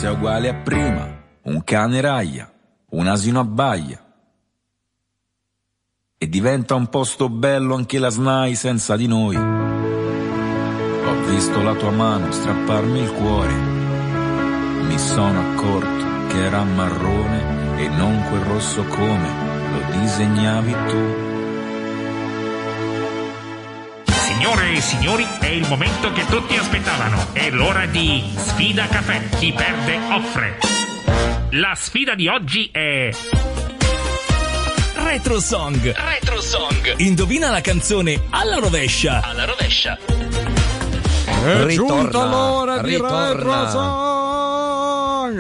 È 0.06 0.12
uguale 0.12 0.50
a 0.50 0.54
prima. 0.54 1.22
Un 1.44 1.64
cane 1.64 2.02
raglia, 2.02 2.52
un 2.92 3.08
asino 3.08 3.40
abbaia. 3.40 4.00
E 6.18 6.30
diventa 6.30 6.76
un 6.76 6.88
posto 6.88 7.30
bello 7.30 7.76
anche 7.76 8.00
la 8.00 8.10
SNAI 8.10 8.56
senza 8.56 8.96
di 8.96 9.08
noi. 9.08 9.36
Ho 9.36 11.26
visto 11.28 11.62
la 11.62 11.76
tua 11.76 11.92
mano 11.92 12.32
strapparmi 12.32 13.00
il 13.00 13.12
cuore. 13.12 13.54
Mi 14.88 14.98
sono 14.98 15.52
accorto 15.52 16.28
che 16.28 16.44
era 16.44 16.64
marrone 16.64 17.82
e 17.82 17.88
non 17.90 18.24
quel 18.30 18.42
rosso 18.42 18.84
come 18.86 19.30
lo 19.72 20.00
disegnavi 20.00 20.72
tu. 20.88 21.33
Signore 24.44 24.74
e 24.74 24.82
signori, 24.82 25.26
è 25.40 25.48
il 25.48 25.66
momento 25.70 26.12
che 26.12 26.26
tutti 26.26 26.58
aspettavano. 26.58 27.28
È 27.32 27.50
l'ora 27.50 27.86
di 27.86 28.22
Sfida 28.36 28.88
Caffè. 28.88 29.30
Chi 29.38 29.54
perde 29.54 29.98
offre. 30.12 30.58
La 31.52 31.74
sfida 31.76 32.14
di 32.14 32.28
oggi 32.28 32.70
è. 32.70 33.10
Retro 34.96 35.40
Song. 35.40 35.96
Retro 35.96 36.42
Song. 36.42 36.96
Indovina 36.98 37.52
la 37.52 37.62
canzone 37.62 38.24
alla 38.32 38.58
rovescia. 38.58 39.22
Alla 39.24 39.46
rovescia. 39.46 39.98
È 39.98 41.64
Ritorna, 41.64 42.02
giunta 42.02 42.26
l'ora 42.26 42.82
di 42.82 42.90
ritorna. 42.96 43.32
Retro 43.32 43.70
Song. 43.70 44.03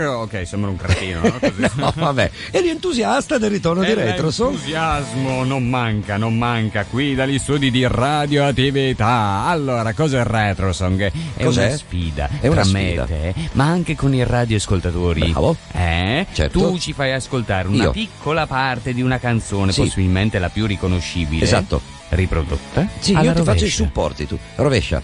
Ok, 0.01 0.45
sembra 0.45 0.69
un 0.69 0.75
cretino, 0.77 1.21
no? 1.21 1.39
No, 1.75 1.93
vabbè, 1.95 2.29
eri 2.51 2.69
entusiasta 2.69 3.37
del 3.37 3.49
ritorno 3.49 3.83
di 3.83 3.93
Retroson? 3.93 4.51
L'entusiasmo 4.51 5.43
non 5.43 5.67
manca, 5.67 6.17
non 6.17 6.37
manca 6.37 6.85
qui 6.85 7.15
dagli 7.15 7.37
studi 7.39 7.69
di 7.71 7.85
radioattività. 7.87 9.43
Allora, 9.47 9.93
cos'è 9.93 10.19
il 10.19 10.25
Retrosong? 10.25 11.11
È 11.35 11.43
Cos'è? 11.43 11.67
una 11.67 11.75
sfida 11.77 12.29
È 12.39 12.47
una 12.47 12.63
sfida. 12.63 13.05
te, 13.05 13.33
ma 13.53 13.65
anche 13.65 13.95
con 13.95 14.13
i 14.13 14.23
radioascoltatori. 14.23 15.31
Bravo. 15.31 15.55
Eh? 15.71 16.25
Certo. 16.31 16.59
Tu 16.59 16.77
ci 16.79 16.93
fai 16.93 17.11
ascoltare 17.13 17.67
una 17.67 17.83
Io. 17.83 17.91
piccola 17.91 18.45
parte 18.47 18.93
di 18.93 19.01
una 19.01 19.19
canzone, 19.19 19.71
Sì. 19.71 19.81
possibilmente 19.81 20.39
la 20.39 20.49
più 20.49 20.65
riconoscibile. 20.65 21.43
Esatto. 21.43 21.81
Riprodotta? 22.09 22.87
Sì, 22.99 23.13
io 23.13 23.19
ti 23.19 23.25
faccio 23.25 23.39
i 23.39 23.43
rovescia. 23.43 23.67
supporti 23.83 24.27
tu. 24.27 24.37
Rovescia. 24.55 25.01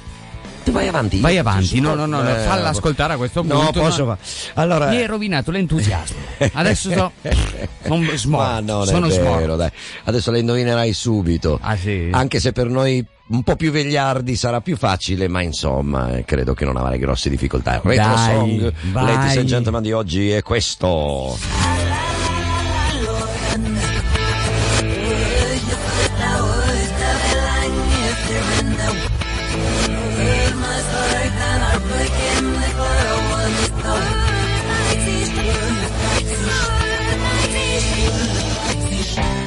Vai 0.71 0.87
avanti. 0.87 1.19
Vai 1.19 1.37
avanti, 1.37 1.79
no, 1.79 1.93
no, 1.95 2.05
no, 2.05 2.21
no, 2.21 2.29
Eh, 2.29 2.39
falla 2.39 2.69
ascoltare 2.69 3.13
a 3.13 3.17
questo 3.17 3.43
no, 3.43 3.59
punto. 3.59 3.79
posso 3.79 4.05
fa- 4.05 4.17
allora- 4.61 4.87
Mi 4.89 4.97
hai 4.97 5.05
rovinato 5.07 5.51
l'entusiasmo. 5.51 6.17
Adesso 6.53 6.91
so. 6.91 7.11
Sono 7.83 7.97
Ma 8.03 8.15
smorto. 8.15 8.85
sono 8.85 9.07
vero, 9.07 9.23
smorto. 9.23 9.55
dai. 9.55 9.69
Adesso 10.05 10.31
le 10.31 10.39
indovinerai 10.39 10.93
subito. 10.93 11.57
Ah, 11.61 11.75
sì? 11.75 12.09
Anche 12.11 12.39
se 12.39 12.51
per 12.51 12.67
noi 12.67 13.03
un 13.29 13.43
po' 13.43 13.55
più 13.55 13.71
vegliardi 13.71 14.35
sarà 14.35 14.59
più 14.61 14.75
facile, 14.77 15.27
ma 15.27 15.41
insomma, 15.41 16.17
eh, 16.17 16.25
credo 16.25 16.53
che 16.53 16.65
non 16.65 16.77
avrai 16.77 16.97
grosse 16.99 17.29
difficoltà. 17.29 17.79
Retro 17.83 18.13
Dai, 18.15 18.33
song, 18.33 18.73
vai. 18.91 19.05
ladies 19.05 19.37
and 19.37 19.45
gentlemen 19.47 19.81
di 19.81 19.91
oggi 19.91 20.29
è 20.31 20.41
questo. 20.43 21.37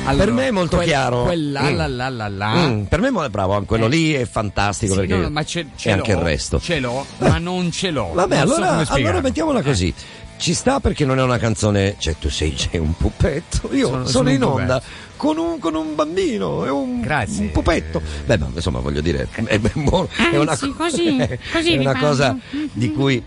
Allora, 0.05 0.25
per 0.25 0.33
me 0.35 0.47
è 0.49 0.51
molto 0.51 0.77
quel- 0.77 0.89
chiaro. 0.89 1.23
Quella 1.23 1.63
Mm. 1.71 1.77
la 1.77 1.87
la 1.87 2.09
la 2.09 2.29
la. 2.29 2.55
Mm, 2.55 2.83
per 2.85 3.01
me 3.01 3.09
è 3.25 3.29
bravo, 3.29 3.63
quello 3.65 3.87
Eh. 3.87 3.89
lì 3.89 4.13
è 4.13 4.25
fantastico 4.27 4.93
Sì, 4.95 4.99
perché 4.99 5.17
no, 5.17 5.31
ma 5.31 5.45
ce 5.45 5.67
e 5.81 5.93
anche 5.93 6.11
il 6.11 6.17
resto. 6.17 6.59
Ce 6.61 6.81
l'ho, 6.81 7.07
ma 7.19 7.39
non 7.39 7.71
ce 7.71 7.91
l'ho. 7.91 8.11
Vabbè, 8.13 8.39
Non 8.39 8.49
so 8.49 8.55
allora, 8.57 8.85
allora 8.89 9.21
mettiamola 9.21 9.63
così. 9.63 9.95
Ci 10.39 10.55
sta 10.55 10.81
perché 10.81 11.05
non 11.05 11.21
è 11.21 11.23
una 11.23 11.39
canzone, 11.39 11.95
cioè 11.99 12.17
tu 12.19 12.29
sei, 12.29 12.57
un 12.73 12.97
pupetto, 12.97 13.69
io 13.73 13.87
Sono- 13.87 13.97
sono, 13.99 14.07
sono 14.09 14.31
in 14.31 14.43
onda 14.43 14.81
pupetto. 14.81 14.93
Con 15.23 15.39
un, 15.39 15.61
con 15.61 15.77
un 15.77 15.95
bambino, 15.95 16.65
è 16.65 16.71
un, 16.71 17.07
un 17.07 17.51
pupetto. 17.53 18.03
Beh, 18.27 18.39
ma 18.39 18.49
insomma 18.53 18.81
voglio 18.81 19.01
dire, 19.01 19.29
è, 19.31 19.41
è 19.45 19.59
buono, 19.75 20.09
è 20.33 20.37
una, 20.37 20.51
Anzi, 20.51 20.71
co- 20.71 20.83
così, 20.83 21.17
così 21.53 21.75
è 21.75 21.79
una 21.79 21.95
cosa 21.97 22.37
di 22.73 22.91
cui, 22.91 23.23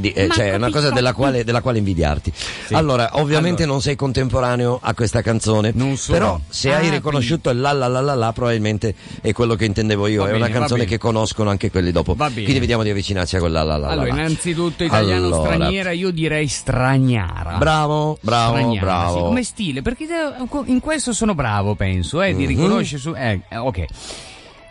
di- 0.00 0.12
eh, 0.12 0.28
cioè 0.30 0.50
è 0.52 0.56
una 0.56 0.70
cosa 0.70 0.90
della 0.90 1.14
quale, 1.14 1.42
della 1.42 1.62
quale 1.62 1.78
invidiarti. 1.78 2.30
Allora, 2.72 3.08
ovviamente 3.12 3.64
non 3.64 3.80
sei 3.80 3.96
contemporaneo 3.96 4.80
a 4.82 4.92
questa 4.92 5.22
canzone, 5.22 5.72
sono. 5.96 6.18
però 6.18 6.40
se 6.46 6.74
Ah, 6.74 6.76
hai 6.76 6.90
riconosciuto 6.90 7.48
il 7.48 7.58
la 7.58 7.72
la 7.72 7.86
la 7.88 8.00
la 8.02 8.14
la 8.14 8.32
probabilmente 8.32 8.94
è 9.22 9.32
quello 9.32 9.54
che 9.54 9.64
intendevo 9.64 10.08
io, 10.08 10.20
Va 10.24 10.28
è 10.28 10.32
bene, 10.32 10.44
una 10.44 10.52
canzone 10.52 10.84
che 10.84 10.98
conoscono 10.98 11.48
anche 11.48 11.70
quelli 11.70 11.90
dopo. 11.90 12.14
Quindi 12.14 12.58
vediamo 12.58 12.82
di 12.82 12.90
avvicinarci 12.90 13.36
a 13.36 13.38
quella 13.38 13.62
la 13.62 13.78
la 13.78 13.86
la. 13.86 13.92
Allora, 13.92 14.08
innanzitutto 14.08 14.84
italiano 14.84 15.24
Allora. 15.28 15.54
straniera, 15.54 15.90
io 15.92 16.10
direi 16.10 16.48
stragnara. 16.48 17.56
Bravo, 17.56 18.18
bravo, 18.20 18.56
Stragnara, 18.58 18.80
bravo. 18.86 19.16
sì, 19.16 19.22
come 19.22 19.42
stile, 19.42 19.80
perché 19.80 20.06
in 20.66 20.80
questo 20.80 21.14
sono 21.14 21.28
bravo, 21.34 21.74
penso, 21.74 22.22
eh, 22.22 22.34
di 22.34 22.42
Mhm. 22.42 22.48
riconoscere 22.48 23.00
su... 23.00 23.12
Eh, 23.16 23.40
ok. 23.56 23.84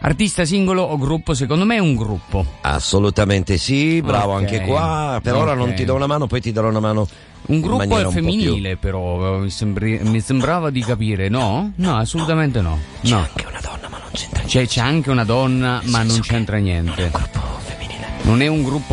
Artista 0.01 0.45
singolo 0.45 0.81
o 0.83 0.97
gruppo? 0.97 1.33
Secondo 1.33 1.65
me 1.65 1.75
è 1.75 1.79
un 1.79 1.95
gruppo. 1.95 2.45
Assolutamente 2.61 3.57
sì, 3.57 4.01
bravo 4.01 4.31
Ok. 4.33 4.39
anche 4.39 4.61
qua. 4.61 5.19
Per 5.21 5.35
ora 5.35 5.51
Ok. 5.51 5.57
non 5.57 5.73
ti 5.73 5.83
do 5.83 5.93
una 5.95 6.07
mano, 6.07 6.25
poi 6.25 6.39
ti 6.39 6.53
darò 6.53 6.69
una 6.69 6.79
mano. 6.79 7.05
Un 7.47 7.59
gruppo 7.59 7.97
è 7.97 8.05
femminile, 8.07 8.77
però 8.77 9.35
eh, 9.35 9.39
mi, 9.39 9.49
sembri- 9.49 9.99
mi 10.03 10.21
sembrava 10.21 10.69
di 10.69 10.81
capire, 10.81 11.27
no? 11.29 11.71
No, 11.75 11.97
assolutamente 11.97 12.61
no. 12.61 12.77
C'è 13.01 13.13
anche 13.13 13.45
una 13.45 13.59
donna, 13.61 13.87
ma 13.89 13.97
non 13.97 14.09
c'entra 14.13 14.43
C'è, 14.43 14.65
c'è 14.67 14.81
anche 14.81 15.09
una 15.09 15.23
donna, 15.25 15.81
ma 15.85 16.03
non 16.03 16.19
c'entra 16.21 16.57
niente. 16.57 16.89
Non 16.89 16.99
è 16.99 17.03
un 17.03 17.11
gruppo 17.11 17.39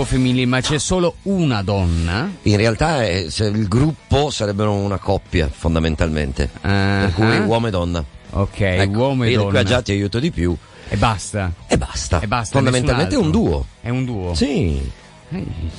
femminile, 0.04 0.46
ma 0.46 0.60
c'è 0.60 0.78
solo 0.78 1.16
una 1.22 1.62
donna. 1.62 2.30
In 2.42 2.56
realtà 2.56 3.04
è- 3.04 3.26
se 3.28 3.44
il 3.46 3.68
gruppo 3.68 4.30
sarebbero 4.30 4.72
una 4.72 4.98
coppia, 4.98 5.48
fondamentalmente. 5.52 6.48
Per 6.60 7.12
cui 7.14 7.38
uomo 7.40 7.66
e 7.66 7.70
donna. 7.70 8.04
Ok, 8.30 8.60
Ecco, 8.60 8.98
uomo 8.98 9.24
e 9.24 9.34
donna. 9.34 9.50
qua 9.50 9.62
già 9.62 9.82
ti 9.82 9.92
aiuto 9.92 10.18
di 10.18 10.30
più. 10.30 10.56
E 10.88 10.96
basta. 10.96 11.52
E 11.66 11.76
basta. 11.76 12.20
E 12.20 12.26
basta. 12.26 12.52
Fondamentalmente 12.56 13.14
è 13.14 13.18
un 13.18 13.30
duo. 13.30 13.66
È 13.80 13.88
un 13.88 14.04
duo. 14.04 14.34
Sì. 14.34 14.90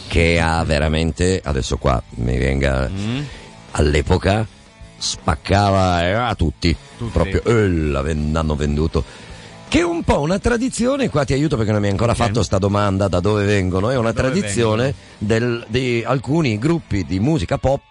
Che 0.08 0.40
ha 0.40 0.64
veramente, 0.64 1.42
adesso 1.44 1.78
qua 1.78 2.02
mi 2.16 2.38
venga, 2.38 2.90
Mm. 2.90 3.22
all'epoca 3.72 4.46
spaccava 4.98 6.04
eh, 6.06 6.12
a 6.12 6.36
tutti. 6.36 6.76
Tutti. 6.98 7.12
Proprio, 7.12 7.44
eh, 7.44 7.70
la 7.70 8.02
ven- 8.02 8.36
hanno 8.36 8.56
venduto. 8.56 9.04
Che 9.70 9.80
è 9.80 9.84
un 9.84 10.02
po' 10.04 10.22
una 10.22 10.40
tradizione, 10.40 11.10
qua 11.10 11.26
ti 11.26 11.34
aiuto 11.34 11.58
perché 11.58 11.72
non 11.72 11.82
mi 11.82 11.88
hai 11.88 11.92
ancora 11.92 12.14
fatto 12.14 12.42
sta 12.42 12.58
domanda 12.58 13.10
da 13.10 13.20
dove 13.20 13.44
vengono, 13.44 13.90
è 13.90 13.98
una 13.98 14.14
dove 14.14 14.30
tradizione 14.30 14.94
del- 15.18 15.66
di 15.68 16.04
alcuni 16.08 16.58
gruppi 16.58 17.04
di 17.04 17.20
musica 17.20 17.58
pop 17.58 17.82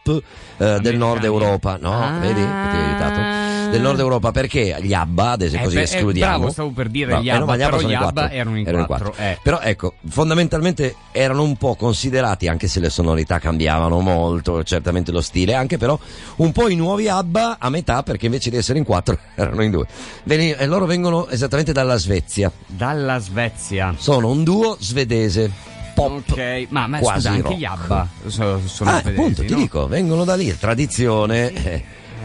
eh, 0.56 0.78
del 0.80 0.96
nord 0.96 1.22
Europa, 1.24 1.76
no? 1.78 1.92
Ah. 2.02 2.18
Vedi? 2.18 2.40
Che 2.40 2.68
ti 2.70 2.76
ho 2.76 2.80
aiutato. 2.80 3.45
Del 3.70 3.80
nord 3.80 3.98
Europa 4.00 4.30
perché 4.32 4.76
gli 4.80 4.92
ABBA, 4.94 5.30
adesso 5.30 5.56
Eh, 5.56 5.62
così 5.62 5.74
per- 5.74 5.82
eh, 5.84 5.86
escludiamo. 5.96 6.36
bravo, 6.36 6.50
stavo 6.52 6.70
per 6.70 6.88
dire 6.88 7.12
No, 7.14 7.20
gli 7.22 7.28
eh, 7.28 7.32
no, 7.32 7.38
ABBA, 7.38 7.46
ma 7.46 7.56
però 7.64 7.76
sono 7.78 7.88
gli 7.90 7.94
ABBA 7.94 8.12
quattro. 8.12 8.36
erano 8.36 8.56
in 8.58 8.84
quattro, 8.86 9.14
eh. 9.16 9.38
Però 9.42 9.60
ecco, 9.60 9.94
fondamentalmente 10.08 10.94
erano 11.12 11.42
un 11.42 11.56
po' 11.56 11.74
considerati, 11.74 12.48
anche 12.48 12.68
se 12.68 12.80
le 12.80 12.90
sonorità 12.90 13.38
cambiavano 13.38 14.00
molto, 14.00 14.62
certamente 14.64 15.12
lo 15.12 15.20
stile, 15.20 15.54
anche 15.54 15.78
però 15.78 15.98
un 16.36 16.52
po' 16.52 16.68
i 16.68 16.74
nuovi 16.76 17.08
ABBA 17.08 17.56
a 17.58 17.68
metà, 17.70 18.02
perché 18.02 18.26
invece 18.26 18.50
di 18.50 18.56
essere 18.56 18.78
in 18.78 18.84
quattro 18.84 19.18
erano 19.34 19.62
in 19.62 19.70
due. 19.70 19.86
Veni- 20.24 20.52
e 20.52 20.66
loro 20.66 20.86
vengono 20.86 21.28
esattamente 21.28 21.72
dalla 21.72 21.96
Svezia. 21.96 22.50
Dalla 22.66 23.18
Svezia. 23.18 23.94
Sono 23.96 24.28
un 24.30 24.42
duo 24.44 24.76
svedese. 24.80 25.50
Pop. 25.94 26.22
Ok, 26.28 26.66
ma, 26.68 26.86
ma 26.86 26.98
quasi 26.98 27.20
scusa, 27.20 27.30
anche 27.30 27.42
rock. 27.42 27.54
gli 27.56 27.64
ABBA 27.64 28.08
so- 28.26 28.60
sono 28.66 28.90
Ah, 28.90 28.96
appunto, 28.96 29.42
ti 29.42 29.52
no? 29.52 29.56
dico, 29.58 29.86
vengono 29.86 30.24
da 30.24 30.34
lì, 30.36 30.54
tradizione. 30.58 31.50
eh, 31.54 31.84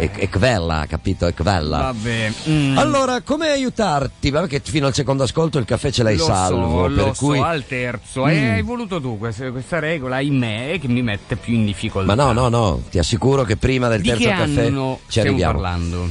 è 0.10 0.30
quella, 0.30 0.86
capito? 0.88 1.28
È 1.28 1.34
quella. 1.34 1.78
Vabbè. 1.78 2.32
mm. 2.50 2.78
Allora, 2.78 3.22
come 3.22 3.50
aiutarti? 3.50 4.30
Va 4.30 4.40
Perché 4.42 4.62
fino 4.64 4.88
al 4.88 4.94
secondo 4.94 5.24
ascolto 5.24 5.58
il 5.60 5.66
caffè 5.66 5.92
ce 5.92 6.04
l'hai 6.04 6.18
lo 6.18 6.24
salvo. 6.24 6.70
so, 6.70 6.82
per 6.82 7.06
lo 7.06 7.14
cui... 7.18 7.38
so, 7.38 7.44
al 7.44 7.66
terzo. 7.66 8.26
Mm. 8.26 8.30
E 8.30 8.50
hai 8.50 8.62
voluto 8.62 9.00
tu 9.00 9.18
questa, 9.18 9.52
questa 9.52 9.80
regola, 9.80 10.16
ahimè, 10.18 10.80
che 10.80 10.88
mi 10.88 11.02
mette 11.02 11.36
più 11.36 11.54
in 11.54 11.66
difficoltà. 11.66 12.16
Ma 12.16 12.24
no, 12.24 12.32
no, 12.32 12.50
no, 12.50 12.82
ti 12.90 12.98
assicuro 13.00 13.44
che 13.44 13.58
prima 13.58 13.88
del 13.88 14.02
Di 14.02 14.10
terzo 14.10 14.24
che 14.24 14.30
caffè 14.30 14.66
anno 14.68 15.00
ci 15.04 15.10
stiamo 15.10 15.30
arriviamo. 15.30 15.62
parlando? 15.62 16.10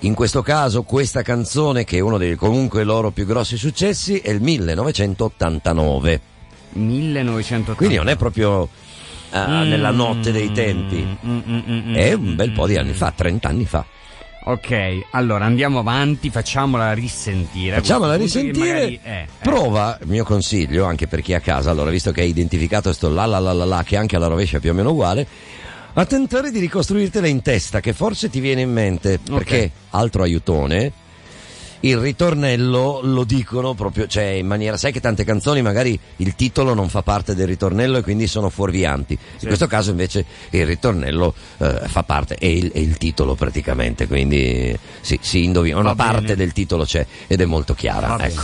In 0.00 0.14
questo 0.14 0.42
caso 0.42 0.82
questa 0.82 1.22
canzone, 1.22 1.84
che 1.84 1.98
è 1.98 2.00
uno 2.00 2.18
dei 2.18 2.34
comunque 2.34 2.82
loro 2.82 3.10
più 3.12 3.24
grossi 3.24 3.56
successi, 3.56 4.18
è 4.18 4.30
il 4.30 4.40
1989. 4.40 6.20
1980. 6.72 7.74
Quindi 7.74 7.96
non 7.96 8.08
è 8.08 8.16
proprio 8.16 8.68
eh, 9.32 9.38
Mm. 9.38 9.68
nella 9.68 9.90
notte 9.90 10.30
dei 10.32 10.52
tempi. 10.52 10.96
Mm, 11.26 11.30
mm, 11.38 11.40
mm, 11.48 11.78
mm, 11.90 11.94
È 11.94 12.12
un 12.12 12.34
bel 12.34 12.50
po' 12.52 12.66
di 12.66 12.76
anni 12.76 12.92
fa, 12.92 13.12
30 13.14 13.48
anni 13.48 13.64
fa. 13.64 13.84
Ok, 14.44 15.02
allora 15.12 15.44
andiamo 15.44 15.78
avanti, 15.78 16.28
facciamola 16.28 16.92
risentire. 16.94 17.76
Facciamola 17.76 18.16
risentire. 18.16 18.72
magari- 18.72 19.00
eh, 19.04 19.26
Prova, 19.40 19.96
il 20.02 20.08
mio 20.08 20.24
consiglio, 20.24 20.84
anche 20.84 21.06
per 21.06 21.20
chi 21.22 21.30
è 21.32 21.36
a 21.36 21.40
casa, 21.40 21.70
allora 21.70 21.90
visto 21.90 22.10
che 22.10 22.22
hai 22.22 22.28
identificato 22.30 22.88
questo 22.88 23.08
la 23.08 23.24
la 23.24 23.38
la 23.38 23.52
la 23.52 23.64
la, 23.64 23.82
che 23.84 23.96
anche 23.96 24.16
alla 24.16 24.26
rovescia 24.26 24.56
è 24.56 24.60
più 24.60 24.70
o 24.70 24.74
meno 24.74 24.90
uguale, 24.90 25.24
a 25.94 26.04
tentare 26.06 26.50
di 26.50 26.58
ricostruirtela 26.58 27.28
in 27.28 27.40
testa, 27.40 27.78
che 27.78 27.92
forse 27.92 28.30
ti 28.30 28.40
viene 28.40 28.62
in 28.62 28.72
mente, 28.72 29.20
perché 29.22 29.70
altro 29.90 30.22
aiutone. 30.24 30.92
Il 31.84 31.96
ritornello 31.96 33.00
lo 33.02 33.24
dicono 33.24 33.74
proprio, 33.74 34.06
cioè 34.06 34.24
in 34.24 34.46
maniera, 34.46 34.76
sai 34.76 34.92
che 34.92 35.00
tante 35.00 35.24
canzoni 35.24 35.62
magari 35.62 35.98
il 36.16 36.36
titolo 36.36 36.74
non 36.74 36.88
fa 36.88 37.02
parte 37.02 37.34
del 37.34 37.48
ritornello 37.48 37.98
e 37.98 38.02
quindi 38.02 38.28
sono 38.28 38.50
fuorvianti. 38.50 39.18
In 39.40 39.46
questo 39.48 39.66
caso 39.66 39.90
invece 39.90 40.24
il 40.50 40.64
ritornello 40.64 41.34
eh, 41.58 41.80
fa 41.86 42.04
parte, 42.04 42.36
è 42.36 42.46
il, 42.46 42.70
è 42.70 42.78
il 42.78 42.98
titolo 42.98 43.34
praticamente, 43.34 44.06
quindi 44.06 44.78
si, 45.00 45.18
si 45.20 45.42
indovina, 45.42 45.78
una 45.78 45.96
bene. 45.96 46.12
parte 46.12 46.36
del 46.36 46.52
titolo 46.52 46.84
c'è 46.84 47.04
ed 47.26 47.40
è 47.40 47.44
molto 47.46 47.74
chiara. 47.74 48.16
Va 48.16 48.24
ecco. 48.26 48.42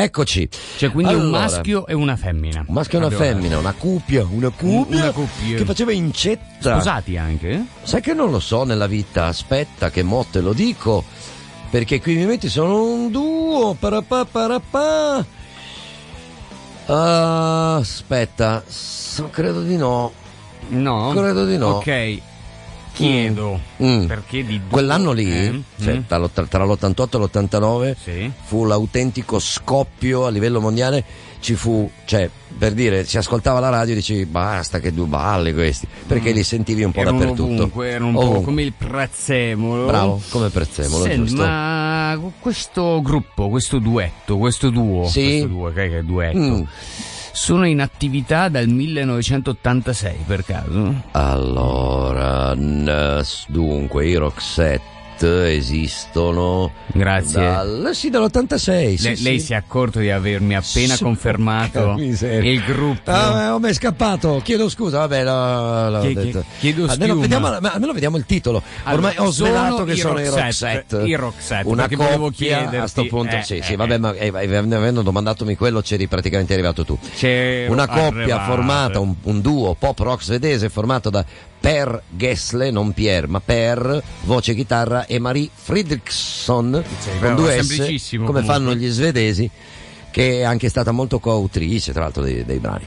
Eccoci. 0.00 0.48
Cioè, 0.76 0.90
quindi 0.90 1.12
un 1.12 1.20
Allora, 1.20 1.38
maschio 1.40 1.86
e 1.86 1.92
una 1.92 2.16
femmina. 2.16 2.64
Un 2.68 2.74
maschio 2.74 3.00
e 3.00 3.04
una 3.04 3.16
femmina, 3.16 3.58
una 3.58 3.72
cuppia, 3.72 4.24
una 4.30 4.50
cuppia, 4.50 5.02
Una 5.02 5.10
cuppia. 5.10 5.56
che 5.56 5.64
faceva 5.64 5.90
incetta. 5.92 6.74
Sposati 6.74 7.16
anche? 7.16 7.64
Sai 7.82 8.00
che 8.00 8.14
non 8.14 8.30
lo 8.30 8.38
so 8.38 8.62
nella 8.62 8.86
vita, 8.86 9.26
aspetta 9.26 9.90
che 9.90 10.04
mo 10.04 10.24
te 10.30 10.40
lo 10.40 10.52
dico, 10.52 11.02
perché 11.70 12.00
qui 12.00 12.14
mi 12.14 12.26
metti 12.26 12.48
sono 12.48 12.84
un 12.84 13.10
duo, 13.10 13.74
parapà 13.74 14.24
parapà. 14.24 15.26
Ah, 16.86 17.76
aspetta, 17.76 18.62
so- 18.66 19.28
credo 19.30 19.62
di 19.62 19.76
no. 19.76 20.12
No? 20.68 21.10
Credo 21.14 21.44
di 21.44 21.56
no. 21.58 21.68
Ok. 21.76 22.20
Chiedo 22.98 23.60
Mm. 23.80 24.06
perché 24.06 24.44
di 24.44 24.58
due- 24.58 24.68
Quell'anno 24.70 25.12
lì, 25.12 25.32
eh? 25.32 25.60
cioè, 25.80 25.98
Mm. 25.98 26.00
tra 26.08 26.16
l'otta- 26.18 26.46
tra 26.46 26.64
l'88 26.64 27.16
e 27.16 27.20
l'89, 27.20 27.96
Sì. 28.02 28.30
fu 28.44 28.64
l'autentico 28.64 29.38
scoppio 29.38 30.26
a 30.26 30.30
livello 30.30 30.60
mondiale. 30.60 31.04
Ci 31.40 31.54
fu, 31.54 31.88
cioè, 32.06 32.28
per 32.58 32.72
dire, 32.72 33.04
si 33.04 33.16
ascoltava 33.16 33.60
la 33.60 33.68
radio 33.68 33.92
e 33.92 33.96
dicevi 33.98 34.26
basta 34.26 34.80
che 34.80 34.92
due 34.92 35.06
balle 35.06 35.54
questi, 35.54 35.86
perché 36.08 36.32
Mm. 36.32 36.34
li 36.34 36.42
sentivi 36.42 36.82
un 36.82 36.90
po' 36.90 37.00
Erano 37.02 37.18
dappertutto. 37.20 37.52
ovunque, 37.52 37.88
erano 37.88 38.06
un 38.08 38.12
po' 38.14 38.20
Ovunque. 38.22 38.42
come 38.44 38.62
il 38.62 38.72
prezzemolo. 38.72 39.86
Bravo, 39.86 40.20
come 40.30 40.48
prezzemolo, 40.48 41.04
Senti, 41.04 41.18
giusto? 41.28 41.42
ma 41.44 42.20
questo 42.40 43.00
gruppo, 43.00 43.48
questo 43.48 43.78
duetto, 43.78 44.36
questo 44.38 44.70
duo, 44.70 45.06
Sì. 45.06 45.22
questo 45.22 45.46
duo, 45.46 45.68
che 45.72 45.88
che 45.88 45.98
è 45.98 46.02
duetto, 46.02 46.38
Mm. 46.38 46.62
Sono 47.38 47.66
in 47.66 47.80
attività 47.80 48.48
dal 48.48 48.66
1986 48.66 50.16
per 50.26 50.44
caso? 50.44 51.02
Allora, 51.12 52.52
dunque, 53.46 54.06
i 54.06 54.16
Roxette 54.16 54.97
esistono. 55.26 56.70
Grazie. 56.92 57.40
Dal, 57.40 57.90
sì, 57.92 58.10
dall'86. 58.10 58.94
Sì, 58.96 59.08
Le- 59.08 59.16
sì. 59.16 59.22
Lei 59.22 59.40
si 59.40 59.52
è 59.52 59.56
accorto 59.56 59.98
di 59.98 60.10
avermi 60.10 60.54
appena 60.54 60.94
Sì, 60.94 61.02
confermato 61.02 61.94
il 61.98 62.62
gruppo. 62.64 63.10
Ah, 63.10 63.54
oh, 63.54 63.58
mi 63.58 63.68
è 63.68 63.72
scappato, 63.72 64.40
chiedo 64.44 64.68
scusa, 64.68 64.98
vabbè, 64.98 65.24
no, 65.24 65.90
l'ho 65.90 66.00
Chie- 66.00 66.14
detto. 66.14 66.44
chiedo 66.58 66.86
almeno, 66.86 67.16
vediamo, 67.16 67.48
ma 67.60 67.72
almeno 67.72 67.92
vediamo 67.92 68.16
il 68.16 68.24
titolo. 68.26 68.62
Ormai 68.84 69.12
Allora, 69.16 69.28
ho 69.28 69.32
svelato 69.32 69.84
che 69.84 69.96
sono 69.96 70.20
i 70.20 70.28
Roxette, 70.28 71.02
i 71.02 71.14
Roxette, 71.14 71.68
Una 71.68 71.88
coppia 71.88 72.82
a 72.82 72.86
sto 72.86 73.04
punto. 73.06 73.36
eh, 73.36 73.42
sì, 73.42 73.56
eh, 73.58 73.62
sì, 73.62 73.76
vabbè, 73.76 73.98
ma 73.98 74.12
eh, 74.14 74.28
avendo 74.28 75.02
domandatemi 75.02 75.56
quello 75.56 75.80
c'eri 75.80 76.06
praticamente 76.06 76.52
arrivato 76.52 76.84
tu. 76.84 76.98
C'ero 77.16 77.72
Una 77.72 77.86
coppia 77.86 78.22
arrivato. 78.22 78.50
formata, 78.50 79.00
un, 79.00 79.14
un 79.22 79.40
duo 79.40 79.74
pop 79.74 79.98
rock 79.98 80.22
svedese 80.22 80.68
formato 80.68 81.10
da 81.10 81.24
Per 81.60 82.02
Gessle, 82.08 82.70
non 82.70 82.92
Pierre, 82.92 83.26
ma 83.26 83.40
Per, 83.40 84.02
voce 84.22 84.54
chitarra 84.54 85.06
e 85.06 85.18
Marie 85.18 85.48
Fridriksson 85.52 86.82
con 87.20 87.34
due 87.34 87.62
S, 87.62 87.76
come 87.76 88.26
comunque. 88.26 88.42
fanno 88.44 88.74
gli 88.74 88.88
svedesi, 88.88 89.50
che 90.10 90.40
è 90.40 90.42
anche 90.42 90.68
stata 90.68 90.92
molto 90.92 91.18
coautrice 91.18 91.92
tra 91.92 92.02
l'altro 92.02 92.22
dei, 92.22 92.44
dei 92.44 92.58
brani. 92.58 92.84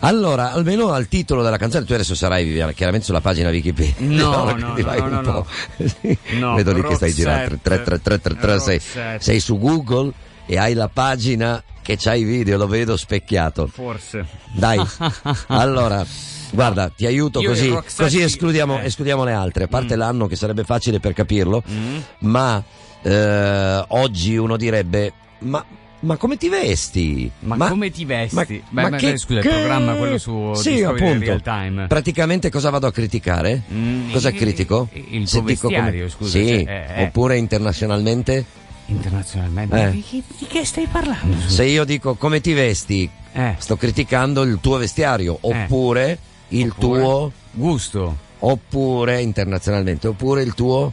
Allora, 0.00 0.52
almeno 0.52 0.92
al 0.92 1.08
titolo 1.08 1.42
della 1.42 1.56
canzone, 1.56 1.84
tu 1.84 1.92
adesso 1.94 2.14
sarai 2.14 2.44
Viviana, 2.44 2.72
chiaramente 2.72 3.06
sulla 3.06 3.20
pagina 3.20 3.48
Wikipedia. 3.50 3.94
No, 3.98 4.52
no, 4.54 4.74
no, 4.76 4.76
no, 4.76 5.08
no, 5.08 5.20
no. 5.20 5.46
No, 6.38 6.54
Vedo 6.54 6.72
lì 6.72 6.82
che 6.82 6.94
stai 6.94 7.12
girando. 7.12 7.58
Roxette. 7.62 7.82
3, 7.82 7.82
3, 7.82 8.00
3, 8.00 8.20
3, 8.20 8.36
3, 8.36 8.58
sei, 8.60 8.74
Roxette. 8.76 9.22
sei 9.22 9.40
su 9.40 9.58
Google 9.58 10.12
e 10.46 10.58
hai 10.58 10.74
la 10.74 10.88
pagina 10.88 11.62
che 11.86 11.96
c'hai 11.96 12.22
i 12.22 12.24
video, 12.24 12.58
lo 12.58 12.66
vedo 12.66 12.96
specchiato. 12.96 13.68
Forse. 13.68 14.26
Dai, 14.52 14.76
allora, 15.46 16.04
guarda, 16.50 16.88
ti 16.88 17.06
aiuto 17.06 17.40
Io 17.40 17.50
così, 17.50 17.72
così 17.96 18.20
escludiamo, 18.20 18.80
eh. 18.80 18.86
escludiamo 18.86 19.22
le 19.22 19.32
altre, 19.32 19.64
a 19.64 19.68
parte 19.68 19.94
l'anno 19.94 20.26
che 20.26 20.34
sarebbe 20.34 20.64
facile 20.64 20.98
per 20.98 21.12
capirlo, 21.12 21.62
Mm. 21.70 21.96
ma 22.20 22.60
eh, 23.02 23.84
oggi 23.88 24.36
uno 24.36 24.56
direbbe, 24.56 25.12
ma, 25.40 25.64
ma 26.00 26.16
come 26.16 26.36
ti 26.36 26.48
vesti? 26.48 27.30
Ma, 27.40 27.68
come 27.68 27.90
ti 27.90 28.04
vesti? 28.04 28.34
ma- 28.34 28.44
Beh, 28.44 28.62
ma 28.70 28.88
ma- 28.90 28.96
che- 28.96 29.16
scusa, 29.16 29.40
che- 29.40 29.48
il 29.48 29.54
programma 29.54 29.94
quello 29.94 30.18
su 30.18 30.52
Sì, 30.54 30.72
Discovery 30.74 31.04
appunto. 31.06 31.24
Real 31.24 31.42
Time. 31.42 31.86
Praticamente 31.86 32.50
cosa 32.50 32.70
vado 32.70 32.88
a 32.88 32.92
criticare? 32.92 33.62
Mm, 33.72 34.10
cosa 34.10 34.30
il- 34.30 34.34
critico? 34.34 34.88
il 34.92 35.28
Se 35.28 35.38
tuo 35.38 35.46
dico 35.46 35.68
come- 35.68 35.80
vestiario, 35.80 36.08
scusa, 36.08 36.30
Sì, 36.30 36.46
cioè, 36.64 36.86
eh, 36.96 37.00
eh. 37.00 37.02
oppure 37.04 37.36
internazionalmente? 37.38 38.44
Internazionalmente? 38.86 39.82
Eh. 39.82 39.90
Di, 39.90 40.22
di 40.38 40.46
che 40.46 40.64
stai 40.64 40.86
parlando? 40.86 41.36
Se 41.48 41.64
io 41.64 41.84
dico 41.84 42.14
come 42.14 42.40
ti 42.40 42.52
vesti, 42.52 43.10
sto 43.58 43.76
criticando 43.76 44.42
il 44.42 44.58
tuo 44.60 44.76
vestiario, 44.78 45.36
oppure 45.40 46.18
il 46.48 46.66
Eh. 46.66 46.68
Oppure? 46.68 47.00
tuo 47.00 47.32
gusto, 47.52 48.16
oppure 48.38 49.20
internazionalmente, 49.22 50.06
oppure 50.08 50.42
il 50.42 50.54
tuo 50.54 50.92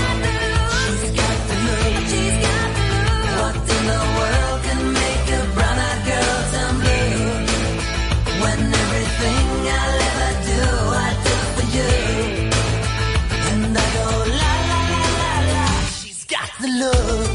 look. 16.81 17.29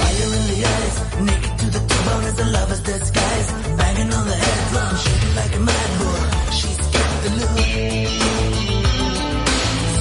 Fire 0.00 0.30
in 0.38 0.44
the 0.52 0.58
eyes, 0.74 0.96
naked 1.28 1.54
to 1.60 1.66
the 1.76 1.82
bone 2.04 2.24
as 2.30 2.36
a 2.44 2.46
lover's 2.56 2.82
disguise. 2.90 3.48
Banging 3.78 4.10
on 4.18 4.24
the 4.32 4.38
head 4.44 4.60
drum, 4.70 4.94
shaking 5.04 5.34
like 5.40 5.54
a 5.60 5.62
mad 5.70 5.90
bull. 5.98 6.22
She's 6.58 6.80
got 6.94 7.12
the 7.24 7.30
look. 7.40 7.56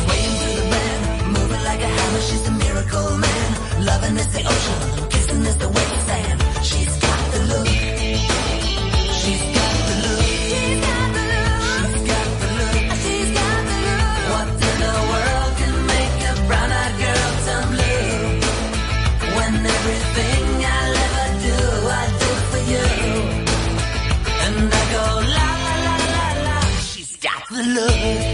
Swaying 0.02 0.36
through 0.40 0.56
the 0.62 0.68
band, 0.74 1.02
moving 1.36 1.64
like 1.70 1.82
a 1.88 1.92
hammer. 1.98 2.22
She's 2.28 2.46
a 2.52 2.54
miracle 2.64 3.10
man. 3.26 3.48
Loving 3.90 4.16
is 4.24 4.30
the 4.36 4.44
ocean, 4.54 4.80
kissing 5.14 5.44
is 5.52 5.58
the 5.64 5.70
wet 5.76 6.05
got 27.88 28.25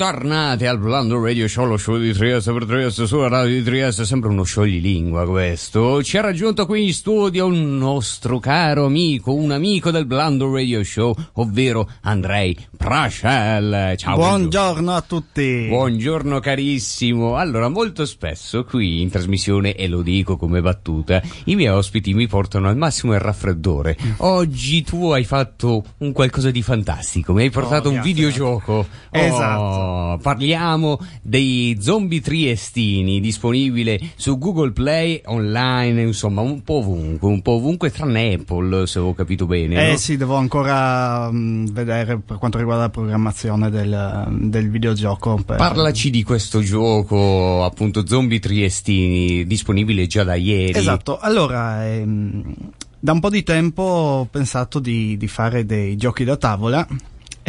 Bentornati 0.00 0.64
al 0.64 0.78
Blando 0.78 1.22
Radio 1.22 1.46
Show, 1.46 1.66
lo 1.66 1.76
show 1.76 1.98
di 1.98 2.14
Trieste 2.14 2.54
per 2.54 2.64
Trieste 2.64 3.06
sulla 3.06 3.28
radio 3.28 3.54
di 3.54 3.62
Trieste, 3.62 4.06
sempre 4.06 4.30
uno 4.30 4.44
scioglilingua 4.44 5.26
questo. 5.26 6.02
Ci 6.02 6.16
ha 6.16 6.22
raggiunto 6.22 6.64
qui 6.64 6.86
in 6.86 6.94
studio 6.94 7.44
un 7.44 7.76
nostro 7.76 8.38
caro 8.38 8.86
amico, 8.86 9.34
un 9.34 9.50
amico 9.50 9.90
del 9.90 10.06
Blando 10.06 10.50
Radio 10.50 10.82
Show, 10.82 11.14
ovvero 11.34 11.86
Andrei 12.00 12.56
Prascel. 12.90 13.94
Ciao. 13.96 14.16
Buongiorno 14.16 14.92
a 14.92 15.00
tutti. 15.00 15.66
Buongiorno 15.68 16.40
carissimo. 16.40 17.36
Allora, 17.36 17.68
molto 17.68 18.04
spesso 18.04 18.64
qui 18.64 19.00
in 19.00 19.08
trasmissione, 19.08 19.76
e 19.76 19.86
lo 19.86 20.02
dico 20.02 20.36
come 20.36 20.60
battuta, 20.60 21.22
i 21.44 21.54
miei 21.54 21.68
ospiti 21.68 22.12
mi 22.14 22.26
portano 22.26 22.68
al 22.68 22.76
massimo 22.76 23.12
il 23.14 23.20
raffreddore. 23.20 23.96
Oggi 24.16 24.82
tu 24.82 25.10
hai 25.10 25.22
fatto 25.22 25.84
un 25.98 26.10
qualcosa 26.10 26.50
di 26.50 26.62
fantastico, 26.62 27.32
mi 27.32 27.42
hai 27.42 27.50
portato 27.50 27.90
Oh, 27.90 27.92
un 27.92 28.00
videogioco. 28.00 28.84
Esatto. 29.08 29.60
Oh, 29.62 30.18
parliamo 30.18 30.98
dei 31.22 31.76
zombie 31.80 32.20
triestini, 32.20 33.20
disponibile 33.20 34.00
su 34.16 34.36
Google 34.36 34.72
Play, 34.72 35.20
online, 35.26 36.02
insomma, 36.02 36.40
un 36.40 36.64
po' 36.64 36.78
ovunque, 36.78 37.28
un 37.28 37.40
po' 37.40 37.52
ovunque, 37.52 37.92
tranne 37.92 38.34
Apple, 38.34 38.88
se 38.88 38.98
ho 38.98 39.14
capito 39.14 39.46
bene. 39.46 39.90
Eh 39.90 39.90
no? 39.92 39.96
sì, 39.96 40.16
devo 40.16 40.34
ancora 40.34 41.30
mh, 41.30 41.70
vedere 41.70 42.18
per 42.18 42.38
quanto 42.38 42.58
riguarda 42.58 42.78
la 42.80 42.88
programmazione 42.90 43.70
del, 43.70 44.26
del 44.40 44.70
videogioco. 44.70 45.40
per- 45.44 45.56
Parlaci 45.56 46.10
di 46.10 46.22
questo 46.22 46.60
gioco, 46.60 47.64
appunto, 47.64 48.06
zombie 48.06 48.38
triestini, 48.38 49.46
disponibile 49.46 50.06
già 50.06 50.24
da 50.24 50.34
ieri. 50.34 50.78
Esatto, 50.78 51.18
allora 51.18 51.86
ehm, 51.86 52.54
da 52.98 53.12
un 53.12 53.20
po' 53.20 53.30
di 53.30 53.42
tempo 53.42 53.82
ho 53.82 54.24
pensato 54.24 54.78
di, 54.78 55.16
di 55.16 55.28
fare 55.28 55.64
dei 55.64 55.96
giochi 55.96 56.24
da 56.24 56.36
tavola 56.36 56.86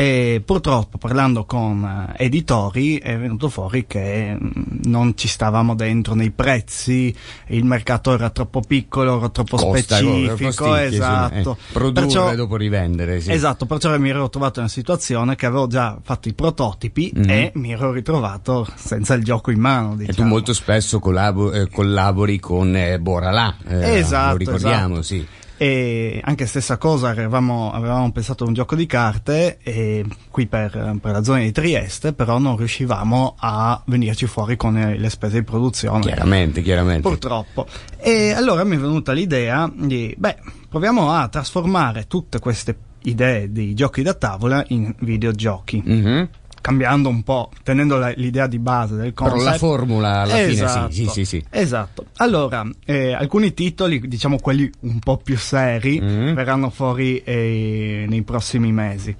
e 0.02 0.42
purtroppo 0.44 0.98
parlando 0.98 1.46
con 1.46 2.08
eh, 2.18 2.24
editori 2.26 2.98
è 2.98 3.16
venuto 3.20 3.50
fuori 3.50 3.86
che 3.86 4.34
mm, 4.34 4.50
non 4.86 5.16
ci 5.16 5.28
stavamo 5.28 5.76
dentro 5.76 6.16
nei 6.16 6.32
prezzi, 6.32 7.16
il 7.50 7.64
mercato 7.66 8.12
era 8.14 8.32
troppo 8.32 8.62
piccolo, 8.62 9.18
era 9.20 9.30
troppo 9.30 9.58
Costa, 9.58 9.98
specifico, 9.98 10.36
costicchia, 10.46 10.84
esatto. 10.86 11.52
eh, 11.52 11.74
produrre 11.74 12.06
Perciò- 12.08 12.32
e 12.32 12.36
dopo 12.36 12.56
rivendere, 12.58 13.22
sì. 13.22 13.32
Esatto, 13.32 13.68
perciò 13.68 13.96
mi 14.00 14.10
ero 14.10 14.28
trovato 14.30 14.58
in 14.58 14.66
una 14.66 14.74
situazione 14.74 15.36
che 15.36 15.46
avevo 15.46 15.68
già 15.68 16.00
fatto 16.02 16.28
i 16.30 16.34
prototipi 16.34 17.12
Mhm. 17.14 17.30
e 17.30 17.52
mi 17.56 17.72
ero 17.72 17.92
ritrovato 17.92 18.68
senza 18.76 19.14
il 19.14 19.24
gioco 19.24 19.52
in 19.52 19.60
mano. 19.60 19.94
E 19.94 19.98
tu 19.98 20.06
Diciamo. 20.06 20.30
molto 20.30 20.54
spesso 20.54 21.00
collabo- 21.00 21.52
eh, 21.52 21.70
collabori 21.70 22.40
con 22.40 22.76
eh, 22.76 22.98
Boralà, 23.00 23.56
eh, 23.68 23.98
Esatto, 23.98 24.32
lo 24.32 24.38
ricordiamo, 24.38 25.00
esatto. 25.00 25.02
sì. 25.04 25.28
E 25.62 26.20
anche 26.24 26.48
stessa 26.48 26.78
cosa, 26.78 27.10
avevamo, 27.10 27.72
avevamo 27.72 28.12
pensato 28.12 28.46
a 28.46 28.48
un 28.48 28.54
gioco 28.56 28.76
di 28.76 28.88
carte 28.88 29.60
e 29.62 30.04
qui 30.32 30.48
per, 30.48 30.98
per 31.00 31.12
la 31.12 31.24
zona 31.24 31.42
di 31.42 31.52
Trieste, 31.52 32.14
però 32.14 32.40
non 32.40 32.58
riuscivamo 32.58 33.36
a 33.38 33.80
venirci 33.86 34.26
fuori 34.26 34.56
con 34.56 34.74
le 34.74 35.10
spese 35.12 35.38
di 35.38 35.44
produzione. 35.44 36.02
Chiaramente, 36.02 36.64
chiaramente. 36.64 37.08
Purtroppo. 37.08 37.68
E 38.00 38.32
allora 38.32 38.64
mi 38.64 38.76
è 38.76 38.80
venuta 38.80 39.12
l'idea 39.12 39.72
di, 39.72 40.16
beh, 40.18 40.38
proviamo 40.68 41.12
a 41.12 41.28
trasformare 41.28 42.08
tutte 42.08 42.40
queste 42.40 42.76
idee 43.04 43.52
di 43.52 43.76
giochi 43.76 44.02
da 44.02 44.16
tavola 44.16 44.66
in 44.70 44.92
videogiochi. 44.98 45.80
Mhm. 45.86 46.30
Cambiando 46.62 47.10
un 47.10 47.24
po', 47.24 47.50
tenendo 47.64 47.98
la- 47.98 48.14
l'idea 48.16 48.46
di 48.46 48.60
base 48.60 48.96
del 48.96 49.14
Però 49.14 49.30
concept. 49.32 49.52
la 49.52 49.58
formula 49.58 50.22
alla 50.22 50.36
fine 50.36 50.54
sì, 50.54 50.64
Esatto. 50.64 50.92
sì, 50.92 51.06
sì, 51.08 51.26
sì. 51.26 51.46
Esatto. 51.50 52.06
Allora, 52.18 52.64
eh, 52.86 53.14
alcuni 53.14 53.54
titoli, 53.56 54.00
diciamo 54.08 54.38
quelli 54.40 54.70
un 54.82 55.00
po' 55.00 55.18
più 55.18 55.38
seri, 55.38 56.00
Mm. 56.00 56.34
verranno 56.34 56.70
fuori 56.70 57.18
eh, 57.24 58.06
nei 58.08 58.22
prossimi 58.22 58.72
mesi. 58.72 59.16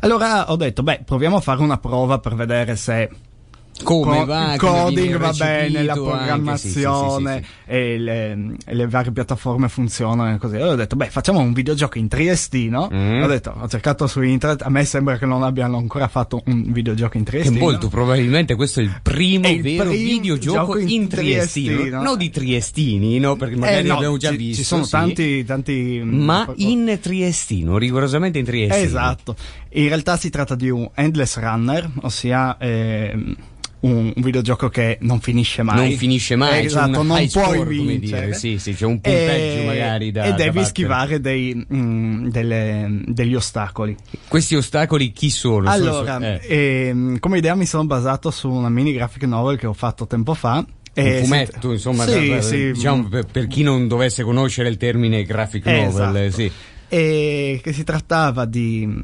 Allora 0.00 0.52
ho 0.52 0.56
detto, 0.56 0.82
beh, 0.84 1.02
proviamo 1.04 1.36
a 1.36 1.40
fare 1.40 1.60
una 1.62 1.78
prova 1.78 2.18
per 2.20 2.34
vedere 2.36 2.76
se 2.76 3.10
Come 3.82 4.18
co- 4.18 4.24
va, 4.24 4.54
il 4.54 4.58
coding 4.58 5.16
va 5.18 5.32
bene, 5.32 5.68
la 5.84 5.92
recepito 5.94 6.04
anche, 6.10 6.16
programmazione 6.16 7.36
sì, 7.36 7.42
sì, 7.44 7.50
sì, 7.50 7.70
e 7.70 7.98
le, 7.98 8.38
e 8.66 8.74
le 8.74 8.86
varie 8.88 9.12
piattaforme 9.12 9.68
funzionano 9.68 10.34
e 10.34 10.38
così. 10.38 10.56
Allora 10.56 10.72
ho 10.72 10.76
detto, 10.76 10.96
beh, 10.96 11.10
facciamo 11.10 11.40
un 11.40 11.52
videogioco 11.52 11.98
in 11.98 12.08
triestino. 12.08 12.88
Mm. 12.92 13.22
Ho 13.22 13.26
detto, 13.26 13.54
ho 13.58 13.68
cercato 13.68 14.06
su 14.06 14.22
internet, 14.22 14.62
a 14.62 14.70
me 14.70 14.84
sembra 14.84 15.18
che 15.18 15.26
non 15.26 15.42
abbiano 15.42 15.76
ancora 15.76 16.08
fatto 16.08 16.42
un 16.46 16.72
videogioco 16.72 17.16
in 17.16 17.24
Che 17.24 17.30
triestino. 17.30 17.58
molto 17.58 17.88
probabilmente 17.88 18.54
questo 18.54 18.80
è 18.80 18.82
il 18.82 18.98
primo 19.02 19.44
È 19.44 19.48
il 19.50 19.62
vero 19.62 19.90
primo 19.90 19.94
videogioco 20.04 20.56
gioco 20.58 20.78
in 20.78 20.88
in 20.88 21.08
triestino, 21.08 21.74
triestino. 21.74 22.02
non 22.02 22.16
di 22.18 22.30
triestini, 22.30 23.18
no? 23.18 23.36
Perché 23.36 23.56
magari 23.56 23.84
Eh, 23.84 23.88
no, 23.88 23.94
abbiamo 23.96 24.16
già 24.16 24.30
ci, 24.30 24.36
visto. 24.36 24.62
ci 24.62 24.64
sono 24.66 24.84
sì. 24.84 24.90
tanti, 24.90 25.44
tanti 25.44 26.00
mm, 26.02 26.22
Ma 26.24 26.50
in 26.56 26.98
triestino, 27.00 27.76
rigorosamente 27.78 28.38
in 28.38 28.44
triestino. 28.44 28.84
Esatto. 28.84 29.36
In 29.70 29.88
realtà 29.88 30.16
si 30.16 30.30
tratta 30.30 30.54
di 30.54 30.70
un 30.70 30.88
endless 30.94 31.38
runner, 31.38 31.88
ossia 32.02 32.56
ehm, 32.58 33.36
un, 33.86 34.12
un 34.14 34.22
videogioco 34.22 34.68
che 34.68 34.98
non 35.00 35.20
finisce 35.20 35.62
mai. 35.62 35.76
Non 35.88 35.98
finisce 35.98 36.36
mai, 36.36 36.64
esatto, 36.66 36.90
non 37.02 37.06
puoi 37.06 37.28
score, 37.28 37.64
vincere. 37.64 38.34
sì, 38.34 38.58
sì, 38.58 38.74
c'è 38.74 38.84
un 38.86 39.00
punteggio 39.00 39.60
E- 39.62 39.64
magari 39.66 40.10
da 40.12 40.24
E 40.24 40.30
da 40.30 40.36
devi 40.36 40.48
battere. 40.48 40.64
schivare 40.66 41.20
dei, 41.20 41.66
mm, 41.74 42.28
delle- 42.28 43.00
degli 43.06 43.34
ostacoli. 43.34 43.94
Questi 44.28 44.54
ostacoli 44.54 45.12
chi 45.12 45.30
sono? 45.30 45.70
Sono- 45.70 45.72
Allora, 45.72 46.18
eh, 46.40 46.40
ehm, 46.88 47.18
come 47.18 47.38
idea 47.38 47.54
mi 47.54 47.66
sono 47.66 47.84
basato 47.86 48.30
su 48.30 48.50
una 48.50 48.68
mini 48.68 48.92
graphic 48.92 49.22
novel 49.24 49.58
che 49.58 49.66
ho 49.66 49.72
fatto 49.72 50.06
tempo 50.06 50.34
fa. 50.34 50.64
un 50.98 51.20
fumetto, 51.24 51.72
insomma, 51.72 52.06
Sì, 52.06 52.28
da- 52.30 52.40
sì. 52.40 52.72
diciamo 52.72 53.08
per, 53.08 53.26
per 53.30 53.46
chi 53.48 53.62
non 53.62 53.86
dovesse 53.86 54.22
conoscere 54.22 54.70
il 54.70 54.78
termine 54.78 55.24
graphic 55.24 55.66
novel, 55.66 56.16
Esatto. 56.16 56.30
sì. 56.30 56.50
E 56.88 57.60
che 57.62 57.72
si 57.72 57.84
trattava 57.84 58.44
di 58.44 59.02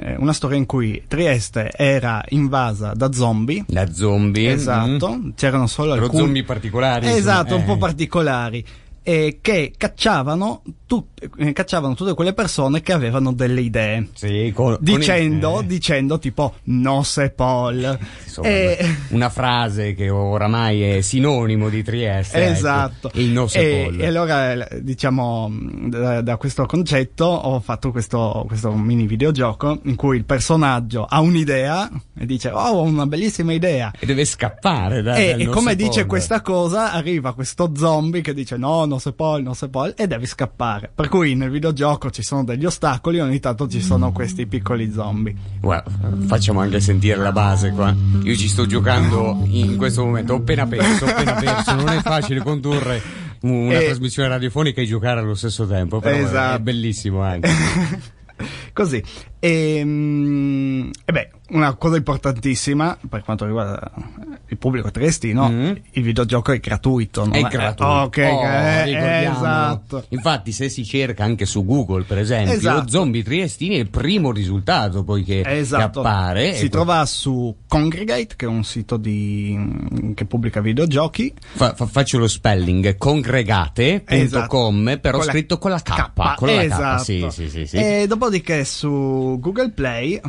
eh, 0.00 0.16
una 0.18 0.32
storia 0.32 0.56
in 0.56 0.66
cui 0.66 1.02
Trieste 1.08 1.70
era 1.74 2.22
invasa 2.28 2.92
da 2.94 3.12
zombie. 3.12 3.64
Da 3.66 3.92
zombie. 3.92 4.52
Esatto, 4.52 5.16
mm. 5.16 5.30
c'erano 5.34 5.66
solo 5.66 5.92
Però 5.92 6.04
alcuni 6.04 6.22
zombie 6.22 6.44
particolari. 6.44 7.08
Esatto, 7.08 7.54
insomma, 7.54 7.60
un 7.60 7.66
po' 7.66 7.74
eh. 7.74 7.78
particolari. 7.78 8.64
E 9.06 9.38
che 9.42 9.74
cacciavano, 9.76 10.62
tut- 10.86 11.28
eh, 11.36 11.52
cacciavano 11.52 11.94
tutte 11.94 12.14
quelle 12.14 12.32
persone 12.32 12.80
che 12.80 12.94
avevano 12.94 13.34
delle 13.34 13.60
idee. 13.60 14.08
Sì, 14.14 14.50
con- 14.54 14.76
con 14.76 14.78
il- 14.80 14.96
dicendo, 14.96 15.60
eh. 15.60 15.66
dicendo 15.66 16.18
tipo 16.18 16.54
no 16.64 17.02
se 17.02 17.28
Paul. 17.28 17.98
Insomma, 18.24 18.48
E- 18.48 18.96
una 19.10 19.28
frase 19.28 19.92
che 19.92 20.08
oramai 20.08 20.82
è 20.82 21.00
sinonimo 21.02 21.68
di 21.68 21.82
Trieste. 21.82 22.38
ecco. 22.42 22.52
Esatto. 22.52 23.10
Il 23.14 23.28
no 23.28 23.44
e, 23.44 23.48
sepollo. 23.48 24.02
e 24.02 24.06
allora, 24.06 24.68
eh, 24.68 24.82
diciamo, 24.82 25.52
da, 25.88 26.22
da 26.22 26.36
questo 26.38 26.64
concetto 26.64 27.26
ho 27.26 27.60
fatto 27.60 27.90
questo, 27.90 28.44
questo 28.46 28.72
mini 28.72 29.06
videogioco 29.06 29.80
in 29.84 29.96
cui 29.96 30.16
il 30.16 30.24
personaggio 30.24 31.04
ha 31.06 31.20
un'idea 31.20 31.90
e 32.18 32.24
dice, 32.24 32.48
oh, 32.48 32.58
ho 32.70 32.82
una 32.82 33.04
bellissima 33.06 33.52
idea. 33.52 33.92
E 33.98 34.06
deve 34.06 34.24
scappare 34.24 35.02
da, 35.02 35.14
E, 35.16 35.36
e 35.38 35.46
come 35.48 35.76
dice 35.76 36.06
questa 36.06 36.40
cosa, 36.40 36.90
arriva 36.92 37.34
questo 37.34 37.70
zombie 37.76 38.22
che 38.22 38.32
dice 38.32 38.56
no, 38.56 38.84
no 38.86 38.92
sepol, 38.98 39.42
no 39.42 39.54
sepol, 39.54 39.94
e 39.96 40.06
devi 40.06 40.26
scappare. 40.26 40.90
Per 40.94 41.08
cui 41.08 41.34
nel 41.34 41.50
videogioco 41.50 42.10
ci 42.10 42.22
sono 42.22 42.44
degli 42.44 42.64
ostacoli, 42.64 43.20
ogni 43.20 43.40
tanto 43.40 43.68
ci 43.68 43.80
sono 43.80 44.12
questi 44.12 44.46
piccoli 44.46 44.90
zombie. 44.92 45.34
Guarda, 45.60 45.90
facciamo 46.26 46.60
anche 46.60 46.80
sentire 46.80 47.16
la 47.18 47.32
base 47.32 47.70
qua. 47.70 47.94
Io 48.22 48.34
ci 48.36 48.48
sto 48.48 48.66
giocando 48.66 49.40
in 49.46 49.76
questo 49.76 50.04
momento, 50.04 50.34
ho 50.34 50.36
appena 50.36 50.66
perso, 50.66 51.04
ho 51.04 51.08
appena 51.08 51.34
perso. 51.34 51.74
Non 51.74 51.88
è 51.88 52.00
facile 52.00 52.40
condurre 52.42 53.02
una 53.40 53.74
E- 53.78 53.84
trasmissione 53.86 54.28
radiofonica 54.28 54.80
e 54.80 54.86
giocare 54.86 55.20
allo 55.20 55.34
stesso 55.34 55.66
tempo, 55.66 56.00
però 56.00 56.14
è- 56.14 56.20
è 56.20 56.22
Esatto. 56.24 56.62
bellissimo 56.62 57.20
anche. 57.22 57.50
Così. 58.72 59.02
E, 59.38 59.80
mm, 59.84 60.90
e 61.04 61.12
beh, 61.12 61.30
una 61.54 61.74
cosa 61.74 61.96
importantissima 61.96 62.96
per 63.08 63.22
quanto 63.24 63.44
riguarda 63.46 63.90
il 64.48 64.56
pubblico 64.58 64.90
triestino, 64.90 65.48
il 65.48 66.02
videogioco 66.02 66.52
è 66.52 66.58
gratuito. 66.58 67.20
non 67.24 67.30
Mm. 67.30 67.44
È 67.44 67.48
gratuito. 67.48 67.92
Ok, 67.92 68.18
Oh, 68.18 68.42
eh, 68.44 69.24
esatto. 69.32 70.04
Infatti, 70.10 70.52
se 70.52 70.68
si 70.68 70.84
cerca 70.84 71.24
anche 71.24 71.46
su 71.46 71.64
Google, 71.64 72.02
per 72.04 72.18
esempio, 72.18 72.52
Esatto. 72.54 72.88
zombie 72.88 73.22
triestini 73.22 73.76
è 73.76 73.78
il 73.80 73.88
primo 73.90 74.30
risultato 74.32 75.02
poi 75.04 75.22
che, 75.24 75.42
che 75.42 75.58
Esatto. 75.58 76.00
appare. 76.00 76.54
Si 76.54 76.66
E 76.66 76.68
trova 76.68 77.04
su 77.06 77.54
Congregate, 77.66 78.34
che 78.36 78.44
è 78.44 78.48
un 78.48 78.64
sito 78.64 78.96
di, 78.96 79.54
mm, 79.56 80.12
che 80.12 80.24
pubblica 80.26 80.60
videogiochi. 80.60 81.32
fa- 81.54 81.74
fa- 81.74 81.86
faccio 81.86 82.18
lo 82.18 82.28
spelling 82.28 82.96
congregate.com, 82.96 84.08
Esatto. 84.88 85.00
però 85.00 85.16
Con 85.18 85.26
la 85.26 85.32
scritto 85.32 85.58
con 85.58 85.70
la 85.70 85.80
K. 85.80 86.12
Con 86.36 86.48
la 86.48 86.54
K, 86.54 86.64
esatto. 86.64 87.02
sì, 87.02 87.26
sì, 87.30 87.48
sì, 87.48 87.66
sì. 87.66 87.76
E 87.76 88.06
dopodiché 88.06 88.64
su 88.64 89.38
Google 89.40 89.70
Play, 89.70 90.20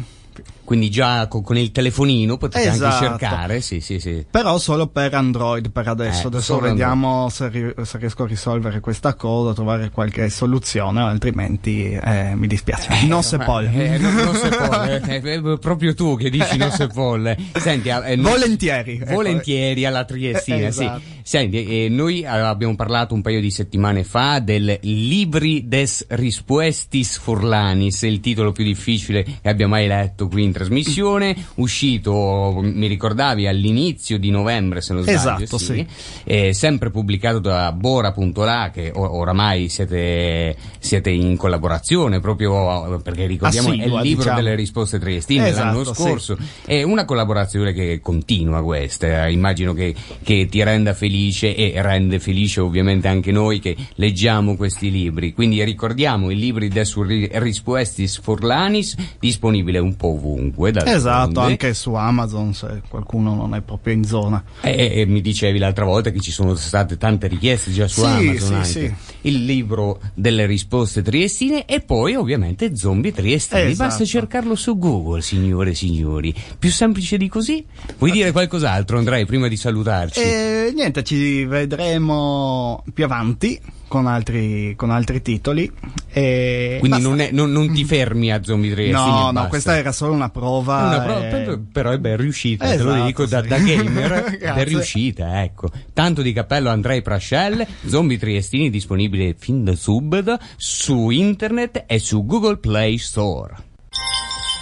Quindi 0.63 0.89
già 0.89 1.27
co- 1.27 1.41
con, 1.41 1.57
il 1.57 1.71
telefonino 1.71 2.37
potete 2.37 2.69
Esatto. 2.69 3.05
anche 3.05 3.07
cercare, 3.19 3.61
sì, 3.61 3.79
sì, 3.81 3.99
sì. 3.99 4.25
però 4.29 4.57
solo 4.57 4.87
per 4.87 5.13
Android 5.13 5.69
per 5.71 5.87
adesso. 5.87 6.23
Eh, 6.23 6.27
adesso 6.27 6.59
vediamo 6.59 7.29
se, 7.29 7.49
ri- 7.49 7.73
se 7.83 7.97
riesco 7.99 8.23
a 8.23 8.27
risolvere 8.27 8.79
questa 8.79 9.13
cosa, 9.13 9.53
trovare 9.53 9.91
qualche 9.91 10.29
soluzione, 10.29 11.01
altrimenti 11.01 11.91
eh, 11.91 12.33
mi 12.35 12.47
dispiace. 12.47 13.05
non 13.05 13.21
se 13.23 13.37
può. 13.37 13.61
Eh, 13.61 13.97
no, 13.97 14.09
non 14.11 14.33
se 14.35 14.49
può, 14.55 14.83
eh, 14.83 15.21
eh, 15.23 15.57
proprio 15.59 15.93
tu 15.93 16.17
che 16.17 16.29
dici 16.29 16.57
non 16.57 16.71
se 16.71 16.87
eh. 17.27 17.37
Senti, 17.59 17.89
eh, 17.89 18.15
noi- 18.15 18.31
Volentieri, 18.31 18.99
ecco. 19.01 19.13
Volentieri 19.13 19.85
alla 19.85 20.03
Triestina, 20.05 20.67
Eh, 20.67 20.71
sì. 20.71 20.89
Senti, 21.27 21.85
eh, 21.85 21.89
noi 21.89 22.21
eh, 22.21 22.27
abbiamo 22.27 22.75
parlato 22.75 23.15
un 23.15 23.23
paio 23.23 23.41
di 23.41 23.49
settimane 23.49 24.03
fa 24.03 24.37
del 24.37 24.77
Libri 24.83 25.67
des 25.67 26.05
Rispuestis 26.07 27.17
Furlanis, 27.17 28.03
il 28.03 28.19
titolo 28.19 28.51
più 28.51 28.63
difficile 28.63 29.23
che 29.23 29.49
abbia 29.49 29.67
mai 29.67 29.87
letto 29.87 30.27
qui 30.27 30.43
in 30.43 30.51
trasmissione, 30.51 31.35
uscito, 31.55 32.59
mi 32.61 32.85
ricordavi, 32.85 33.47
all'inizio 33.47 34.19
di 34.19 34.29
novembre, 34.29 34.81
se 34.81 34.93
non 34.93 35.01
sbaglio, 35.01 35.45
Esatto, 35.45 35.57
sì. 35.57 35.83
eh, 36.25 36.53
sempre 36.53 36.91
pubblicato 36.91 37.39
da 37.39 37.71
Bora.la, 37.71 38.69
che 38.71 38.91
o- 38.93 39.17
oramai 39.17 39.67
siete, 39.67 40.55
siete 40.77 41.09
in 41.09 41.37
collaborazione 41.37 42.19
proprio 42.19 42.97
eh, 42.97 43.01
perché 43.01 43.25
ricordiamo 43.25 43.69
è 43.69 43.73
il 43.73 43.79
Assidua, 43.79 44.01
libro 44.01 44.21
diciamo. 44.21 44.41
delle 44.43 44.53
risposte 44.53 44.99
triestine 44.99 45.47
Esatto, 45.47 45.65
l'anno 45.65 45.83
sì. 45.85 45.93
scorso. 45.95 46.37
È 46.63 46.83
una 46.83 47.03
collaborazione 47.03 47.73
che 47.73 47.99
continua 47.99 48.61
questa, 48.61 49.27
immagino 49.27 49.73
che, 49.73 49.95
che 50.21 50.45
ti 50.47 50.61
renda 50.61 50.93
felice 50.93 51.13
e 51.55 51.73
rende 51.81 52.19
felice 52.19 52.59
ovviamente 52.59 53.07
anche 53.07 53.31
noi 53.31 53.59
che 53.59 53.75
leggiamo 53.95 54.55
questi 54.55 54.91
libri. 54.91 55.33
Quindi 55.33 55.63
ricordiamo 55.63 56.29
i 56.29 56.35
libri 56.35 56.67
de 56.67 56.85
su 56.85 57.01
ri- 57.03 57.29
Rispuestis 57.31 58.19
Forlanis, 58.19 58.95
disponibile 59.19 59.79
un 59.79 59.95
po' 59.95 60.09
ovunque. 60.09 60.73
Esatto, 60.85 61.39
anche 61.39 61.73
su 61.73 61.93
Amazon 61.93 62.53
se 62.53 62.81
qualcuno 62.87 63.33
non 63.35 63.55
è 63.55 63.61
proprio 63.61 63.93
in 63.93 64.03
zona. 64.03 64.43
E, 64.61 64.91
e 64.95 65.05
mi 65.05 65.21
dicevi 65.21 65.57
l'altra 65.57 65.85
volta 65.85 66.11
che 66.11 66.19
ci 66.19 66.31
sono 66.31 66.55
state 66.55 66.97
tante 66.97 67.27
richieste 67.27 67.71
già 67.71 67.87
su 67.87 68.01
Sì, 68.01 68.05
Amazon 68.05 68.65
sì, 68.65 68.71
sì. 68.71 68.93
Il 69.21 69.45
libro 69.45 69.99
delle 70.13 70.45
risposte 70.45 71.01
triestine 71.01 71.65
e 71.65 71.81
poi 71.81 72.15
ovviamente 72.15 72.75
zombie 72.75 73.11
triestini. 73.11 73.71
Esatto. 73.71 73.89
Basta 73.89 74.05
cercarlo 74.05 74.55
su 74.55 74.77
Google, 74.77 75.21
signore 75.21 75.71
e 75.71 75.75
signori. 75.75 76.33
Più 76.57 76.69
semplice 76.71 77.17
di 77.17 77.27
così? 77.27 77.65
Vuoi 77.97 78.11
dire 78.11 78.31
qualcos'altro, 78.31 78.97
Andrei, 78.97 79.25
prima 79.25 79.47
di 79.47 79.57
salutarci? 79.57 80.19
E 80.19 80.71
niente, 80.73 81.03
ci 81.05 81.45
vedremo 81.45 82.83
più 82.93 83.05
avanti 83.05 83.59
con 83.87 84.07
altri, 84.07 84.73
con 84.75 84.89
altri 84.89 85.21
titoli. 85.21 85.71
E 86.11 86.77
Quindi 86.79 87.01
non, 87.01 87.19
è- 87.21 87.29
non- 87.31 87.51
non 87.51 87.71
ti 87.71 87.83
fermi 87.85 88.31
a 88.31 88.43
zombie 88.43 88.73
triestini. 88.73 88.99
e 88.99 89.11
No, 89.11 89.25
no, 89.27 89.31
basta. 89.31 89.49
questa 89.49 89.77
era 89.77 89.91
solo 89.93 90.13
una 90.13 90.29
prova. 90.29 90.87
Una 90.87 90.99
prova, 91.01 91.27
e- 91.27 91.59
però- 91.71 91.91
è 91.91 91.99
ben 91.99 92.17
riuscita, 92.17 92.65
te 92.67 92.77
lo 92.77 92.89
Esatto, 92.91 93.05
dico 93.05 93.25
da, 93.25 93.41
sì. 93.41 93.47
da 93.47 93.57
gamer, 93.59 94.35
Grazie. 94.39 94.61
è 94.61 94.65
riuscita, 94.65 95.43
ecco. 95.43 95.69
Tanto 95.93 96.21
di 96.21 96.33
cappello 96.33 96.69
Andrei 96.69 97.01
Prascel, 97.01 97.65
Zombie 97.85 98.17
Triestini 98.17 98.69
disponibile 98.69 99.35
fin 99.37 99.63
da 99.63 99.75
subito 99.75 100.37
su 100.57 101.09
internet 101.11 101.83
e 101.87 101.99
su 101.99 102.25
Google 102.25 102.57
Play 102.57 102.97
Store. 102.97 103.55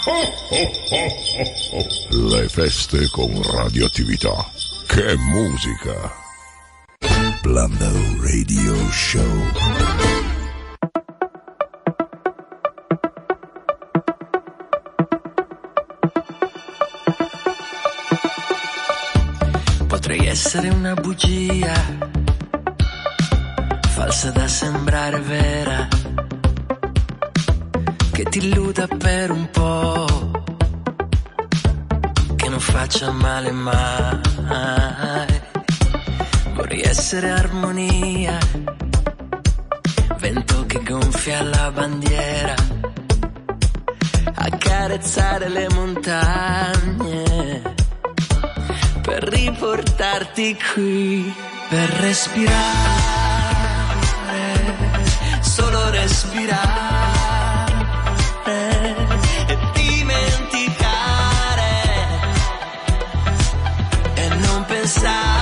Le 2.12 2.48
feste 2.50 3.08
con 3.10 3.32
radioattività. 3.42 4.34
Che 4.88 5.16
musica! 5.18 6.23
Blando 7.42 7.90
Radio 8.22 8.76
Show. 8.92 9.22
Potrei 19.88 20.28
essere 20.28 20.70
una 20.70 20.94
bugia, 20.96 21.74
falsa 23.90 24.32
da 24.32 24.48
sembrare 24.48 25.20
vera, 25.20 25.88
che 28.12 28.24
ti 28.24 28.40
illuda 28.40 28.88
per 28.88 29.32
un 29.32 29.50
po', 29.50 30.32
che 32.36 32.50
non 32.50 32.60
faccia 32.60 33.12
male 33.12 33.52
mai 33.52 34.12
Vorrei 36.54 36.82
essere 36.82 37.32
armonia, 37.32 38.38
vento 40.20 40.66
che 40.68 40.84
gonfia 40.84 41.42
la 41.42 41.72
bandiera, 41.72 42.54
accarezzare 44.36 45.50
le 45.50 45.68
montagne, 45.70 47.62
per 49.02 49.24
riportarti 49.24 50.58
qui, 50.74 51.34
per 51.70 51.90
respirare, 51.90 52.62
solo 55.42 55.90
respirare. 55.90 57.02
E 58.46 59.58
dimenticare. 59.74 60.12
E 64.14 64.28
non 64.28 64.66
pensare. 64.66 65.33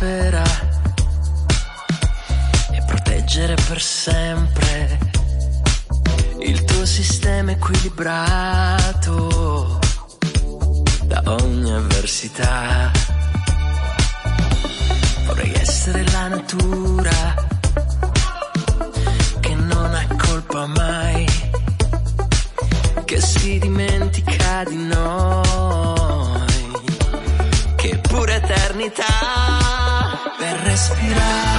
l'opera 0.00 0.42
e 2.72 2.82
proteggere 2.86 3.54
per 3.68 3.82
sempre 3.82 4.98
il 6.40 6.64
tuo 6.64 6.86
sistema 6.86 7.50
equilibrato 7.50 9.78
da 11.04 11.22
ogni 11.26 11.70
avversità. 11.70 12.90
Vorrei 15.26 15.52
essere 15.52 16.02
la 16.10 16.28
natura 16.28 17.49
respirar. 30.80 31.49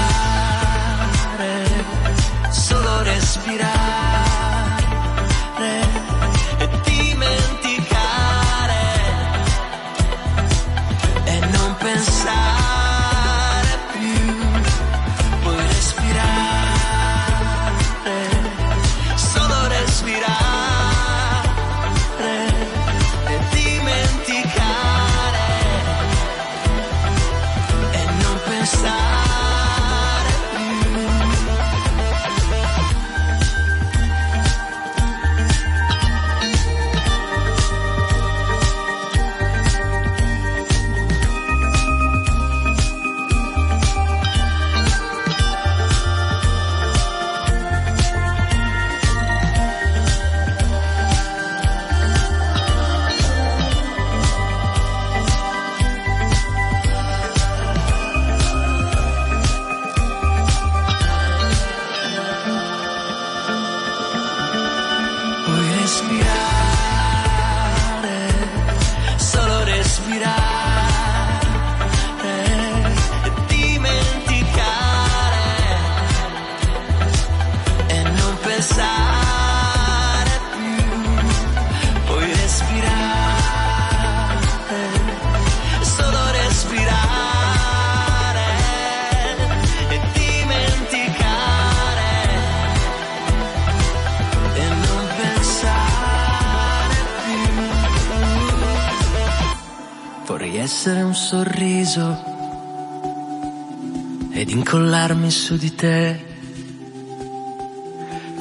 su 105.51 105.57
di 105.57 105.75
te. 105.75 106.17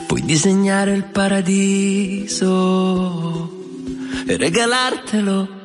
Puoi 0.06 0.22
disegnare 0.22 0.92
il 0.92 1.02
paradiso 1.02 2.38
e 4.26 4.36
regalartelo 4.36 5.59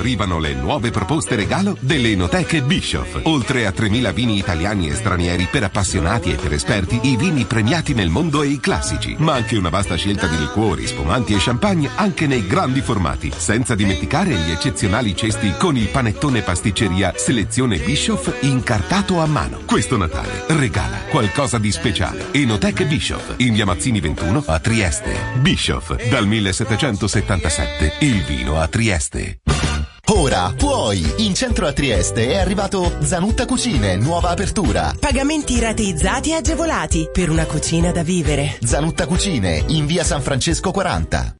arrivano 0.00 0.38
le 0.38 0.54
nuove 0.54 0.90
proposte 0.90 1.36
regalo 1.36 1.76
delle 1.78 2.10
enoteche 2.10 2.62
Bischoff. 2.62 3.20
Oltre 3.24 3.66
a 3.66 3.70
3.000 3.70 4.12
vini 4.12 4.38
italiani 4.38 4.88
e 4.88 4.94
stranieri 4.94 5.46
per 5.50 5.64
appassionati 5.64 6.32
e 6.32 6.36
per 6.36 6.54
esperti, 6.54 7.00
i 7.02 7.16
vini 7.16 7.44
premiati 7.44 7.92
nel 7.92 8.08
mondo 8.08 8.42
e 8.42 8.48
i 8.48 8.60
classici, 8.60 9.14
ma 9.18 9.34
anche 9.34 9.58
una 9.58 9.68
vasta 9.68 9.96
scelta 9.96 10.26
di 10.26 10.38
liquori, 10.38 10.86
spumanti 10.86 11.34
e 11.34 11.38
champagne 11.38 11.90
anche 11.94 12.26
nei 12.26 12.46
grandi 12.46 12.80
formati, 12.80 13.30
senza 13.36 13.74
dimenticare 13.74 14.30
gli 14.30 14.50
eccezionali 14.50 15.14
cesti 15.14 15.52
con 15.58 15.76
il 15.76 15.88
panettone 15.88 16.40
pasticceria 16.40 17.12
selezione 17.16 17.76
Bischoff 17.76 18.32
incartato 18.40 19.20
a 19.20 19.26
mano. 19.26 19.60
Questo 19.66 19.98
Natale 19.98 20.44
regala 20.48 20.96
qualcosa 21.10 21.58
di 21.58 21.70
speciale. 21.70 22.28
Enoteche 22.32 22.86
Bischoff 22.86 23.34
in 23.36 23.52
via 23.52 23.66
Mazzini 23.66 24.00
21 24.00 24.44
a 24.46 24.58
Trieste. 24.60 25.14
Bischoff 25.40 25.94
dal 26.08 26.26
1777. 26.26 27.96
Il 28.00 28.24
vino 28.24 28.58
a 28.58 28.66
Trieste. 28.66 29.40
Ora 30.12 30.52
puoi! 30.56 31.00
In 31.18 31.34
centro 31.34 31.68
a 31.68 31.72
Trieste 31.72 32.32
è 32.32 32.36
arrivato 32.36 32.96
Zanutta 33.00 33.46
Cucine, 33.46 33.94
nuova 33.94 34.30
apertura. 34.30 34.92
Pagamenti 34.98 35.60
rateizzati 35.60 36.30
e 36.30 36.34
agevolati 36.34 37.08
per 37.12 37.30
una 37.30 37.46
cucina 37.46 37.92
da 37.92 38.02
vivere. 38.02 38.58
Zanutta 38.60 39.06
Cucine, 39.06 39.62
in 39.68 39.86
via 39.86 40.02
San 40.02 40.20
Francesco 40.20 40.72
40. 40.72 41.39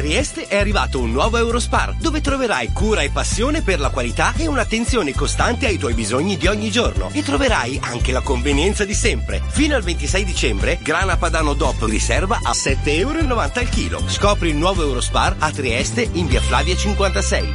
A 0.00 0.02
Trieste 0.02 0.46
è 0.46 0.56
arrivato 0.56 0.98
un 0.98 1.12
nuovo 1.12 1.36
Eurospar, 1.36 1.94
dove 1.96 2.22
troverai 2.22 2.72
cura 2.72 3.02
e 3.02 3.10
passione 3.10 3.60
per 3.60 3.78
la 3.78 3.90
qualità 3.90 4.32
e 4.34 4.46
un'attenzione 4.46 5.12
costante 5.14 5.66
ai 5.66 5.76
tuoi 5.76 5.92
bisogni 5.92 6.38
di 6.38 6.46
ogni 6.46 6.70
giorno. 6.70 7.10
E 7.12 7.22
troverai 7.22 7.78
anche 7.82 8.10
la 8.10 8.22
convenienza 8.22 8.86
di 8.86 8.94
sempre. 8.94 9.42
Fino 9.50 9.76
al 9.76 9.82
26 9.82 10.24
dicembre, 10.24 10.78
grana 10.80 11.18
padano 11.18 11.52
DOP 11.52 11.82
riserva 11.82 12.40
a 12.42 12.52
7,90 12.52 12.78
euro 12.84 13.40
al 13.40 13.68
chilo. 13.68 14.02
Scopri 14.06 14.48
il 14.48 14.56
nuovo 14.56 14.80
Eurospar 14.80 15.36
a 15.38 15.50
Trieste 15.50 16.08
in 16.12 16.28
via 16.28 16.40
Flavia 16.40 16.74
56. 16.74 17.54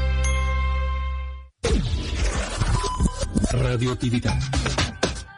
Radioattività. 3.49 4.37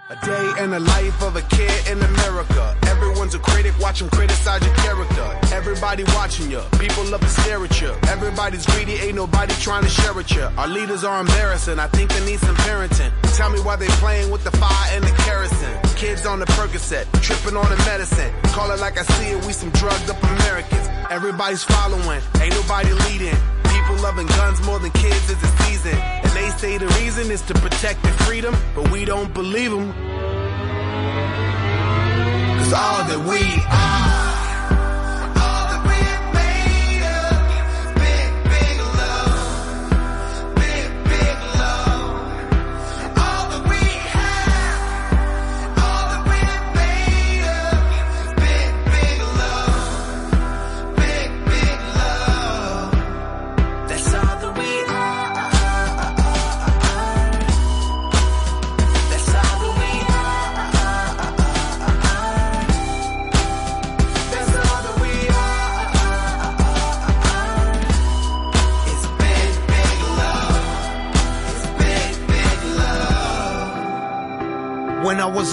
A 0.09 0.25
day 0.25 0.61
in 0.61 0.71
the 0.71 0.79
life 0.79 1.23
of 1.23 1.37
a 1.37 1.41
kid 1.47 1.71
in 1.89 2.01
America. 2.01 2.75
Everyone's 2.81 3.33
a 3.33 3.39
critic, 3.39 3.71
watch 3.79 3.99
them 3.99 4.09
criticize 4.09 4.61
your 4.65 4.75
character. 4.75 5.46
Everybody 5.67 6.05
watching 6.15 6.49
you, 6.49 6.61
people 6.79 7.03
love 7.11 7.19
to 7.19 7.27
stare 7.27 7.61
at 7.61 7.81
you. 7.81 7.93
Everybody's 8.07 8.65
greedy, 8.65 8.93
ain't 8.93 9.15
nobody 9.15 9.53
trying 9.55 9.83
to 9.83 9.89
share 9.89 10.13
with 10.13 10.31
you. 10.31 10.43
Our 10.57 10.65
leaders 10.65 11.03
are 11.03 11.19
embarrassing, 11.19 11.77
I 11.77 11.87
think 11.87 12.09
they 12.09 12.25
need 12.25 12.39
some 12.39 12.55
parenting. 12.55 13.11
Tell 13.35 13.49
me 13.49 13.59
why 13.59 13.75
they 13.75 13.87
playing 13.99 14.31
with 14.31 14.45
the 14.45 14.51
fire 14.51 14.87
and 14.95 15.03
the 15.03 15.11
kerosene. 15.23 15.77
Kids 15.97 16.25
on 16.25 16.39
the 16.39 16.45
Percocet, 16.45 17.05
tripping 17.21 17.57
on 17.57 17.69
the 17.69 17.75
medicine. 17.83 18.31
Call 18.55 18.71
it 18.71 18.79
like 18.79 18.97
I 18.97 19.03
see 19.03 19.31
it, 19.31 19.45
we 19.45 19.51
some 19.51 19.69
drugged 19.71 20.09
up 20.09 20.23
Americans. 20.23 20.87
Everybody's 21.11 21.65
following, 21.65 22.21
ain't 22.39 22.55
nobody 22.55 22.93
leading. 23.11 23.35
People 23.65 23.97
loving 24.01 24.27
guns 24.27 24.65
more 24.65 24.79
than 24.79 24.91
kids 24.91 25.29
is 25.29 25.43
a 25.43 25.63
season. 25.63 25.97
And 25.97 26.31
they 26.31 26.49
say 26.51 26.77
the 26.77 26.87
reason 27.03 27.29
is 27.29 27.41
to 27.41 27.53
protect 27.55 28.01
their 28.03 28.13
freedom, 28.23 28.55
but 28.73 28.89
we 28.89 29.03
don't 29.03 29.33
believe 29.33 29.71
them. 29.71 29.91
Cause 32.55 32.71
all 32.71 33.03
that 33.03 33.19
we 33.27 33.41
are. 33.69 34.26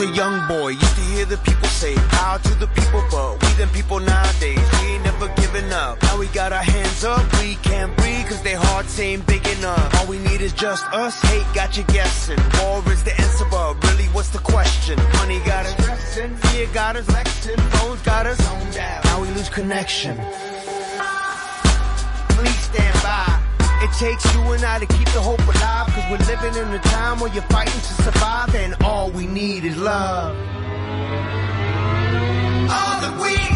A 0.04 0.14
young 0.14 0.46
boy, 0.48 0.68
used 0.68 0.96
to 0.96 1.02
hear 1.12 1.24
the 1.24 1.36
people 1.38 1.68
say, 1.68 1.94
Power 2.16 2.38
to 2.38 2.54
the 2.56 2.66
people, 2.68 3.02
but 3.10 3.42
we 3.42 3.48
them 3.54 3.68
people 3.70 4.00
nowadays, 4.00 4.66
we 4.80 4.88
ain't 4.94 5.04
never 5.04 5.28
giving 5.40 5.72
up. 5.72 6.02
Now 6.02 6.18
we 6.18 6.26
got 6.28 6.52
our 6.52 6.62
hands 6.62 7.04
up, 7.04 7.24
we 7.40 7.56
can't 7.56 7.96
breathe 7.96 8.26
cause 8.28 8.42
their 8.42 8.58
hearts 8.58 8.98
ain't 8.98 9.26
big 9.26 9.46
enough. 9.58 9.94
All 9.96 10.06
we 10.06 10.18
need 10.18 10.40
is 10.40 10.52
just 10.52 10.84
us, 10.92 11.20
hate 11.22 11.46
got 11.54 11.76
you 11.76 11.84
guessing. 11.84 12.38
War 12.60 12.82
is 12.92 13.02
the 13.04 13.14
answer, 13.20 13.46
but 13.50 13.82
really 13.84 14.06
what's 14.14 14.30
the 14.30 14.38
question? 14.38 14.98
Money 15.20 15.40
got 15.46 15.64
us 15.66 15.72
stressing, 15.72 16.36
fear 16.36 16.66
got 16.74 16.96
us 16.96 17.06
phones 17.06 18.02
got 18.02 18.26
us 18.26 18.38
zoned 18.38 18.76
out. 18.76 19.04
Now 19.04 19.22
we 19.22 19.28
lose 19.28 19.48
connection. 19.48 20.16
It 23.84 23.92
takes 23.92 24.24
you 24.32 24.40
and 24.52 24.64
I 24.64 24.78
to 24.78 24.86
keep 24.86 25.06
the 25.12 25.20
hope 25.20 25.40
alive. 25.40 25.88
Cause 25.88 26.10
we're 26.10 26.26
living 26.34 26.56
in 26.56 26.72
a 26.72 26.78
time 26.78 27.20
where 27.20 27.30
you're 27.34 27.42
fighting 27.42 27.80
to 27.82 27.94
survive, 28.02 28.54
and 28.54 28.74
all 28.82 29.10
we 29.10 29.26
need 29.26 29.62
is 29.66 29.76
love. 29.76 30.34
All 32.76 32.96
that 33.02 33.20
we 33.20 33.53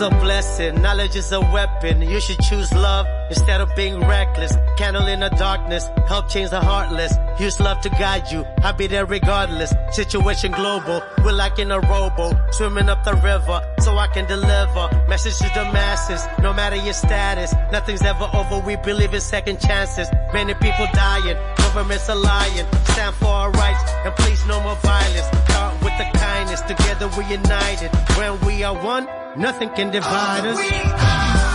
a 0.00 0.10
blessing, 0.10 0.80
knowledge 0.80 1.16
is 1.16 1.32
a 1.32 1.40
weapon. 1.40 1.69
You 1.82 2.20
should 2.20 2.38
choose 2.40 2.70
love 2.74 3.06
instead 3.30 3.62
of 3.62 3.74
being 3.74 4.00
reckless. 4.00 4.52
Candle 4.76 5.06
in 5.06 5.20
the 5.20 5.30
darkness, 5.30 5.88
help 6.06 6.28
change 6.28 6.50
the 6.50 6.60
heartless. 6.60 7.14
Use 7.38 7.58
love 7.58 7.80
to 7.80 7.88
guide 7.88 8.30
you, 8.30 8.44
I'll 8.62 8.74
be 8.74 8.86
there 8.86 9.06
regardless. 9.06 9.72
Situation 9.92 10.52
global, 10.52 11.02
we're 11.24 11.32
like 11.32 11.58
in 11.58 11.70
a 11.70 11.80
rowboat, 11.80 12.34
swimming 12.50 12.90
up 12.90 13.02
the 13.04 13.14
river, 13.14 13.62
so 13.78 13.96
I 13.96 14.08
can 14.08 14.26
deliver. 14.26 14.90
Message 15.08 15.38
to 15.38 15.50
the 15.54 15.64
masses, 15.72 16.22
no 16.42 16.52
matter 16.52 16.76
your 16.76 16.92
status. 16.92 17.54
Nothing's 17.72 18.02
ever 18.02 18.28
over, 18.34 18.58
we 18.58 18.76
believe 18.76 19.14
in 19.14 19.20
second 19.22 19.58
chances. 19.58 20.06
Many 20.34 20.52
people 20.52 20.86
dying, 20.92 21.38
governments 21.56 22.10
are 22.10 22.16
lying. 22.16 22.66
Stand 22.92 23.14
for 23.14 23.28
our 23.28 23.50
rights, 23.52 23.90
and 24.04 24.14
please 24.16 24.44
no 24.46 24.60
more 24.60 24.76
violence. 24.76 25.26
Start 25.48 25.82
with 25.82 25.96
the 25.96 26.18
kindness, 26.18 26.60
together 26.60 27.08
we're 27.16 27.30
united. 27.30 27.90
When 28.18 28.38
we 28.40 28.64
are 28.64 28.74
one, 28.84 29.08
nothing 29.38 29.70
can 29.70 29.90
divide 29.90 30.44
us. 30.44 31.49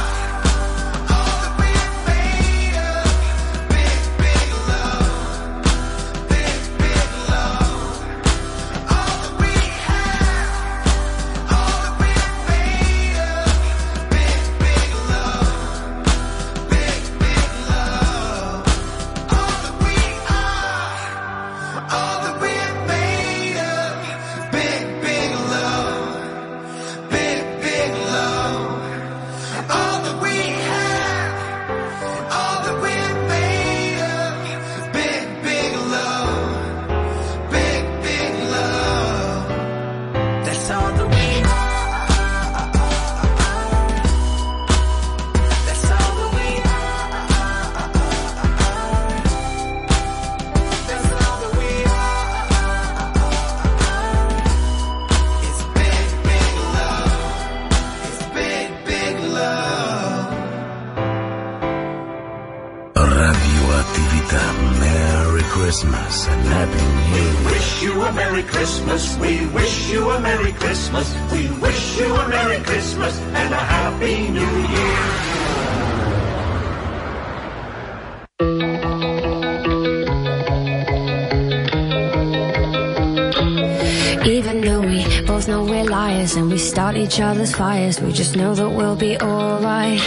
Each 87.16 87.22
other's 87.22 87.56
fires, 87.56 88.02
we 88.02 88.12
just 88.12 88.36
know 88.36 88.54
that 88.54 88.70
we'll 88.70 88.98
be 88.98 89.18
alright. 89.18 90.02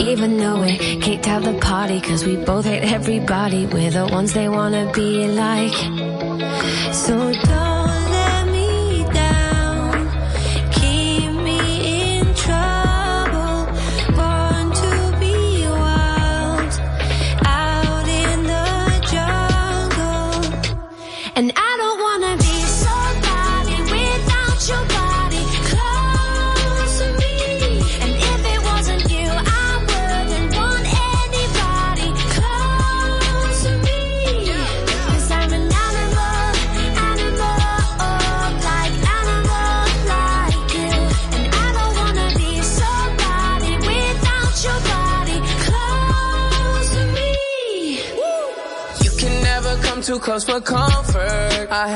Even 0.00 0.38
though 0.38 0.62
we 0.62 0.78
kicked 0.78 1.28
out 1.28 1.42
the 1.42 1.52
party 1.60 2.00
cause 2.00 2.24
we 2.24 2.36
both 2.36 2.64
hate 2.64 2.82
everybody, 2.82 3.66
we're 3.66 3.90
the 3.90 4.06
ones 4.06 4.32
they 4.32 4.48
wanna 4.48 4.90
be 4.92 5.28
like. 5.28 5.93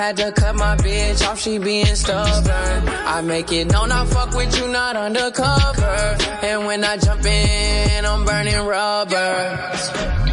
Had 0.09 0.17
to 0.17 0.33
cut 0.33 0.57
my 0.57 0.75
bitch 0.77 1.21
off, 1.29 1.39
she 1.39 1.59
being 1.59 1.95
stubborn. 1.95 2.89
I 3.15 3.21
make 3.21 3.53
it 3.53 3.71
known 3.71 3.93
I 3.93 4.07
fuck 4.07 4.33
with 4.33 4.59
you, 4.59 4.67
not 4.69 4.97
undercover. 4.97 6.17
And 6.43 6.65
when 6.65 6.83
I 6.83 6.97
jump 6.97 7.27
in, 7.27 8.07
I'm 8.07 8.25
burning 8.25 8.63
rubber. 8.75 9.59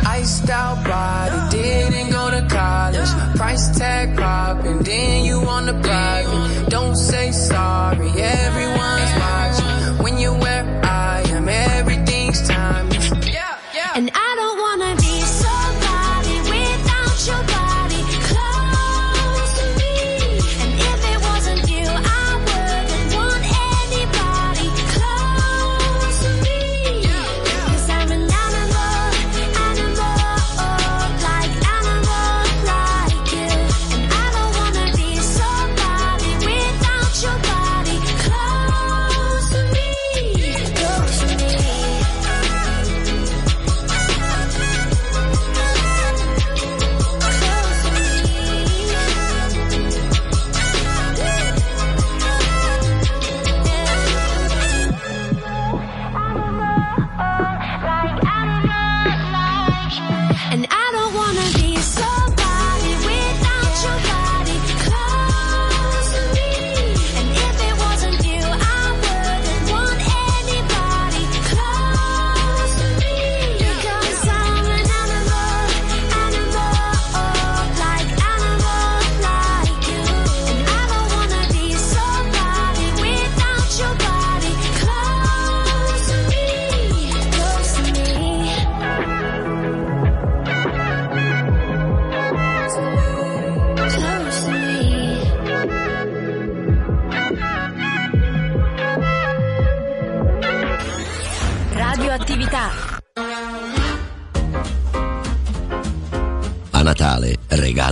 Iced 0.07 0.49
out 0.49 0.77
body, 0.88 1.57
didn't 1.57 2.10
go 2.10 2.31
to 2.31 2.47
college. 2.47 3.11
Price 3.35 3.77
tag 3.77 4.15
popping, 4.15 4.80
then 4.80 5.26
you 5.26 5.39
on 5.41 5.65
the 5.65 5.73
private. 5.73 6.69
Don't 6.69 6.95
say 6.95 7.31
sorry, 7.31 8.11
everyone's 8.11 9.14
watching. 9.23 10.03
When 10.03 10.18
you're 10.19 10.39
where 10.39 10.64
I 10.85 11.22
am, 11.35 11.49
everything's 11.49 12.47
timeless. 12.47 12.85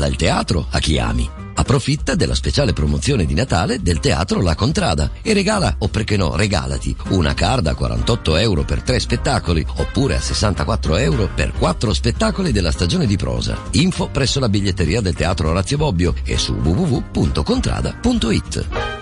Regala 0.03 0.07
il 0.07 0.15
teatro 0.15 0.65
a 0.69 0.79
chi 0.79 0.97
ami. 0.99 1.29
Approfitta 1.55 2.15
della 2.15 2.33
speciale 2.33 2.73
promozione 2.73 3.25
di 3.25 3.35
Natale 3.35 3.79
del 3.81 3.99
Teatro 3.99 4.41
La 4.41 4.55
Contrada 4.55 5.11
e 5.21 5.33
regala, 5.33 5.75
o 5.79 5.87
perché 5.87 6.17
no, 6.17 6.35
regalati, 6.35 6.95
una 7.09 7.35
card 7.35 7.67
a 7.67 7.75
48 7.75 8.37
euro 8.37 8.63
per 8.63 8.81
tre 8.81 8.99
spettacoli 8.99 9.63
oppure 9.77 10.15
a 10.15 10.21
64 10.21 10.95
euro 10.97 11.29
per 11.33 11.53
quattro 11.53 11.93
spettacoli 11.93 12.51
della 12.51 12.71
stagione 12.71 13.05
di 13.05 13.17
prosa. 13.17 13.55
Info 13.71 14.09
presso 14.09 14.39
la 14.39 14.49
biglietteria 14.49 15.01
del 15.01 15.13
Teatro 15.13 15.49
Orazio 15.49 15.77
Bobbio 15.77 16.15
e 16.23 16.37
su 16.37 16.53
www.contrada.it. 16.53 18.92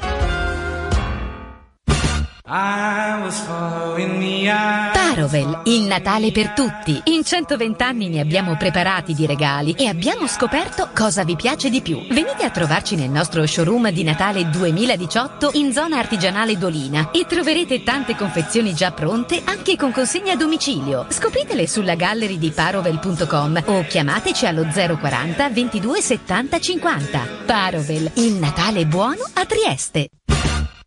Parovel, 4.93 5.61
il 5.65 5.83
Natale 5.83 6.31
per 6.31 6.51
tutti. 6.51 7.01
In 7.05 7.23
120 7.23 7.83
anni 7.83 8.07
ne 8.07 8.21
abbiamo 8.21 8.55
preparati 8.55 9.13
di 9.13 9.25
regali 9.25 9.73
e 9.73 9.87
abbiamo 9.87 10.27
scoperto 10.27 10.89
cosa 10.95 11.25
vi 11.25 11.35
piace 11.35 11.69
di 11.69 11.81
più. 11.81 11.99
Venite 12.09 12.45
a 12.45 12.49
trovarci 12.49 12.95
nel 12.95 13.09
nostro 13.09 13.45
showroom 13.45 13.89
di 13.91 14.03
Natale 14.03 14.49
2018 14.49 15.51
in 15.55 15.73
zona 15.73 15.97
artigianale 15.97 16.57
Dolina 16.57 17.11
e 17.11 17.25
troverete 17.27 17.83
tante 17.83 18.15
confezioni 18.15 18.73
già 18.73 18.91
pronte 18.91 19.41
anche 19.43 19.75
con 19.75 19.91
consegna 19.91 20.33
a 20.33 20.37
domicilio. 20.37 21.05
Scopritele 21.09 21.67
sulla 21.67 21.95
gallery 21.95 22.37
di 22.37 22.51
parovel.com 22.51 23.63
o 23.65 23.83
chiamateci 23.83 24.45
allo 24.45 24.65
040 24.65 25.49
22 25.49 26.01
70 26.01 26.59
50. 26.59 27.27
Parovel, 27.45 28.09
il 28.15 28.33
Natale 28.35 28.85
buono 28.85 29.23
a 29.33 29.45
Trieste. 29.45 30.07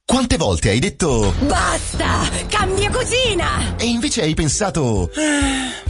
Quante 0.06 0.36
volte 0.36 0.68
hai 0.68 0.81
detto 0.81 1.32
Basta! 1.47 2.28
Cambia 2.48 2.90
cucina! 2.90 3.74
e 3.78 3.86
invece 3.86 4.20
hai 4.20 4.35
pensato 4.35 5.10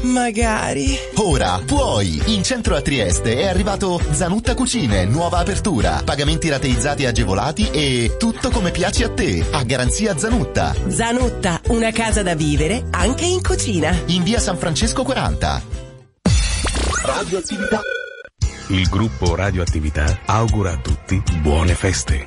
Magari. 0.03 0.97
Ora 1.17 1.61
puoi! 1.67 2.23
In 2.27 2.45
centro 2.45 2.77
a 2.77 2.81
Trieste 2.81 3.37
è 3.37 3.47
arrivato 3.47 4.01
Zanutta 4.13 4.55
Cucine, 4.55 5.05
nuova 5.05 5.39
apertura, 5.39 6.03
pagamenti 6.05 6.49
rateizzati 6.49 7.07
agevolati 7.07 7.71
e 7.71 8.17
tutto 8.17 8.51
come 8.51 8.71
piace 8.71 9.03
a 9.05 9.11
te, 9.11 9.45
a 9.51 9.65
garanzia 9.65 10.17
Zanutta. 10.17 10.75
Zanutta, 10.89 11.61
una 11.69 11.91
casa 11.91 12.23
da 12.23 12.37
vivere 12.37 12.85
anche 12.91 13.25
in 13.25 13.43
cucina. 13.43 13.99
In 14.07 14.23
via 14.23 14.39
San 14.39 14.59
Francesco 14.59 15.03
40. 15.03 15.63
Radioattività. 17.03 17.81
Il 18.69 18.89
gruppo 18.89 19.35
Radioattività 19.35 20.21
augura 20.27 20.71
a 20.73 20.77
tutti 20.77 21.21
buone 21.41 21.75
feste. 21.75 22.27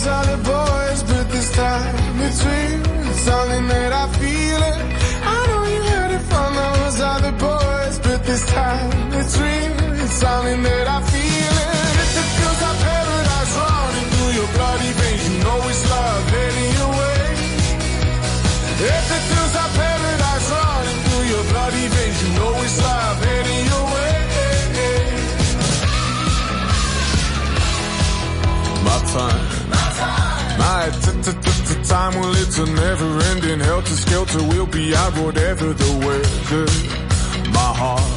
Those 0.00 0.12
other 0.12 0.36
boys, 0.38 1.02
but 1.02 1.30
this 1.30 1.52
time 1.52 2.20
it's 2.20 2.42
something 3.20 3.68
that 3.68 3.92
I 3.92 4.08
feel 4.16 4.62
it. 4.72 4.80
I 5.24 5.46
know 5.48 5.64
you 5.72 5.82
heard 5.92 6.12
it 6.16 6.24
from 6.30 6.54
those 6.54 7.00
other 7.00 7.32
boys, 7.32 7.98
but 7.98 8.24
this 8.24 8.46
time 8.46 9.12
it's 9.12 9.36
that 10.62 10.86
I 10.88 11.02
feel 11.12 11.54
it. 11.64 11.76
If 12.00 12.12
it 12.16 12.28
feels 12.36 12.60
like 12.64 12.78
paradise 12.88 13.52
running 13.60 14.08
through 14.12 14.32
your 14.40 14.48
bloody 14.56 14.92
veins, 15.00 15.22
you 15.28 15.36
know 15.44 15.68
it's 15.68 15.82
love 15.90 16.24
way. 16.96 17.20
If 18.96 19.06
it 19.16 19.22
feels 19.30 19.52
like 19.58 19.72
paradise 19.84 20.46
running 20.56 21.00
through 21.04 21.24
your 21.34 21.44
bloody 21.52 21.86
veins, 21.92 22.18
you 22.24 22.30
know 22.40 22.52
it's 22.64 22.78
love 22.80 23.20
way. 23.92 24.16
My 28.88 28.98
time. 29.12 29.49
My 30.70 30.88
t- 30.88 31.10
t- 31.24 31.32
t- 31.32 31.64
t- 31.68 31.82
time, 31.82 32.14
well, 32.14 32.32
it's 32.42 32.56
a 32.58 32.64
never 32.64 33.10
ending 33.30 33.58
helter 33.58 33.96
skelter. 34.04 34.38
We'll 34.50 34.72
be 34.80 34.94
out 34.94 35.12
whatever 35.18 35.72
the 35.82 35.90
weather. 36.06 36.66
My 37.58 37.70
heart, 37.80 38.10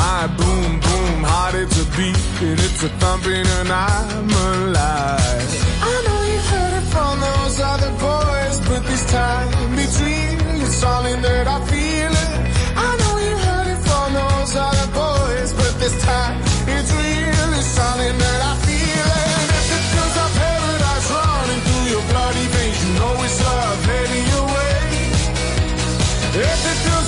my 0.00 0.20
boom 0.38 0.70
boom 0.84 1.22
heart, 1.24 1.54
it's 1.54 1.78
a 1.80 1.86
beat 1.96 2.20
and 2.46 2.60
it's 2.66 2.82
a 2.82 2.90
thumping, 3.00 3.46
and 3.58 3.68
I'm 3.72 4.28
alive. 4.50 5.50
I 5.90 5.94
know 6.04 6.20
you 6.30 6.40
heard 6.52 6.74
it 6.80 6.86
from 6.94 7.14
those 7.26 7.56
other 7.72 7.92
boys, 8.08 8.56
but 8.68 8.82
this 8.90 9.04
time 9.10 9.50
real. 9.76 10.40
It's 10.60 10.74
something 10.74 11.22
that 11.22 11.46
I 11.48 11.58
feel 11.70 11.89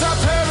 I've. 0.04 0.41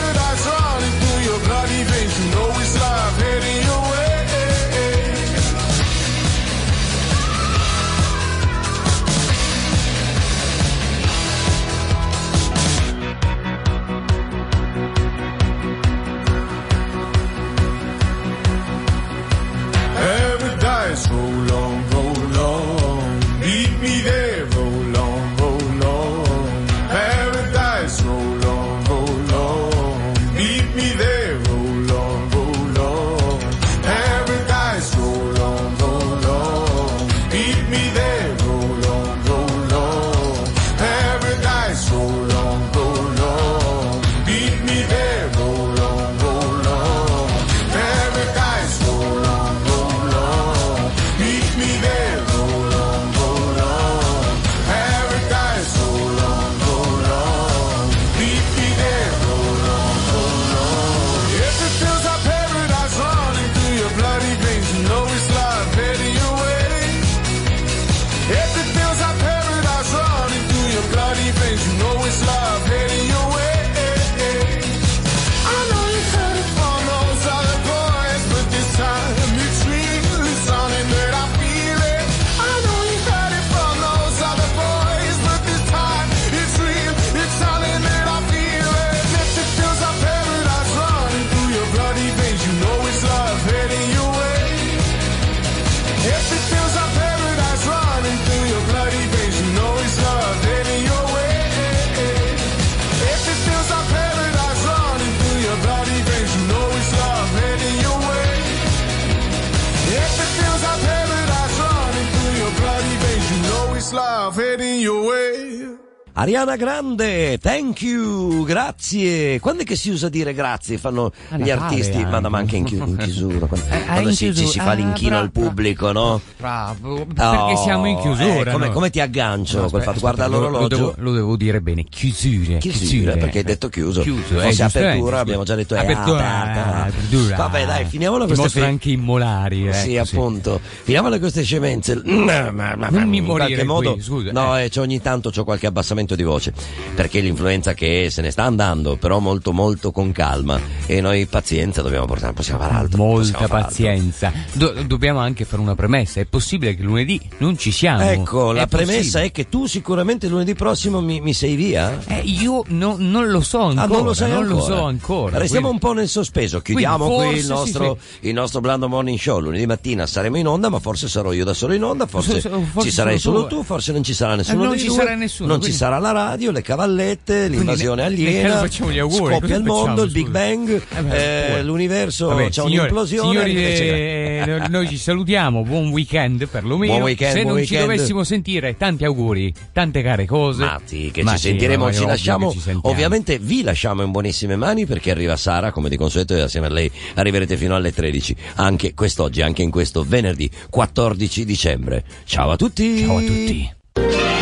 Ariana 116.21 116.55
Grande, 116.55 117.39
thank 117.39 117.81
you, 117.81 118.43
grazie. 118.45 119.39
Quando 119.39 119.63
è 119.63 119.65
che 119.65 119.75
si 119.75 119.89
usa 119.89 120.07
dire 120.07 120.35
grazie? 120.35 120.77
Fanno 120.77 121.11
gli 121.35 121.49
artisti, 121.49 122.05
ma 122.05 122.19
ma 122.19 122.37
anche 122.37 122.57
in, 122.57 122.63
chi- 122.63 122.75
in 122.75 122.95
chiusura. 122.95 123.47
Quando, 123.47 123.65
Eh, 123.73 123.85
quando 123.85 124.09
in 124.09 124.15
si, 124.15 124.25
ci 124.27 124.31
chiusura. 124.33 124.51
si 124.51 124.59
fa 124.59 124.69
Ah, 124.69 124.73
l'inchino 124.73 125.09
bra- 125.09 125.19
al 125.21 125.31
pubblico, 125.31 125.91
no? 125.91 126.21
Bravo, 126.37 127.05
perché 127.07 127.23
Oh, 127.23 127.55
siamo 127.63 127.87
in 127.87 127.97
chiusura. 127.97 128.51
eh, 128.51 128.51
come, 128.51 128.67
no? 128.67 128.71
come 128.71 128.89
ti 128.91 128.99
aggancio 128.99 129.61
No, 129.61 129.69
quel 129.71 129.81
fatto? 129.81 129.99
Guarda 129.99 130.27
l'orologio. 130.27 130.59
Lo 130.61 130.67
devo, 130.67 130.93
lo 130.97 131.11
devo 131.13 131.35
dire 131.37 131.59
bene, 131.59 131.85
chiusure. 131.85 132.59
Chiusura, 132.59 133.13
perché 133.17 133.39
hai 133.39 133.43
detto 133.43 133.69
chiuso. 133.69 134.01
Chiuso, 134.03 134.21
Fosse 134.35 134.45
eh, 134.45 134.49
giustamente, 134.49 134.77
apertura, 134.79 135.09
scusa. 135.09 135.21
abbiamo 135.21 135.43
già 135.43 135.55
detto 135.55 135.73
è 135.73 135.79
Apertura, 135.79 136.41
aperta. 136.41 136.75
apertura. 136.85 137.35
Vabbè, 137.35 137.65
dai, 137.65 137.85
finiamola 137.85 138.27
mostro 138.27 138.47
fe- 138.47 138.63
anche 138.63 138.91
i 138.91 138.95
molari. 138.97 139.67
eh, 139.69 139.73
Sì, 139.73 139.95
così. 139.97 140.15
appunto. 140.15 140.59
Finiamola 140.83 141.17
queste 141.17 141.41
scemenze. 141.41 141.99
Non 142.03 143.07
mi 143.07 143.17
in 143.17 143.23
morire 143.23 143.47
qualche 143.55 143.63
modo. 143.63 143.97
scusa, 143.99 144.31
no, 144.31 144.55
eh, 144.59 144.69
ogni 144.77 145.01
tanto 145.01 145.31
c'ho 145.31 145.43
qualche 145.43 145.65
abbassamento 145.65 146.09
di 146.15 146.23
voce. 146.23 146.53
Perché 146.95 147.19
l'influenza 147.19 147.73
che 147.73 148.07
se 148.09 148.21
ne 148.21 148.31
sta 148.31 148.43
andando, 148.43 148.95
però 148.97 149.19
molto 149.19 149.51
molto 149.53 149.91
con 149.91 150.11
calma. 150.11 150.59
E 150.85 151.01
noi 151.01 151.25
pazienza 151.25 151.81
dobbiamo 151.81 152.05
portare, 152.05 152.33
possiamo 152.33 152.59
fare 152.61 152.73
altro. 152.75 152.97
Molta 153.03 153.47
pazienza. 153.47 154.31
Do- 154.53 154.73
dobbiamo 154.85 155.19
anche 155.19 155.45
fare 155.45 155.61
una 155.61 155.75
premessa. 155.75 156.19
È 156.19 156.25
possibile 156.25 156.75
che 156.75 156.83
lunedì 156.83 157.19
non 157.37 157.57
ci 157.57 157.71
siamo? 157.71 158.01
Ecco, 158.03 158.51
la 158.51 158.63
È 158.63 158.67
premessa 158.67 158.97
possibile. 158.99 159.23
è 159.25 159.31
che 159.31 159.49
tu 159.49 159.65
sicuramente 159.65 160.27
lunedì 160.27 160.53
prossimo 160.55 161.01
mi, 161.01 161.21
mi 161.21 161.33
sei 161.33 161.55
via. 161.55 161.99
Eh, 162.07 162.21
io 162.25 162.63
no- 162.67 162.95
non 162.97 163.29
lo 163.29 163.41
so 163.41 163.61
ancora. 163.61 163.83
Ah, 163.83 163.87
non 163.87 164.03
lo 164.05 164.13
non 164.19 164.31
ancora? 164.31 164.43
lo 164.53 164.61
so 164.61 164.83
ancora. 164.83 165.37
Restiamo 165.37 165.67
quindi- 165.67 165.85
un 165.85 165.91
po' 165.91 165.99
nel 165.99 166.07
sospeso. 166.09 166.61
Chiudiamo 166.61 167.05
Quindi 167.07 167.25
qui 167.27 167.37
il 167.39 167.47
nostro, 167.47 167.97
il 168.21 168.33
nostro 168.33 168.59
Blando 168.61 168.87
Morning 168.89 169.17
Show. 169.17 169.39
Lunedì 169.39 169.65
mattina 169.65 170.05
saremo 170.05 170.37
in 170.37 170.47
onda, 170.47 170.69
ma 170.69 170.79
forse 170.79 171.07
sarò 171.07 171.31
io 171.33 171.45
da 171.45 171.53
solo 171.53 171.73
in 171.73 171.83
onda. 171.83 172.05
Forse, 172.05 172.41
forse 172.41 172.81
ci 172.81 172.91
sarai 172.91 173.17
solo 173.19 173.47
tu. 173.47 173.63
forse 173.63 173.91
non 173.91 174.03
ci 174.03 174.13
sarà 174.13 174.35
nessuno 174.35 174.59
Eh, 174.61 174.63
non 174.65 174.71
dei 174.71 174.79
ci 174.81 174.87
due, 174.87 174.95
sarà 174.97 175.15
nessuno, 175.15 175.47
Non 175.49 175.57
quindi- 175.57 175.73
ci 175.75 175.81
sarà 175.81 175.99
la 176.01 176.11
radio, 176.11 176.51
le 176.51 176.61
cavallette, 176.61 177.47
l'invasione 177.47 178.03
ne- 178.03 178.09
ne- 178.09 178.15
aliena. 178.15 178.59
auguri, 179.01 179.35
Scoppia 179.35 179.55
il 179.57 179.63
mondo, 179.63 180.03
il 180.03 180.11
Big? 180.11 180.27
Bang, 180.29 180.81
Eh, 181.09 181.57
eh, 181.57 181.63
l'universo 181.63 182.27
Vabbè, 182.27 182.45
c'è 182.45 182.51
signori- 182.61 182.77
un'implosione. 182.77 183.29
Signori, 183.29 183.55
eh, 183.55 184.43
no- 184.45 184.65
noi 184.69 184.87
ci 184.87 184.97
salutiamo, 184.97 185.63
buon 185.63 185.89
weekend 185.89 186.47
perlomeno. 186.47 186.93
Buon 186.93 187.03
weekend, 187.05 187.33
Se 187.33 187.41
buon 187.43 187.55
non 187.55 187.63
ci 187.65 187.73
weekend. 187.73 187.91
dovessimo 187.91 188.23
sentire, 188.23 188.75
tanti 188.77 189.05
auguri, 189.05 189.53
tante 189.71 190.01
care 190.01 190.25
cose. 190.25 190.63
Ma 190.63 190.79
sì, 190.83 191.09
che 191.13 191.23
Ma 191.23 191.33
ci 191.33 191.39
sentiremo, 191.39 191.93
ci 191.93 192.05
lasciamo. 192.05 192.51
ci 192.51 192.59
sentiamo. 192.59 192.81
Ovviamente 192.93 193.37
vi 193.39 193.61
lasciamo 193.63 194.01
in 194.03 194.11
buonissime 194.11 194.55
mani 194.55 194.85
perché 194.85 195.11
arriva 195.11 195.35
Sara, 195.37 195.71
come 195.71 195.89
di 195.89 195.97
consueto, 195.97 196.35
e 196.35 196.41
assieme 196.41 196.67
a 196.67 196.71
lei 196.71 196.89
arriverete 197.15 197.55
fino 197.57 197.75
alle 197.75 197.93
13. 197.93 198.35
Anche 198.55 198.93
quest'oggi, 198.93 199.41
anche 199.41 199.61
in 199.61 199.69
questo 199.71 200.03
venerdì 200.07 200.49
14 200.69 201.45
dicembre. 201.45 202.03
Ciao 202.25 202.51
a 202.51 202.55
tutti! 202.55 202.99
Ciao 203.05 203.17
a 203.17 203.21
tutti! 203.21 204.40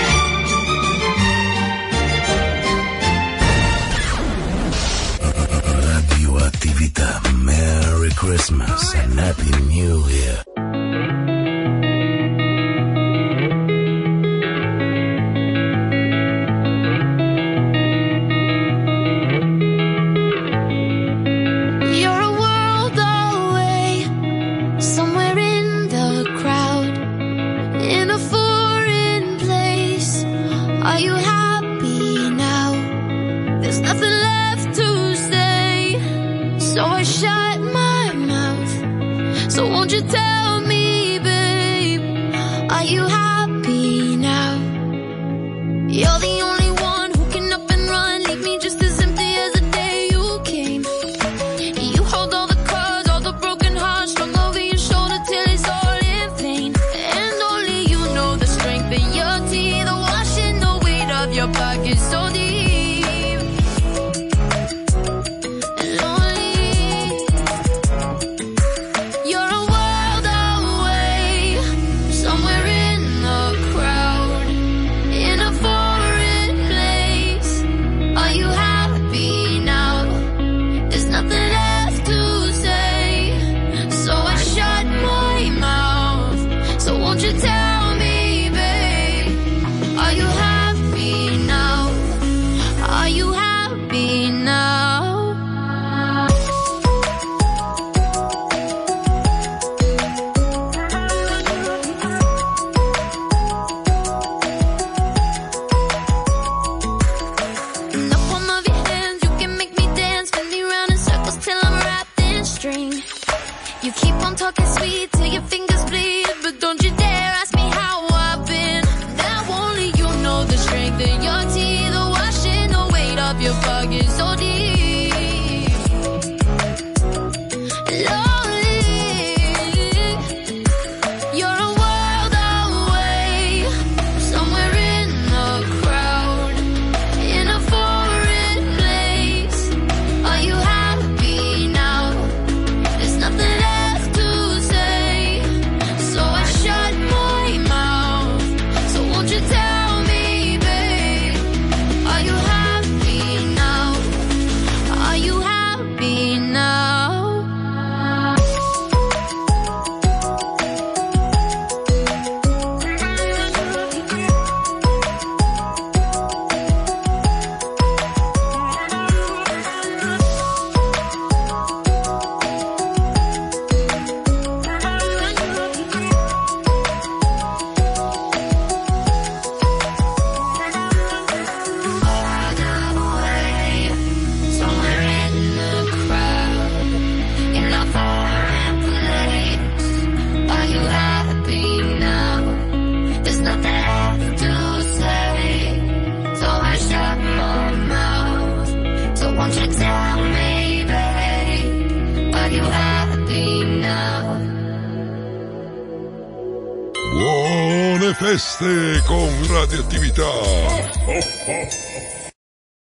Christmas 8.20 8.94
and 8.96 9.18
Happy 9.18 9.50
New 9.68 10.06
Year. 10.10 11.29